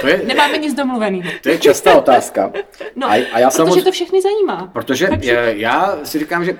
to 0.00 0.08
je, 0.08 0.22
Nemáme 0.26 0.58
nic 0.58 0.74
domluveného. 0.74 1.30
To 1.42 1.48
je 1.48 1.58
častá 1.58 1.98
otázka. 1.98 2.52
No, 2.96 3.06
a, 3.06 3.10
a 3.10 3.38
já 3.38 3.48
protože 3.48 3.56
samozřejmě, 3.56 3.82
to 3.82 3.92
všechny 3.92 4.22
zajímá. 4.22 4.70
Protože 4.72 5.06
Takže... 5.06 5.52
já 5.56 5.98
si 6.04 6.18
říkám, 6.18 6.44
že 6.44 6.58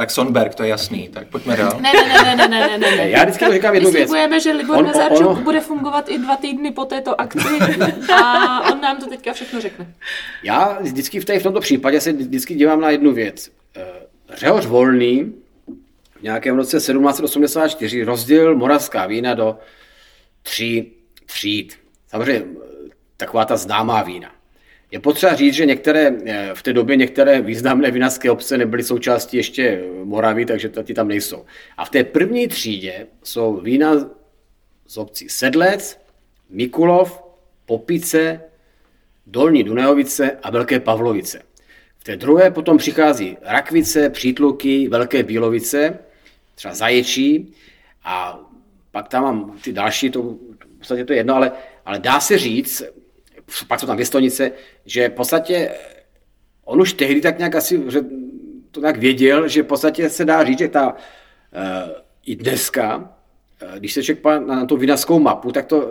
tak 0.00 0.10
Sonberg, 0.10 0.54
to 0.54 0.62
je 0.62 0.68
jasný, 0.68 1.08
tak 1.08 1.28
pojďme 1.28 1.56
dál. 1.56 1.80
Ne, 1.80 1.92
ne, 1.92 2.24
ne, 2.24 2.36
ne, 2.36 2.48
ne, 2.48 2.78
ne, 2.78 2.96
ne. 2.96 3.10
Já 3.10 3.22
vždycky 3.22 3.44
to 3.44 3.52
říkám 3.52 3.74
jednu 3.74 3.90
věc. 3.90 4.10
My 4.30 4.40
že 4.40 4.52
Libor 4.52 4.78
on, 4.78 4.86
Nazarčuk 4.86 5.26
ono... 5.26 5.34
bude 5.34 5.60
fungovat 5.60 6.08
i 6.08 6.18
dva 6.18 6.36
týdny 6.36 6.70
po 6.70 6.84
této 6.84 7.20
akci 7.20 7.58
a 8.14 8.72
on 8.72 8.80
nám 8.80 8.96
to 8.96 9.06
teďka 9.06 9.32
všechno 9.32 9.60
řekne. 9.60 9.94
Já 10.42 10.78
vždycky 10.80 11.20
v, 11.20 11.24
té, 11.24 11.38
v 11.38 11.42
tomto 11.42 11.60
případě 11.60 12.00
se 12.00 12.12
vždycky 12.12 12.54
dívám 12.54 12.80
na 12.80 12.90
jednu 12.90 13.12
věc. 13.12 13.50
Eh, 13.76 13.82
Řehoř 14.34 14.66
Volný 14.66 15.32
v 16.18 16.22
nějakém 16.22 16.56
roce 16.56 16.76
1784 16.76 18.04
rozdělil 18.04 18.56
moravská 18.56 19.06
vína 19.06 19.34
do 19.34 19.58
tří 20.42 20.92
tříd. 21.26 21.78
Samozřejmě 22.08 22.44
eh, 22.44 22.88
taková 23.16 23.44
ta 23.44 23.56
známá 23.56 24.02
vína. 24.02 24.30
Je 24.90 25.00
potřeba 25.00 25.34
říct, 25.34 25.54
že 25.54 25.66
některé, 25.66 26.12
eh, 26.24 26.50
v 26.54 26.62
té 26.62 26.72
době 26.72 26.96
některé 26.96 27.40
významné 27.40 27.90
vinařské 27.90 28.30
obce 28.30 28.58
nebyly 28.58 28.82
součástí 28.82 29.36
ještě 29.36 29.82
Moravy, 30.04 30.46
takže 30.46 30.68
ty 30.68 30.94
tam 30.94 31.08
nejsou. 31.08 31.44
A 31.76 31.84
v 31.84 31.90
té 31.90 32.04
první 32.04 32.48
třídě 32.48 33.06
jsou 33.22 33.56
vína 33.56 34.10
z 34.86 34.96
obcí 34.96 35.28
Sedlec, 35.28 36.00
Mikulov, 36.50 37.22
Popice, 37.66 38.40
Dolní 39.26 39.64
Dunajovice 39.64 40.30
a 40.42 40.50
Velké 40.50 40.80
Pavlovice. 40.80 41.42
V 41.98 42.04
té 42.04 42.16
druhé 42.16 42.50
potom 42.50 42.78
přichází 42.78 43.36
Rakvice, 43.42 44.10
Přítluky, 44.10 44.88
Velké 44.88 45.22
Bílovice, 45.22 45.98
třeba 46.54 46.74
Zaječí 46.74 47.54
a 48.04 48.40
pak 48.90 49.08
tam 49.08 49.22
mám 49.22 49.58
ty 49.64 49.72
další, 49.72 50.10
to 50.10 50.22
v 50.22 50.78
podstatě 50.78 51.04
to 51.04 51.12
je 51.12 51.18
jedno, 51.18 51.34
ale, 51.34 51.52
ale 51.84 51.98
dá 51.98 52.20
se 52.20 52.38
říct, 52.38 52.82
pak 53.68 53.80
jsou 53.80 53.86
tam 53.86 53.96
věstonice, 53.96 54.52
že 54.86 55.08
v 55.08 55.12
podstatě 55.12 55.70
on 56.64 56.80
už 56.80 56.92
tehdy 56.92 57.20
tak 57.20 57.38
nějak 57.38 57.54
asi 57.54 57.82
že 57.88 58.00
to 58.70 58.80
tak 58.80 58.96
věděl, 58.96 59.48
že 59.48 59.62
v 59.62 59.66
podstatě 59.66 60.10
se 60.10 60.24
dá 60.24 60.44
říct, 60.44 60.58
že 60.58 60.68
ta 60.68 60.92
uh, 60.92 60.96
i 62.26 62.36
dneska, 62.36 62.96
uh, 62.96 63.78
když 63.78 63.92
se 63.92 64.02
člověk 64.02 64.24
na, 64.24 64.38
na 64.38 64.66
tu 64.66 64.76
vinařskou 64.76 65.18
mapu, 65.18 65.52
tak 65.52 65.66
to 65.66 65.88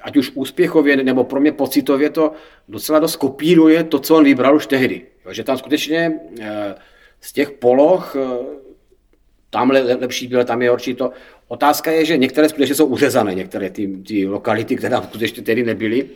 ať 0.00 0.16
už 0.16 0.32
úspěchově 0.34 0.96
nebo 0.96 1.24
pro 1.24 1.40
mě 1.40 1.52
pocitově 1.52 2.10
to 2.10 2.32
docela 2.68 2.98
dost 2.98 3.16
kopíruje 3.16 3.84
to, 3.84 3.98
co 3.98 4.16
on 4.16 4.24
vybral 4.24 4.56
už 4.56 4.66
tehdy. 4.66 5.06
Jo, 5.26 5.32
že 5.32 5.44
tam 5.44 5.58
skutečně 5.58 6.20
z 7.20 7.32
těch 7.32 7.50
poloh 7.50 8.14
uh, 8.14 8.62
tam 9.52 9.70
lepší 9.70 10.26
byl, 10.28 10.44
tam 10.44 10.62
je 10.62 10.70
horší 10.70 10.94
to. 10.94 11.10
Otázka 11.52 11.90
je, 11.90 12.04
že 12.04 12.16
některé 12.16 12.48
skutečně 12.48 12.74
jsou 12.74 12.86
uřezané, 12.86 13.34
některé 13.34 13.70
ty, 13.70 13.86
ty 14.08 14.26
lokality, 14.26 14.76
které 14.76 14.90
tam 14.90 15.02
skutečně 15.02 15.42
tedy 15.42 15.62
nebyly. 15.62 16.08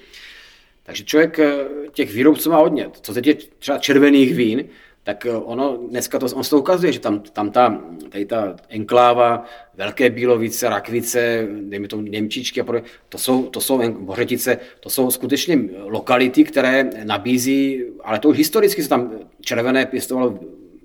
Takže 0.83 1.05
člověk 1.05 1.39
eh, 1.39 1.55
těch 1.93 2.13
výrobců 2.13 2.51
má 2.51 2.57
hodně. 2.57 2.89
Co 3.01 3.15
se 3.15 3.23
týče 3.23 3.49
třeba 3.59 3.79
červených 3.79 4.35
vín, 4.35 4.65
tak 5.03 5.27
ono 5.45 5.77
dneska 5.77 6.19
to, 6.19 6.27
on 6.27 6.45
se 6.45 6.51
to 6.51 6.59
ukazuje, 6.59 6.93
že 6.93 7.01
tam, 7.01 7.21
tam 7.21 7.51
ta, 7.51 7.83
tady 8.09 8.25
ta 8.25 8.57
enkláva, 8.69 9.45
Velké 9.75 10.11
Bílovice, 10.11 10.69
Rakvice, 10.69 11.49
dejme 11.61 11.89
tomu 11.89 12.03
Němčičky 12.03 12.61
a 12.61 12.65
podobně, 12.65 12.89
to 13.09 13.19
jsou, 13.19 13.47
to 13.47 13.61
jsou 13.61 13.93
Bořetice, 13.93 14.59
to 14.81 14.91
jsou 14.91 15.11
skutečně 15.11 15.59
lokality, 15.79 16.45
které 16.45 16.91
nabízí, 17.05 17.85
ale 18.05 18.19
to 18.19 18.29
už 18.29 18.39
historicky 18.39 18.83
se 18.83 18.89
tam 18.89 19.11
červené 19.41 19.87
pěstovalo 19.87 20.39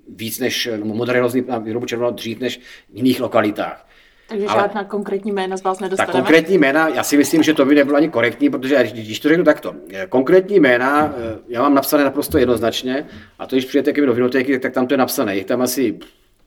víc 0.08 0.38
než, 0.38 0.68
no, 0.76 0.94
modré 0.94 1.22
na 1.46 1.58
výrobu 1.58 1.86
červeného 1.86 2.14
dřív 2.14 2.40
než 2.40 2.58
v 2.92 2.96
jiných 2.96 3.20
lokalitách. 3.20 3.91
Takže 4.28 4.46
ale, 4.46 4.62
žádná 4.62 4.84
konkrétní 4.84 5.32
jména 5.32 5.56
z 5.56 5.62
vás 5.62 5.80
nedostaneme? 5.80 6.12
Tak 6.12 6.22
konkrétní 6.22 6.58
jména, 6.58 6.88
já 6.88 7.02
si 7.02 7.16
myslím, 7.16 7.42
že 7.42 7.54
to 7.54 7.64
by 7.64 7.74
nebylo 7.74 7.96
ani 7.96 8.08
korektní, 8.08 8.50
protože 8.50 8.84
když 8.92 9.20
to 9.20 9.28
řeknu 9.28 9.44
takto, 9.44 9.74
eh, 9.92 10.06
konkrétní 10.08 10.60
jména, 10.60 11.14
eh, 11.16 11.38
já 11.48 11.62
mám 11.62 11.74
napsané 11.74 12.04
naprosto 12.04 12.38
jednoznačně, 12.38 13.06
a 13.38 13.46
to 13.46 13.56
když 13.56 13.64
přijete 13.64 13.92
do 13.92 14.14
vinotéky, 14.14 14.58
tak 14.58 14.72
tam 14.72 14.86
to 14.86 14.94
je 14.94 14.98
napsané. 14.98 15.36
Je 15.36 15.44
tam 15.44 15.62
asi 15.62 15.98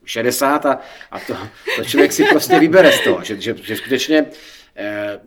60 0.06 0.66
a, 0.66 0.80
a 1.12 1.20
to, 1.20 1.34
to 1.76 1.84
člověk 1.84 2.14
si 2.14 2.24
prostě 2.24 2.60
vybere 2.60 2.92
z 2.92 3.04
toho, 3.04 3.24
že, 3.24 3.42
že, 3.42 3.56
že 3.64 3.76
skutečně 3.76 4.26
eh, 4.76 5.20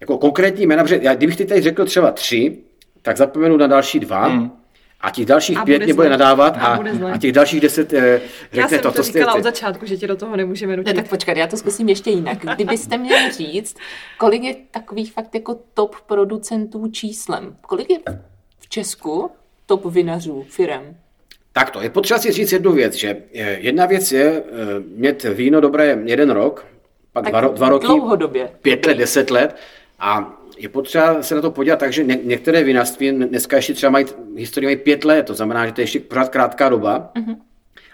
jako 0.00 0.18
konkrétní 0.18 0.66
jména, 0.66 0.82
protože 0.82 1.00
já, 1.02 1.14
kdybych 1.14 1.36
ty 1.36 1.44
tady 1.44 1.60
řekl 1.60 1.84
třeba 1.84 2.10
tři, 2.10 2.58
tak 3.02 3.16
zapomenu 3.16 3.56
na 3.56 3.66
další 3.66 4.00
dva, 4.00 4.26
hmm 4.26 4.61
a 5.02 5.10
těch 5.10 5.26
dalších 5.26 5.58
a 5.58 5.64
pět 5.64 5.82
mě 5.84 5.94
bude 5.94 6.10
nadávat 6.10 6.56
a, 6.56 6.60
a, 6.60 7.12
a 7.12 7.18
těch 7.18 7.32
dalších 7.32 7.60
deset 7.60 7.92
eh, 7.92 8.20
řekne 8.52 8.60
já 8.62 8.68
jsem 8.68 8.80
to. 8.80 8.92
to 8.92 9.02
říkala 9.02 9.34
od 9.34 9.42
začátku, 9.42 9.86
že 9.86 9.96
tě 9.96 10.06
do 10.06 10.16
toho 10.16 10.36
nemůžeme 10.36 10.76
nutit. 10.76 10.96
Ne, 10.96 11.02
tak 11.02 11.10
počkat, 11.10 11.36
já 11.36 11.46
to 11.46 11.56
zkusím 11.56 11.88
ještě 11.88 12.10
jinak. 12.10 12.38
Kdybyste 12.54 12.98
měli 12.98 13.32
říct, 13.32 13.76
kolik 14.18 14.42
je 14.42 14.56
takových 14.70 15.12
fakt 15.12 15.34
jako 15.34 15.58
top 15.74 15.96
producentů 16.06 16.88
číslem? 16.90 17.56
Kolik 17.60 17.90
je 17.90 17.98
v 18.58 18.68
Česku 18.68 19.30
top 19.66 19.84
vinařů, 19.84 20.44
firem? 20.48 20.96
Tak 21.52 21.70
to 21.70 21.80
je 21.82 21.90
potřeba 21.90 22.20
si 22.20 22.32
říct 22.32 22.52
jednu 22.52 22.72
věc, 22.72 22.94
že 22.94 23.16
eh, 23.34 23.58
jedna 23.60 23.86
věc 23.86 24.12
je 24.12 24.24
eh, 24.24 24.42
mít 24.96 25.24
víno 25.24 25.60
dobré 25.60 25.98
jeden 26.04 26.30
rok, 26.30 26.66
pak 27.12 27.24
dva, 27.24 27.40
dva 27.40 27.68
roky, 27.68 27.86
dlouhodobě. 27.86 28.50
pět 28.62 28.86
let, 28.86 28.98
deset 28.98 29.30
let 29.30 29.56
a 29.98 30.41
je 30.62 30.68
potřeba 30.68 31.22
se 31.22 31.34
na 31.34 31.40
to 31.40 31.50
podívat 31.50 31.78
tak, 31.78 31.92
že 31.92 32.04
ně, 32.04 32.18
některé 32.22 32.64
vinařství 32.64 33.10
dneska 33.10 33.56
ještě 33.56 33.74
třeba 33.74 33.90
mají 33.90 34.06
historii 34.36 34.66
mají 34.66 34.76
pět 34.76 35.04
let, 35.04 35.26
to 35.26 35.34
znamená, 35.34 35.66
že 35.66 35.72
to 35.72 35.80
je 35.80 35.82
ještě 35.82 36.00
pořád 36.00 36.28
krátká 36.28 36.68
doba. 36.68 37.12
Uh-huh. 37.14 37.36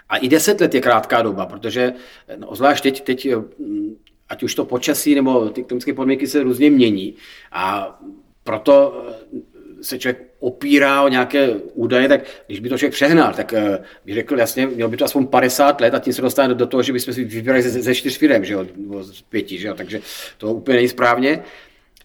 A 0.09 0.17
i 0.17 0.29
deset 0.29 0.61
let 0.61 0.73
je 0.73 0.81
krátká 0.81 1.21
doba, 1.21 1.45
protože 1.45 1.93
no, 2.37 2.55
zvlášť 2.55 2.83
teď, 2.83 3.01
teď 3.01 3.27
mm, 3.59 3.95
ať 4.29 4.43
už 4.43 4.55
to 4.55 4.65
počasí 4.65 5.15
nebo 5.15 5.49
ty 5.49 5.63
klimatické 5.63 5.93
podmínky 5.93 6.27
se 6.27 6.43
různě 6.43 6.69
mění 6.69 7.15
a 7.51 7.99
proto 8.43 9.05
eh, 9.09 9.39
se 9.81 9.99
člověk 9.99 10.29
opírá 10.39 11.01
o 11.01 11.07
nějaké 11.07 11.49
údaje, 11.73 12.07
tak 12.07 12.21
když 12.47 12.59
by 12.59 12.69
to 12.69 12.77
člověk 12.77 12.93
přehnal, 12.93 13.33
tak 13.33 13.53
eh, 13.53 13.79
bych 14.05 14.15
řekl 14.15 14.39
jasně, 14.39 14.67
měl 14.67 14.89
by 14.89 14.97
to 14.97 15.05
aspoň 15.05 15.27
50 15.27 15.81
let 15.81 15.93
a 15.93 15.99
tím 15.99 16.13
se 16.13 16.21
dostane 16.21 16.53
do 16.53 16.67
toho, 16.67 16.83
že 16.83 16.93
bychom 16.93 17.13
si 17.13 17.23
vybírali 17.23 17.61
ze, 17.61 17.81
ze 17.81 17.95
čtyř 17.95 18.17
firm, 18.17 18.45
že 18.45 18.53
jo, 18.53 18.65
z 19.01 19.21
pěti, 19.21 19.57
že 19.57 19.67
jo, 19.67 19.73
takže 19.73 20.01
to 20.37 20.53
úplně 20.53 20.75
není 20.75 20.87
správně. 20.87 21.43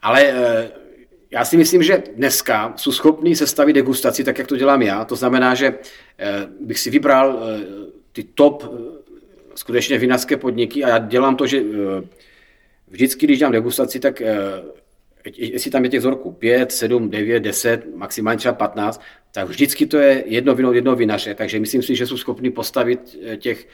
Ale 0.04 0.24
eh, 0.24 0.72
já 1.30 1.44
si 1.44 1.56
myslím, 1.56 1.82
že 1.82 2.02
dneska 2.16 2.72
jsou 2.76 2.92
schopní 2.92 3.36
sestavit 3.36 3.72
degustaci 3.72 4.24
tak, 4.24 4.38
jak 4.38 4.46
to 4.46 4.56
dělám 4.56 4.82
já. 4.82 5.04
To 5.04 5.16
znamená, 5.16 5.54
že 5.54 5.66
eh, 6.18 6.46
bych 6.60 6.78
si 6.78 6.90
vybral 6.90 7.38
eh, 7.42 7.66
ty 8.12 8.24
top 8.24 8.74
skutečně 9.54 9.98
vinařské 9.98 10.36
podniky 10.36 10.84
a 10.84 10.88
já 10.88 10.98
dělám 10.98 11.36
to, 11.36 11.46
že 11.46 11.62
vždycky, 12.88 13.26
když 13.26 13.38
dělám 13.38 13.52
degustaci, 13.52 14.00
tak 14.00 14.22
jestli 15.36 15.70
tam 15.70 15.84
je 15.84 15.90
těch 15.90 16.00
vzorků 16.00 16.32
5, 16.32 16.72
7, 16.72 17.10
9, 17.10 17.40
10, 17.40 17.96
maximálně 17.96 18.38
třeba 18.38 18.54
15, 18.54 19.00
tak 19.32 19.48
vždycky 19.48 19.86
to 19.86 19.98
je 19.98 20.24
jedno 20.26 20.54
vino 20.54 20.72
jedno 20.72 20.96
vinaře. 20.96 21.34
Takže 21.34 21.60
myslím 21.60 21.82
si, 21.82 21.96
že 21.96 22.06
jsou 22.06 22.16
schopni 22.16 22.50
postavit 22.50 23.16
těch 23.36 23.68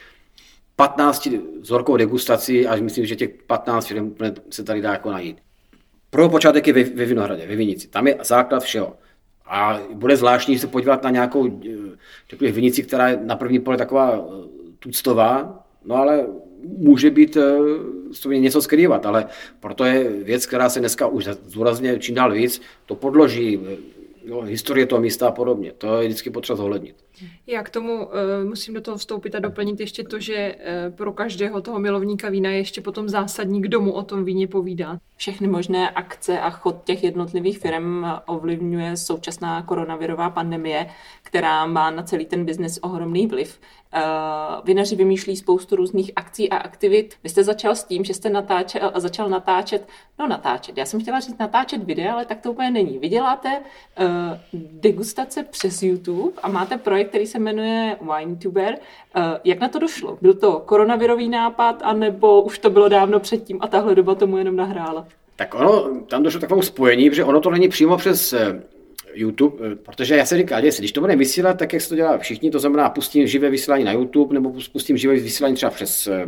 15 0.75 1.29
vzorkou 1.59 1.97
degustací 1.97 2.67
a 2.67 2.75
myslím, 2.75 3.05
že 3.05 3.15
těch 3.15 3.29
15 3.47 3.87
firm 3.87 4.15
se 4.49 4.63
tady 4.63 4.81
dá 4.81 4.91
jako 4.91 5.11
najít. 5.11 5.37
Pro 6.11 6.29
počátek 6.29 6.67
je 6.67 6.73
ve, 6.73 7.05
Vinohradě, 7.05 7.47
ve 7.47 7.55
Vinici. 7.55 7.87
Tam 7.87 8.07
je 8.07 8.17
základ 8.23 8.63
všeho. 8.63 8.93
A 9.45 9.79
bude 9.93 10.17
zvláštní 10.17 10.59
se 10.59 10.67
podívat 10.67 11.03
na 11.03 11.09
nějakou 11.09 11.47
eh, 11.47 11.97
řekl 12.29 12.51
vinici, 12.51 12.83
která 12.83 13.09
je 13.09 13.19
na 13.23 13.35
první 13.35 13.59
pohled 13.59 13.77
taková 13.77 14.15
eh, 14.15 14.47
tuctová, 14.79 15.63
no 15.85 15.95
ale 15.95 16.25
může 16.63 17.09
být 17.09 17.37
uh, 18.25 18.33
něco 18.33 18.61
skrývat, 18.61 19.05
ale 19.05 19.25
proto 19.59 19.85
je 19.85 20.09
věc, 20.09 20.45
která 20.45 20.69
se 20.69 20.79
dneska 20.79 21.07
už 21.07 21.25
zdůrazně 21.25 21.99
čím 21.99 22.15
dál 22.15 22.31
víc, 22.31 22.61
to 22.85 22.95
podloží, 22.95 23.59
jo, 24.25 24.41
historie 24.41 24.85
toho 24.85 25.01
místa 25.01 25.27
a 25.27 25.31
podobně. 25.31 25.71
To 25.77 26.01
je 26.01 26.07
vždycky 26.07 26.29
potřeba 26.29 26.57
zohlednit. 26.57 26.95
Já 27.47 27.63
k 27.63 27.69
tomu 27.69 28.05
uh, 28.05 28.11
musím 28.43 28.73
do 28.73 28.81
toho 28.81 28.97
vstoupit 28.97 29.35
a 29.35 29.39
doplnit 29.39 29.79
ještě 29.79 30.03
to, 30.03 30.19
že 30.19 30.55
uh, 30.55 30.95
pro 30.95 31.13
každého 31.13 31.61
toho 31.61 31.79
milovníka 31.79 32.29
vína 32.29 32.49
je 32.49 32.57
ještě 32.57 32.81
potom 32.81 33.09
zásadní, 33.09 33.61
kdo 33.61 33.81
mu 33.81 33.91
o 33.91 34.03
tom 34.03 34.25
víně 34.25 34.47
povídá. 34.47 34.97
Všechny 35.15 35.47
možné 35.47 35.89
akce 35.89 36.39
a 36.39 36.49
chod 36.49 36.83
těch 36.83 37.03
jednotlivých 37.03 37.59
firm 37.59 38.05
ovlivňuje 38.25 38.97
současná 38.97 39.61
koronavirová 39.61 40.29
pandemie, 40.29 40.89
která 41.23 41.65
má 41.65 41.91
na 41.91 42.03
celý 42.03 42.25
ten 42.25 42.45
biznis 42.45 42.79
ohromný 42.81 43.27
vliv. 43.27 43.59
Uh, 43.95 44.65
vinaři 44.65 44.95
vymýšlí 44.95 45.37
spoustu 45.37 45.75
různých 45.75 46.11
akcí 46.15 46.49
a 46.49 46.57
aktivit. 46.57 47.15
Vy 47.23 47.29
jste 47.29 47.43
začal 47.43 47.75
s 47.75 47.83
tím, 47.83 48.03
že 48.03 48.13
jste 48.13 48.29
natáčel, 48.29 48.91
začal 48.95 49.29
natáčet, 49.29 49.87
no 50.19 50.27
natáčet, 50.27 50.77
já 50.77 50.85
jsem 50.85 51.01
chtěla 51.01 51.19
říct 51.19 51.37
natáčet 51.37 51.83
videa, 51.83 52.13
ale 52.13 52.25
tak 52.25 52.41
to 52.41 52.51
úplně 52.51 52.71
není. 52.71 52.99
Vy 52.99 53.09
děláte 53.09 53.59
uh, 53.59 54.05
degustace 54.53 55.43
přes 55.43 55.83
YouTube 55.83 56.41
a 56.43 56.49
máte 56.49 56.77
projekt, 56.77 57.10
který 57.11 57.27
se 57.27 57.39
jmenuje 57.39 57.97
WineTuber. 58.01 58.75
Uh, 59.17 59.23
jak 59.43 59.59
na 59.59 59.67
to 59.67 59.79
došlo? 59.79 60.17
Byl 60.21 60.33
to 60.33 60.59
koronavirový 60.65 61.29
nápad, 61.29 61.81
anebo 61.83 62.41
už 62.41 62.59
to 62.59 62.69
bylo 62.69 62.89
dávno 62.89 63.19
předtím 63.19 63.57
a 63.61 63.67
tahle 63.67 63.95
doba 63.95 64.15
tomu 64.15 64.37
jenom 64.37 64.55
nahrála? 64.55 65.07
Tak 65.35 65.55
ono, 65.55 66.01
tam 66.07 66.23
došlo 66.23 66.39
takovou 66.39 66.61
spojení, 66.61 67.09
protože 67.09 67.23
ono 67.23 67.39
to 67.39 67.49
není 67.49 67.69
přímo 67.69 67.97
přes 67.97 68.33
YouTube, 69.13 69.67
eh, 69.71 69.75
protože 69.75 70.15
já 70.15 70.25
se 70.25 70.37
říkám, 70.37 70.61
když 70.61 70.91
to 70.91 71.01
bude 71.01 71.15
vysílat, 71.15 71.57
tak 71.57 71.73
jak 71.73 71.81
se 71.81 71.89
to 71.89 71.95
dělá 71.95 72.17
všichni, 72.17 72.51
to 72.51 72.59
znamená 72.59 72.89
pustím 72.89 73.27
živé 73.27 73.49
vysílání 73.49 73.83
na 73.83 73.91
YouTube 73.91 74.33
nebo 74.33 74.53
pustím 74.71 74.97
živé 74.97 75.13
vysílání 75.13 75.55
třeba 75.55 75.69
přes 75.69 76.07
eh, 76.07 76.25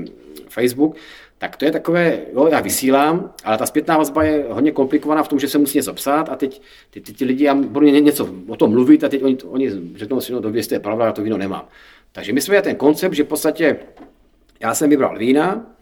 Facebook, 0.50 0.96
tak 1.44 1.58
to 1.58 1.66
je 1.66 1.72
takové, 1.72 2.20
jo, 2.34 2.48
já 2.52 2.60
vysílám, 2.60 3.34
ale 3.44 3.58
ta 3.58 3.66
zpětná 3.66 3.98
vazba 3.98 4.24
je 4.24 4.46
hodně 4.50 4.72
komplikovaná 4.72 5.24
v 5.24 5.28
tom, 5.28 5.40
že 5.40 5.48
se 5.48 5.58
musí 5.58 5.78
něco 5.78 5.94
psát 5.94 6.30
a 6.30 6.36
teď 6.36 6.62
ty, 6.90 7.02
ty, 7.02 7.14
ty 7.14 7.26
lidi, 7.26 7.44
já 7.44 7.56
budu 7.56 7.86
něco 7.86 8.36
o 8.48 8.56
tom 8.56 8.72
mluvit 8.72 9.04
a 9.04 9.10
teď 9.10 9.24
oni, 9.24 9.38
oni 9.38 9.72
řeknou 9.96 10.22
si, 10.22 10.34
no 10.34 10.40
dobře, 10.40 10.76
je 10.76 10.80
pravda, 10.80 11.06
já 11.06 11.12
to 11.12 11.22
víno 11.22 11.38
nemám. 11.38 11.68
Takže 12.12 12.34
my 12.34 12.42
jsme 12.42 12.52
měli 12.52 12.64
ten 12.64 12.76
koncept, 12.76 13.14
že 13.14 13.24
v 13.24 13.28
podstatě 13.28 13.78
já 14.60 14.76
jsem 14.76 14.90
vybral 14.90 15.18
vína, 15.18 15.76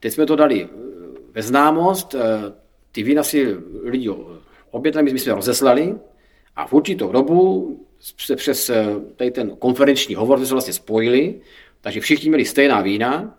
teď 0.00 0.12
jsme 0.12 0.26
to 0.26 0.36
dali 0.36 0.64
eh, 0.64 0.68
ve 1.32 1.42
známost, 1.42 2.14
ty 2.92 3.02
vína 3.02 3.22
si 3.22 3.56
lidi 3.82 4.10
objednali, 4.70 5.12
my 5.12 5.18
jsme 5.18 5.34
rozeslali, 5.34 5.94
a 6.56 6.66
v 6.66 6.72
určitou 6.72 7.12
dobu 7.12 7.80
se 8.00 8.36
přes 8.36 8.70
eh, 8.70 8.86
tady 9.16 9.30
ten 9.30 9.50
konferenční 9.56 10.14
hovor 10.14 10.46
se 10.46 10.54
vlastně 10.54 10.72
spojili, 10.72 11.40
takže 11.80 12.00
všichni 12.00 12.28
měli 12.28 12.44
stejná 12.44 12.80
vína 12.80 13.38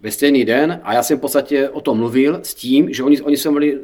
ve 0.00 0.10
stejný 0.10 0.44
den 0.44 0.80
a 0.82 0.94
já 0.94 1.02
jsem 1.02 1.18
v 1.18 1.20
podstatě 1.20 1.68
o 1.68 1.80
tom 1.80 1.98
mluvil 1.98 2.40
s 2.42 2.54
tím, 2.54 2.92
že 2.92 3.02
oni, 3.02 3.20
oni 3.20 3.36
se 3.36 3.50
měli, 3.50 3.80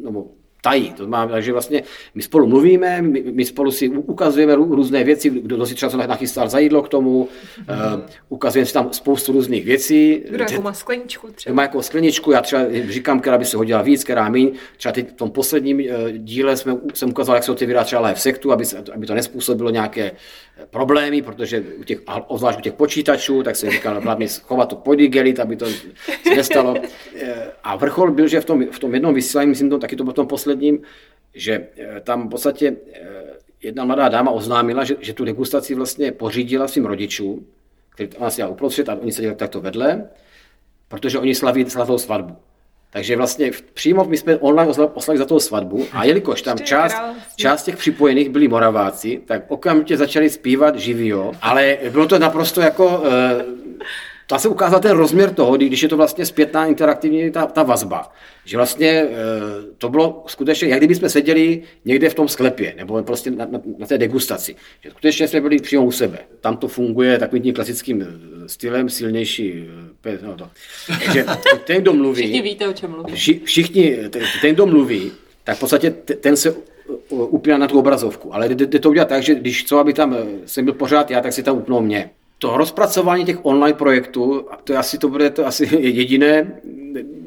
no, 0.00 0.26
tají. 0.66 0.92
To 0.92 1.06
má, 1.06 1.26
takže 1.26 1.52
vlastně 1.52 1.82
my 2.14 2.22
spolu 2.22 2.46
mluvíme, 2.46 3.02
my, 3.02 3.22
my 3.32 3.44
spolu 3.44 3.70
si 3.70 3.88
ukazujeme 3.88 4.54
různé 4.54 5.04
věci, 5.04 5.30
kdo 5.30 5.66
si 5.66 5.74
třeba 5.74 6.06
nachystal 6.06 6.48
za 6.48 6.58
jídlo 6.58 6.82
k 6.82 6.88
tomu, 6.88 7.28
mm-hmm. 7.28 7.94
uh, 7.94 8.00
ukazujeme 8.28 8.66
si 8.66 8.72
tam 8.72 8.92
spoustu 8.92 9.32
různých 9.32 9.64
věcí. 9.64 10.22
Kdo 10.30 10.44
jako 10.50 10.62
má 10.62 10.72
skleničku 10.72 11.28
třeba. 11.34 11.54
Má 11.54 11.62
jako 11.62 11.82
skleničku, 11.82 12.32
já 12.32 12.42
třeba 12.42 12.62
říkám, 12.88 13.20
která 13.20 13.38
by 13.38 13.44
se 13.44 13.56
hodila 13.56 13.82
víc, 13.82 14.04
která 14.04 14.28
míň. 14.28 14.52
Třeba 14.76 14.92
teď 14.92 15.10
v 15.10 15.12
tom 15.12 15.30
posledním 15.30 15.78
uh, 15.78 16.10
díle 16.10 16.56
jsme, 16.56 16.76
jsem 16.94 17.10
ukazoval, 17.10 17.36
jak 17.36 17.44
se 17.44 17.52
otevírá 17.52 17.84
třeba 17.84 18.12
v 18.14 18.20
sektu, 18.20 18.52
aby, 18.52 18.64
aby 18.94 19.06
to 19.06 19.14
nespůsobilo 19.14 19.70
nějaké 19.70 20.12
problémy, 20.70 21.22
protože 21.22 21.60
u 21.80 21.84
těch, 21.84 21.98
obzvlášť 22.26 22.58
u 22.58 22.62
těch 22.62 22.72
počítačů, 22.72 23.42
tak 23.42 23.56
se 23.56 23.70
říkal, 23.70 24.00
hlavně 24.00 24.28
schovat 24.28 24.68
to 24.68 24.76
podygelit, 24.76 25.40
aby 25.40 25.56
to 25.56 25.66
se 25.66 26.34
nestalo. 26.36 26.74
Eh, 27.18 27.52
a 27.64 27.76
vrchol 27.76 28.10
byl, 28.10 28.28
že 28.28 28.40
v 28.40 28.44
tom, 28.44 28.66
v 28.70 28.78
tom 28.78 28.94
jednom 28.94 29.14
vysílání, 29.14 29.48
myslím, 29.48 29.70
to, 29.70 29.78
taky 29.78 29.96
to 29.96 30.04
bylo 30.04 30.12
v 30.12 30.16
tom 30.16 30.26
posledním, 30.26 30.55
že 31.34 31.66
eh, 31.76 32.00
tam 32.00 32.26
v 32.26 32.30
podstatě 32.30 32.76
eh, 32.92 33.02
jedna 33.62 33.84
mladá 33.84 34.08
dáma 34.08 34.30
oznámila, 34.30 34.84
že, 34.84 34.96
že 35.00 35.12
tu 35.12 35.24
degustaci 35.24 35.74
vlastně 35.74 36.12
pořídila 36.12 36.68
svým 36.68 36.86
rodičům, 36.86 37.46
který 37.90 38.08
ona 38.18 38.30
si 38.30 38.44
uprostřed 38.44 38.88
a 38.88 38.94
oni 38.94 39.12
se 39.12 39.22
dělali 39.22 39.36
takto 39.36 39.60
vedle, 39.60 40.08
protože 40.88 41.18
oni 41.18 41.34
slaví 41.34 41.70
slavou 41.70 41.98
svatbu. 41.98 42.36
Takže 42.90 43.16
vlastně 43.16 43.50
přímo 43.74 44.04
my 44.04 44.16
jsme 44.16 44.36
online 44.36 44.72
poslali 44.86 45.18
za 45.18 45.24
tou 45.24 45.40
svatbu 45.40 45.86
a 45.92 46.04
jelikož 46.04 46.42
tam 46.42 46.58
část, 46.58 46.96
část 47.36 47.62
těch 47.62 47.76
připojených 47.76 48.28
byli 48.30 48.48
Moraváci, 48.48 49.22
tak 49.26 49.42
okamžitě 49.48 49.96
začali 49.96 50.30
zpívat 50.30 50.76
živio, 50.76 51.32
ale 51.42 51.78
bylo 51.90 52.06
to 52.06 52.18
naprosto 52.18 52.60
jako 52.60 52.86
uh, 52.86 53.04
tam 54.26 54.38
se 54.38 54.48
ukázal 54.48 54.80
ten 54.80 54.96
rozměr 54.96 55.34
toho, 55.34 55.56
když 55.56 55.82
je 55.82 55.88
to 55.88 55.96
vlastně 55.96 56.26
zpětná 56.26 56.66
interaktivní 56.66 57.30
ta, 57.30 57.46
ta 57.46 57.62
vazba. 57.62 58.12
Že 58.44 58.56
vlastně 58.56 58.88
e, 58.88 59.08
to 59.78 59.88
bylo 59.88 60.24
skutečně, 60.26 60.68
jak 60.68 60.78
kdyby 60.78 60.94
jsme 60.94 61.08
seděli 61.08 61.62
někde 61.84 62.10
v 62.10 62.14
tom 62.14 62.28
sklepě, 62.28 62.74
nebo 62.76 63.02
prostě 63.02 63.30
na, 63.30 63.46
na, 63.50 63.60
na 63.78 63.86
té 63.86 63.98
degustaci. 63.98 64.56
Že 64.80 64.90
skutečně 64.90 65.28
jsme 65.28 65.40
byli 65.40 65.58
přímo 65.58 65.84
u 65.84 65.90
sebe. 65.90 66.18
Tam 66.40 66.56
to 66.56 66.68
funguje 66.68 67.18
takovým 67.18 67.42
tím 67.42 67.54
klasickým 67.54 68.02
eh, 68.02 68.48
stylem, 68.48 68.88
silnější. 68.88 69.64
Eh, 70.04 70.18
no 70.22 70.36
to. 70.36 70.50
Takže 70.86 71.24
ten, 71.64 71.82
kdo 71.82 71.92
mluví... 71.92 72.22
Všichni 72.22 72.42
víte, 72.42 72.68
o 72.68 72.72
čem 72.72 72.90
mluví. 72.90 73.12
Vši, 73.12 73.40
všichni, 73.44 73.96
ten, 74.40 74.54
kdo 74.54 74.66
mluví, 74.66 75.12
tak 75.44 75.56
v 75.56 75.60
podstatě 75.60 75.90
ten 75.90 76.36
se 76.36 76.54
upíná 77.08 77.58
na 77.58 77.66
tu 77.66 77.78
obrazovku. 77.78 78.34
Ale 78.34 78.48
jde 78.48 78.78
to 78.78 78.90
udělat 78.90 79.08
tak, 79.08 79.22
že 79.22 79.34
když 79.34 79.64
co, 79.64 79.78
aby 79.78 79.92
tam 79.92 80.16
jsem 80.46 80.64
byl 80.64 80.74
pořád 80.74 81.10
já, 81.10 81.20
tak 81.20 81.32
si 81.32 81.42
tam 81.42 81.56
upnou 81.56 81.80
mě 81.80 82.10
to 82.38 82.56
rozpracování 82.56 83.24
těch 83.24 83.38
online 83.42 83.74
projektů, 83.74 84.46
to 84.64 84.72
je 84.72 84.78
asi, 84.78 84.98
to 84.98 85.08
bude 85.08 85.30
to 85.30 85.46
asi 85.46 85.76
jediné, 85.80 86.60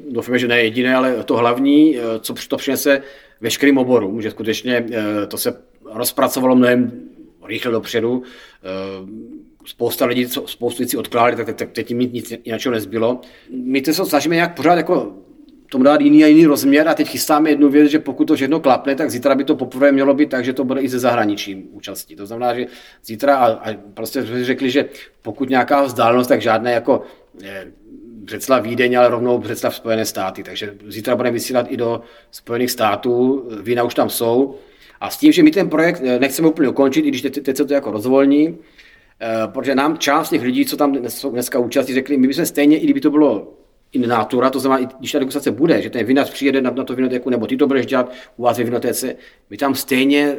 doufám, 0.10 0.38
že 0.38 0.47
ne 0.47 0.64
jediné, 0.64 0.95
ale 0.95 1.24
to 1.24 1.38
hlavní, 1.38 1.97
eh, 1.97 2.01
co 2.20 2.34
to 2.47 2.57
přinese 2.57 3.01
veškerým 3.41 3.78
oborům, 3.78 4.22
že 4.22 4.32
skutečně 4.32 4.86
eh, 4.91 5.28
to 5.28 5.38
se 5.38 5.62
rozpracovalo 5.86 6.55
mnohem 6.55 6.91
rychle 7.45 7.72
dopředu. 7.72 8.24
Eh, 8.24 9.39
spousta 9.66 10.05
lidí, 10.05 10.28
spoustu 10.45 10.84
lidí 10.84 10.97
odkládali, 10.97 11.53
tak, 11.53 11.72
teď 11.72 11.88
tím 11.88 11.99
nic 11.99 12.34
jiného 12.45 12.72
nezbylo. 12.72 13.22
My 13.51 13.82
to 13.82 13.93
se 13.93 14.05
snažíme 14.05 14.36
nějak 14.36 14.55
pořád 14.55 14.76
jako 14.76 15.14
tomu 15.70 15.84
dát 15.84 16.02
jiný 16.02 16.24
a 16.24 16.28
jiný 16.28 16.46
rozměr 16.46 16.88
a 16.88 16.94
teď 16.94 17.08
chystáme 17.08 17.50
jednu 17.50 17.70
věc, 17.70 17.92
že 17.92 18.00
pokud 18.00 18.26
to 18.26 18.36
všechno 18.36 18.60
klapne, 18.60 18.96
tak 18.96 19.12
zítra 19.12 19.36
by 19.36 19.44
to 19.44 19.56
poprvé 19.56 19.92
mělo 19.92 20.14
být 20.14 20.30
tak, 20.30 20.46
že 20.46 20.54
to 20.54 20.64
bude 20.64 20.82
i 20.82 20.90
ze 20.90 21.00
zahraničí 21.00 21.56
účastí. 21.72 22.16
To 22.16 22.26
znamená, 22.26 22.54
že 22.54 22.66
zítra 23.06 23.38
a, 23.38 23.48
a 23.48 23.76
prostě 23.94 24.26
jsme 24.26 24.44
řekli, 24.44 24.72
že 24.72 24.86
pokud 25.22 25.50
nějaká 25.50 25.84
vzdálenost, 25.84 26.28
tak 26.28 26.42
žádné 26.42 26.72
jako 26.72 27.02
je, 27.42 27.68
Břeclav 28.30 28.64
Vídeň, 28.64 28.98
ale 28.98 29.10
rovnou 29.10 29.38
Břeclav 29.38 29.76
Spojené 29.76 30.06
státy. 30.06 30.44
Takže 30.44 30.76
zítra 30.88 31.16
budeme 31.16 31.34
vysílat 31.34 31.66
i 31.70 31.78
do 31.78 32.02
Spojených 32.32 32.72
států, 32.72 33.44
vína 33.62 33.84
už 33.84 33.94
tam 33.94 34.10
jsou. 34.10 34.56
A 35.00 35.10
s 35.10 35.18
tím, 35.18 35.32
že 35.32 35.44
my 35.44 35.52
ten 35.52 35.70
projekt 35.70 36.02
eh, 36.06 36.20
nechceme 36.20 36.48
úplně 36.48 36.70
ukončit, 36.70 37.06
i 37.06 37.08
když 37.08 37.22
teď, 37.22 37.44
teď 37.44 37.58
se 37.58 37.66
to 37.66 37.74
jako 37.74 37.92
rozvolní, 37.92 38.58
eh, 39.22 39.48
protože 39.48 39.76
nám 39.76 39.98
část 39.98 40.30
těch 40.30 40.42
lidí, 40.42 40.66
co 40.66 40.78
tam 40.78 40.92
dneska 41.32 41.60
účastní, 41.60 41.94
řekli, 41.94 42.18
my 42.18 42.28
bychom 42.28 42.46
stejně, 42.46 42.78
i 42.78 42.84
kdyby 42.84 43.00
to 43.00 43.12
bylo 43.12 43.59
in 43.94 44.08
natura, 44.08 44.50
to 44.50 44.60
znamená, 44.60 44.90
když 45.00 45.12
ta 45.12 45.20
degustace 45.20 45.52
bude, 45.52 45.82
že 45.82 45.90
ten 45.90 46.06
vinař 46.06 46.30
přijede 46.30 46.62
na, 46.62 46.72
na 46.72 46.84
to 46.84 46.96
vinotéku, 46.96 47.30
nebo 47.30 47.48
ty 47.48 47.58
to 47.58 47.68
budeš 47.68 47.86
dělat 47.86 48.12
u 48.38 48.44
vás 48.44 48.58
ve 48.58 48.64
vinotéce, 48.64 49.16
my 49.50 49.58
tam 49.58 49.76
stejně 49.76 50.38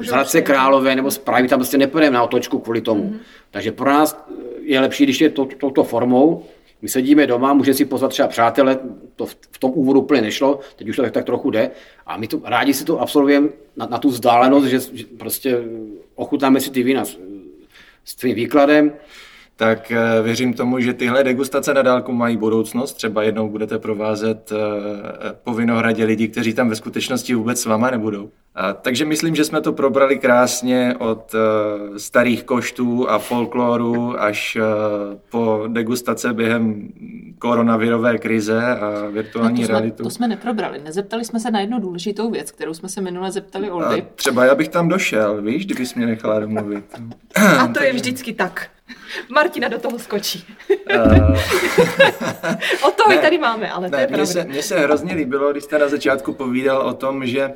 z 0.00 0.08
Hradce 0.08 0.42
Králové 0.42 0.96
nebo 0.96 1.10
z 1.10 1.18
Prahy, 1.18 1.48
tam 1.48 1.58
prostě 1.58 1.78
nepůjdeme 1.78 2.14
na 2.14 2.22
otočku 2.22 2.58
kvůli 2.58 2.80
tomu. 2.80 3.02
Mm-hmm. 3.02 3.18
Takže 3.50 3.72
pro 3.72 3.90
nás 3.90 4.24
je 4.62 4.80
lepší, 4.80 5.04
když 5.04 5.20
je 5.20 5.30
to, 5.30 5.44
to, 5.44 5.56
touto 5.56 5.84
formou, 5.84 6.42
my 6.82 6.88
sedíme 6.88 7.26
doma, 7.26 7.54
můžeme 7.54 7.74
si 7.74 7.84
pozvat 7.84 8.10
třeba 8.10 8.28
přátele, 8.28 8.78
to 9.16 9.26
v, 9.26 9.36
v 9.50 9.58
tom 9.58 9.72
úvodu 9.74 10.00
úplně 10.00 10.22
nešlo, 10.22 10.60
teď 10.76 10.88
už 10.88 10.96
to 10.96 11.02
tak, 11.02 11.12
tak 11.12 11.24
trochu 11.24 11.50
jde. 11.50 11.70
A 12.06 12.16
my 12.16 12.28
to 12.28 12.40
rádi 12.44 12.74
si 12.74 12.84
to 12.84 13.00
absolvujeme 13.00 13.48
na, 13.76 13.86
na 13.86 13.98
tu 13.98 14.08
vzdálenost, 14.08 14.66
že, 14.66 14.80
že 14.92 15.04
prostě 15.18 15.58
ochutnáme 16.14 16.60
si 16.60 16.70
ty 16.70 16.82
vína 16.82 17.04
s, 17.04 17.18
s 18.04 18.14
tvým 18.14 18.34
výkladem, 18.34 18.92
tak 19.56 19.90
eh, 19.90 20.22
věřím 20.22 20.54
tomu, 20.54 20.80
že 20.80 20.92
tyhle 20.92 21.24
degustace 21.24 21.74
na 21.74 21.82
dálku 21.82 22.12
mají 22.12 22.36
budoucnost. 22.36 22.92
Třeba 22.92 23.22
jednou 23.22 23.48
budete 23.48 23.78
provázet 23.78 24.52
eh, 24.52 25.34
po 25.44 25.54
Vinohradě 25.54 26.04
lidi, 26.04 26.28
kteří 26.28 26.54
tam 26.54 26.68
ve 26.68 26.76
skutečnosti 26.76 27.34
vůbec 27.34 27.60
s 27.60 27.66
váma 27.66 27.90
nebudou. 27.90 28.30
Takže 28.82 29.04
myslím, 29.04 29.34
že 29.34 29.44
jsme 29.44 29.60
to 29.60 29.72
probrali 29.72 30.18
krásně 30.18 30.94
od 30.98 31.34
uh, 31.34 31.96
starých 31.96 32.44
koštů 32.44 33.10
a 33.10 33.18
folkloru 33.18 34.22
až 34.22 34.58
po 35.30 35.64
degustace 35.68 36.32
během 36.32 36.88
koronavirové 37.38 38.18
krize 38.18 38.66
a 38.66 39.08
virtuální 39.08 39.60
no 39.60 39.66
to 39.66 39.72
realitu. 39.72 39.96
Jsme, 39.96 40.04
to 40.04 40.10
jsme 40.10 40.28
neprobrali. 40.28 40.80
Nezeptali 40.84 41.24
jsme 41.24 41.40
se 41.40 41.50
na 41.50 41.60
jednu 41.60 41.80
důležitou 41.80 42.30
věc, 42.30 42.50
kterou 42.50 42.74
jsme 42.74 42.88
se 42.88 43.00
minule 43.00 43.32
zeptali 43.32 43.70
Oldy. 43.70 44.02
A 44.02 44.06
třeba 44.14 44.44
já 44.44 44.54
bych 44.54 44.68
tam 44.68 44.88
došel, 44.88 45.42
víš, 45.42 45.66
kdybys 45.66 45.94
mě 45.94 46.06
nechala 46.06 46.40
domluvit. 46.40 46.84
A 47.60 47.66
to 47.66 47.82
je 47.82 47.92
vždycky 47.92 48.32
tak. 48.32 48.70
Martina 49.28 49.68
do 49.68 49.78
toho 49.78 49.98
skočí. 49.98 50.46
Uh... 50.96 51.38
o 52.88 52.90
toho 52.90 53.08
ne, 53.08 53.16
i 53.16 53.18
tady 53.18 53.38
máme, 53.38 53.70
ale 53.70 53.90
ne, 53.90 54.06
to 54.06 54.12
je 54.12 54.16
mně 54.16 54.26
se, 54.26 54.44
mně 54.44 54.62
se 54.62 54.78
hrozně 54.78 55.14
líbilo, 55.14 55.52
když 55.52 55.64
jste 55.64 55.78
na 55.78 55.88
začátku 55.88 56.32
povídal 56.32 56.82
o 56.82 56.94
tom, 56.94 57.26
že 57.26 57.52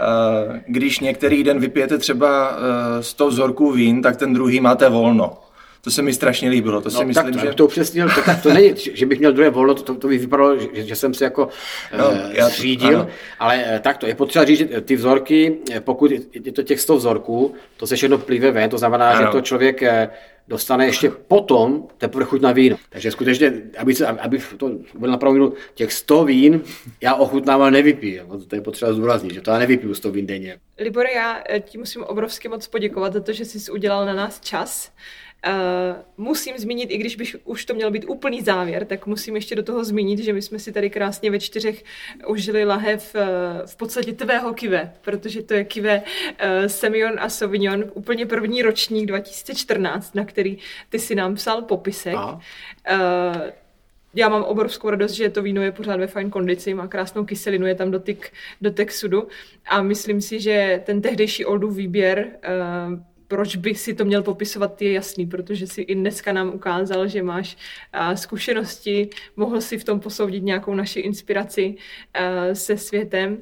Eh, 0.00 0.62
když 0.66 1.00
některý 1.00 1.44
den 1.44 1.60
vypijete 1.60 1.98
třeba 1.98 2.58
100 3.00 3.26
eh, 3.26 3.30
vzorků 3.30 3.72
vín, 3.72 4.02
tak 4.02 4.16
ten 4.16 4.34
druhý 4.34 4.60
máte 4.60 4.88
volno. 4.88 5.38
To 5.80 5.90
se 5.90 6.02
mi 6.02 6.12
strašně 6.12 6.50
líbilo. 6.50 6.80
To 6.80 6.88
no, 6.92 6.98
si 6.98 7.04
myslím, 7.04 7.32
tak, 7.32 7.42
že... 7.42 7.52
To 7.52 7.68
přesně, 7.68 8.04
to, 8.04 8.10
to 8.42 8.54
není, 8.54 8.74
že 8.94 9.06
bych 9.06 9.18
měl 9.18 9.32
druhé 9.32 9.50
volno, 9.50 9.74
to, 9.74 9.94
to 9.94 10.08
by 10.08 10.18
vypadalo, 10.18 10.58
že, 10.58 10.68
že 10.74 10.96
jsem 10.96 11.14
se 11.14 11.24
jako 11.24 11.48
no, 11.98 12.10
uh, 12.10 12.16
já, 12.32 12.48
řídil, 12.48 12.98
ano. 13.00 13.08
ale 13.38 13.80
tak 13.82 13.98
to 13.98 14.06
je 14.06 14.14
potřeba 14.14 14.44
říct, 14.44 14.58
že 14.58 14.80
ty 14.80 14.96
vzorky, 14.96 15.58
pokud 15.80 16.10
je 16.44 16.52
to 16.52 16.62
těch 16.62 16.80
100 16.80 16.96
vzorků, 16.96 17.54
to 17.76 17.86
se 17.86 17.96
všechno 17.96 18.18
plive 18.18 18.50
ven, 18.50 18.70
to 18.70 18.78
znamená, 18.78 19.10
ano. 19.10 19.26
že 19.26 19.32
to 19.32 19.40
člověk 19.40 19.82
dostane 20.50 20.86
ještě 20.86 21.10
potom 21.10 21.88
teprve 21.98 22.24
chuť 22.24 22.40
na 22.40 22.52
víno. 22.52 22.76
Takže 22.88 23.10
skutečně, 23.10 23.52
aby, 23.78 23.94
se, 23.94 24.06
aby 24.06 24.38
to 24.56 24.70
bylo 24.98 25.12
napravdu 25.12 25.54
těch 25.74 25.92
100 25.92 26.24
vín, 26.24 26.60
já 27.00 27.14
ochutnával 27.14 27.70
nevypiju. 27.70 28.44
To 28.48 28.54
je 28.54 28.60
potřeba 28.60 28.92
zdůraznit, 28.92 29.34
že 29.34 29.40
to 29.40 29.50
já 29.50 29.58
nevypiju 29.58 29.94
100 29.94 30.12
vín 30.12 30.26
denně. 30.26 30.58
Libor, 30.78 31.06
já 31.06 31.42
eh, 31.48 31.60
ti 31.60 31.78
musím 31.78 32.02
obrovsky 32.02 32.48
moc 32.48 32.66
poděkovat 32.66 33.12
za 33.12 33.20
to, 33.20 33.32
že 33.32 33.44
jsi 33.44 33.72
udělal 33.72 34.06
na 34.06 34.12
nás 34.12 34.40
čas. 34.40 34.92
Uh, 35.46 36.24
musím 36.24 36.58
zmínit, 36.58 36.90
i 36.90 36.96
když 36.98 37.16
by 37.16 37.24
už 37.44 37.64
to 37.64 37.74
měl 37.74 37.90
být 37.90 38.04
úplný 38.08 38.40
závěr, 38.40 38.84
tak 38.84 39.06
musím 39.06 39.36
ještě 39.36 39.54
do 39.54 39.62
toho 39.62 39.84
zmínit, 39.84 40.18
že 40.18 40.32
my 40.32 40.42
jsme 40.42 40.58
si 40.58 40.72
tady 40.72 40.90
krásně 40.90 41.30
ve 41.30 41.40
čtyřech 41.40 41.84
užili 42.26 42.64
lahev 42.64 43.14
uh, 43.14 43.20
v 43.66 43.76
podstatě 43.76 44.12
tvého 44.12 44.54
kive, 44.54 44.92
protože 45.00 45.42
to 45.42 45.54
je 45.54 45.64
kive 45.64 46.02
uh, 46.02 46.66
Semyon 46.66 47.12
a 47.18 47.28
Sauvignon, 47.28 47.84
úplně 47.94 48.26
první 48.26 48.62
ročník 48.62 49.06
2014, 49.06 50.14
na 50.14 50.24
který 50.24 50.39
ty 50.88 50.98
si 50.98 51.14
nám 51.14 51.34
psal 51.34 51.62
popisek. 51.62 52.16
Uh, 52.16 52.36
já 54.14 54.28
mám 54.28 54.42
obrovskou 54.42 54.90
radost, 54.90 55.12
že 55.12 55.30
to 55.30 55.42
víno 55.42 55.62
je 55.62 55.72
pořád 55.72 55.96
ve 55.96 56.06
fajn 56.06 56.30
kondici, 56.30 56.74
má 56.74 56.86
krásnou 56.86 57.24
kyselinu, 57.24 57.66
je 57.66 57.74
tam 57.74 57.90
dotyk, 57.90 58.32
dotek 58.60 58.92
sudu 58.92 59.28
a 59.66 59.82
myslím 59.82 60.20
si, 60.20 60.40
že 60.40 60.82
ten 60.86 61.02
tehdejší 61.02 61.44
Oldův 61.44 61.76
výběr 61.76 62.26
uh, 62.26 63.00
proč 63.30 63.56
by 63.56 63.74
si 63.74 63.94
to 63.94 64.04
měl 64.04 64.22
popisovat, 64.22 64.82
je 64.82 64.92
jasný, 64.92 65.26
protože 65.26 65.66
si 65.66 65.82
i 65.82 65.94
dneska 65.94 66.32
nám 66.32 66.48
ukázal, 66.48 67.08
že 67.08 67.22
máš 67.22 67.56
zkušenosti, 68.14 69.08
mohl 69.36 69.60
si 69.60 69.78
v 69.78 69.84
tom 69.84 70.00
posoudit 70.00 70.42
nějakou 70.42 70.74
naši 70.74 71.00
inspiraci 71.00 71.74
se 72.52 72.76
světem. 72.76 73.38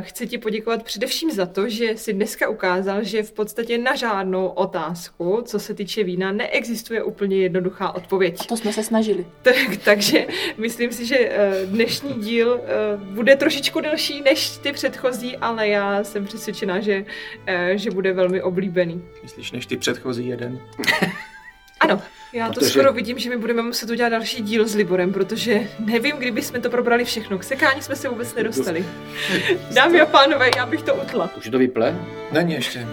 Chci 0.00 0.26
ti 0.26 0.38
poděkovat 0.38 0.82
především 0.82 1.30
za 1.30 1.46
to, 1.46 1.68
že 1.68 1.96
si 1.96 2.12
dneska 2.12 2.48
ukázal, 2.48 3.04
že 3.04 3.22
v 3.22 3.32
podstatě 3.32 3.78
na 3.78 3.94
žádnou 3.94 4.46
otázku, 4.46 5.42
co 5.44 5.58
se 5.58 5.74
týče 5.74 6.04
vína, 6.04 6.32
neexistuje 6.32 7.02
úplně 7.02 7.36
jednoduchá 7.36 7.94
odpověď. 7.94 8.36
A 8.40 8.44
to 8.44 8.56
jsme 8.56 8.72
se 8.72 8.82
snažili. 8.82 9.26
Tak, 9.42 9.76
takže 9.84 10.26
myslím 10.58 10.92
si, 10.92 11.06
že 11.06 11.32
dnešní 11.64 12.12
díl 12.12 12.60
bude 12.96 13.36
trošičku 13.36 13.80
delší 13.80 14.22
než 14.22 14.56
ty 14.56 14.72
předchozí, 14.72 15.36
ale 15.36 15.68
já 15.68 16.04
jsem 16.04 16.24
přesvědčená, 16.24 16.80
že, 16.80 17.04
že 17.74 17.90
bude 17.90 18.12
velmi 18.12 18.42
oblíbený. 18.42 19.03
Myslíš, 19.22 19.52
než 19.52 19.66
ty 19.66 19.76
předchozí 19.76 20.26
jeden? 20.26 20.60
ano, 21.80 22.02
já 22.32 22.48
protože... 22.48 22.60
to 22.60 22.66
skoro 22.66 22.92
vidím, 22.92 23.18
že 23.18 23.30
my 23.30 23.36
budeme 23.36 23.62
muset 23.62 23.90
udělat 23.90 24.08
další 24.08 24.42
díl 24.42 24.68
s 24.68 24.74
Liborem, 24.74 25.12
protože 25.12 25.68
nevím, 25.78 26.16
kdyby 26.16 26.42
jsme 26.42 26.60
to 26.60 26.70
probrali 26.70 27.04
všechno. 27.04 27.38
K 27.38 27.44
sekání 27.44 27.82
jsme 27.82 27.96
se 27.96 28.08
vůbec 28.08 28.34
nedostali. 28.34 28.84
Dámy 29.74 30.00
a 30.00 30.06
pánové, 30.06 30.50
já 30.56 30.66
bych 30.66 30.82
to 30.82 30.94
utla. 30.94 31.30
Už 31.36 31.48
to 31.48 31.58
vyple? 31.58 31.98
Není 32.32 32.54
ještě. 32.54 32.86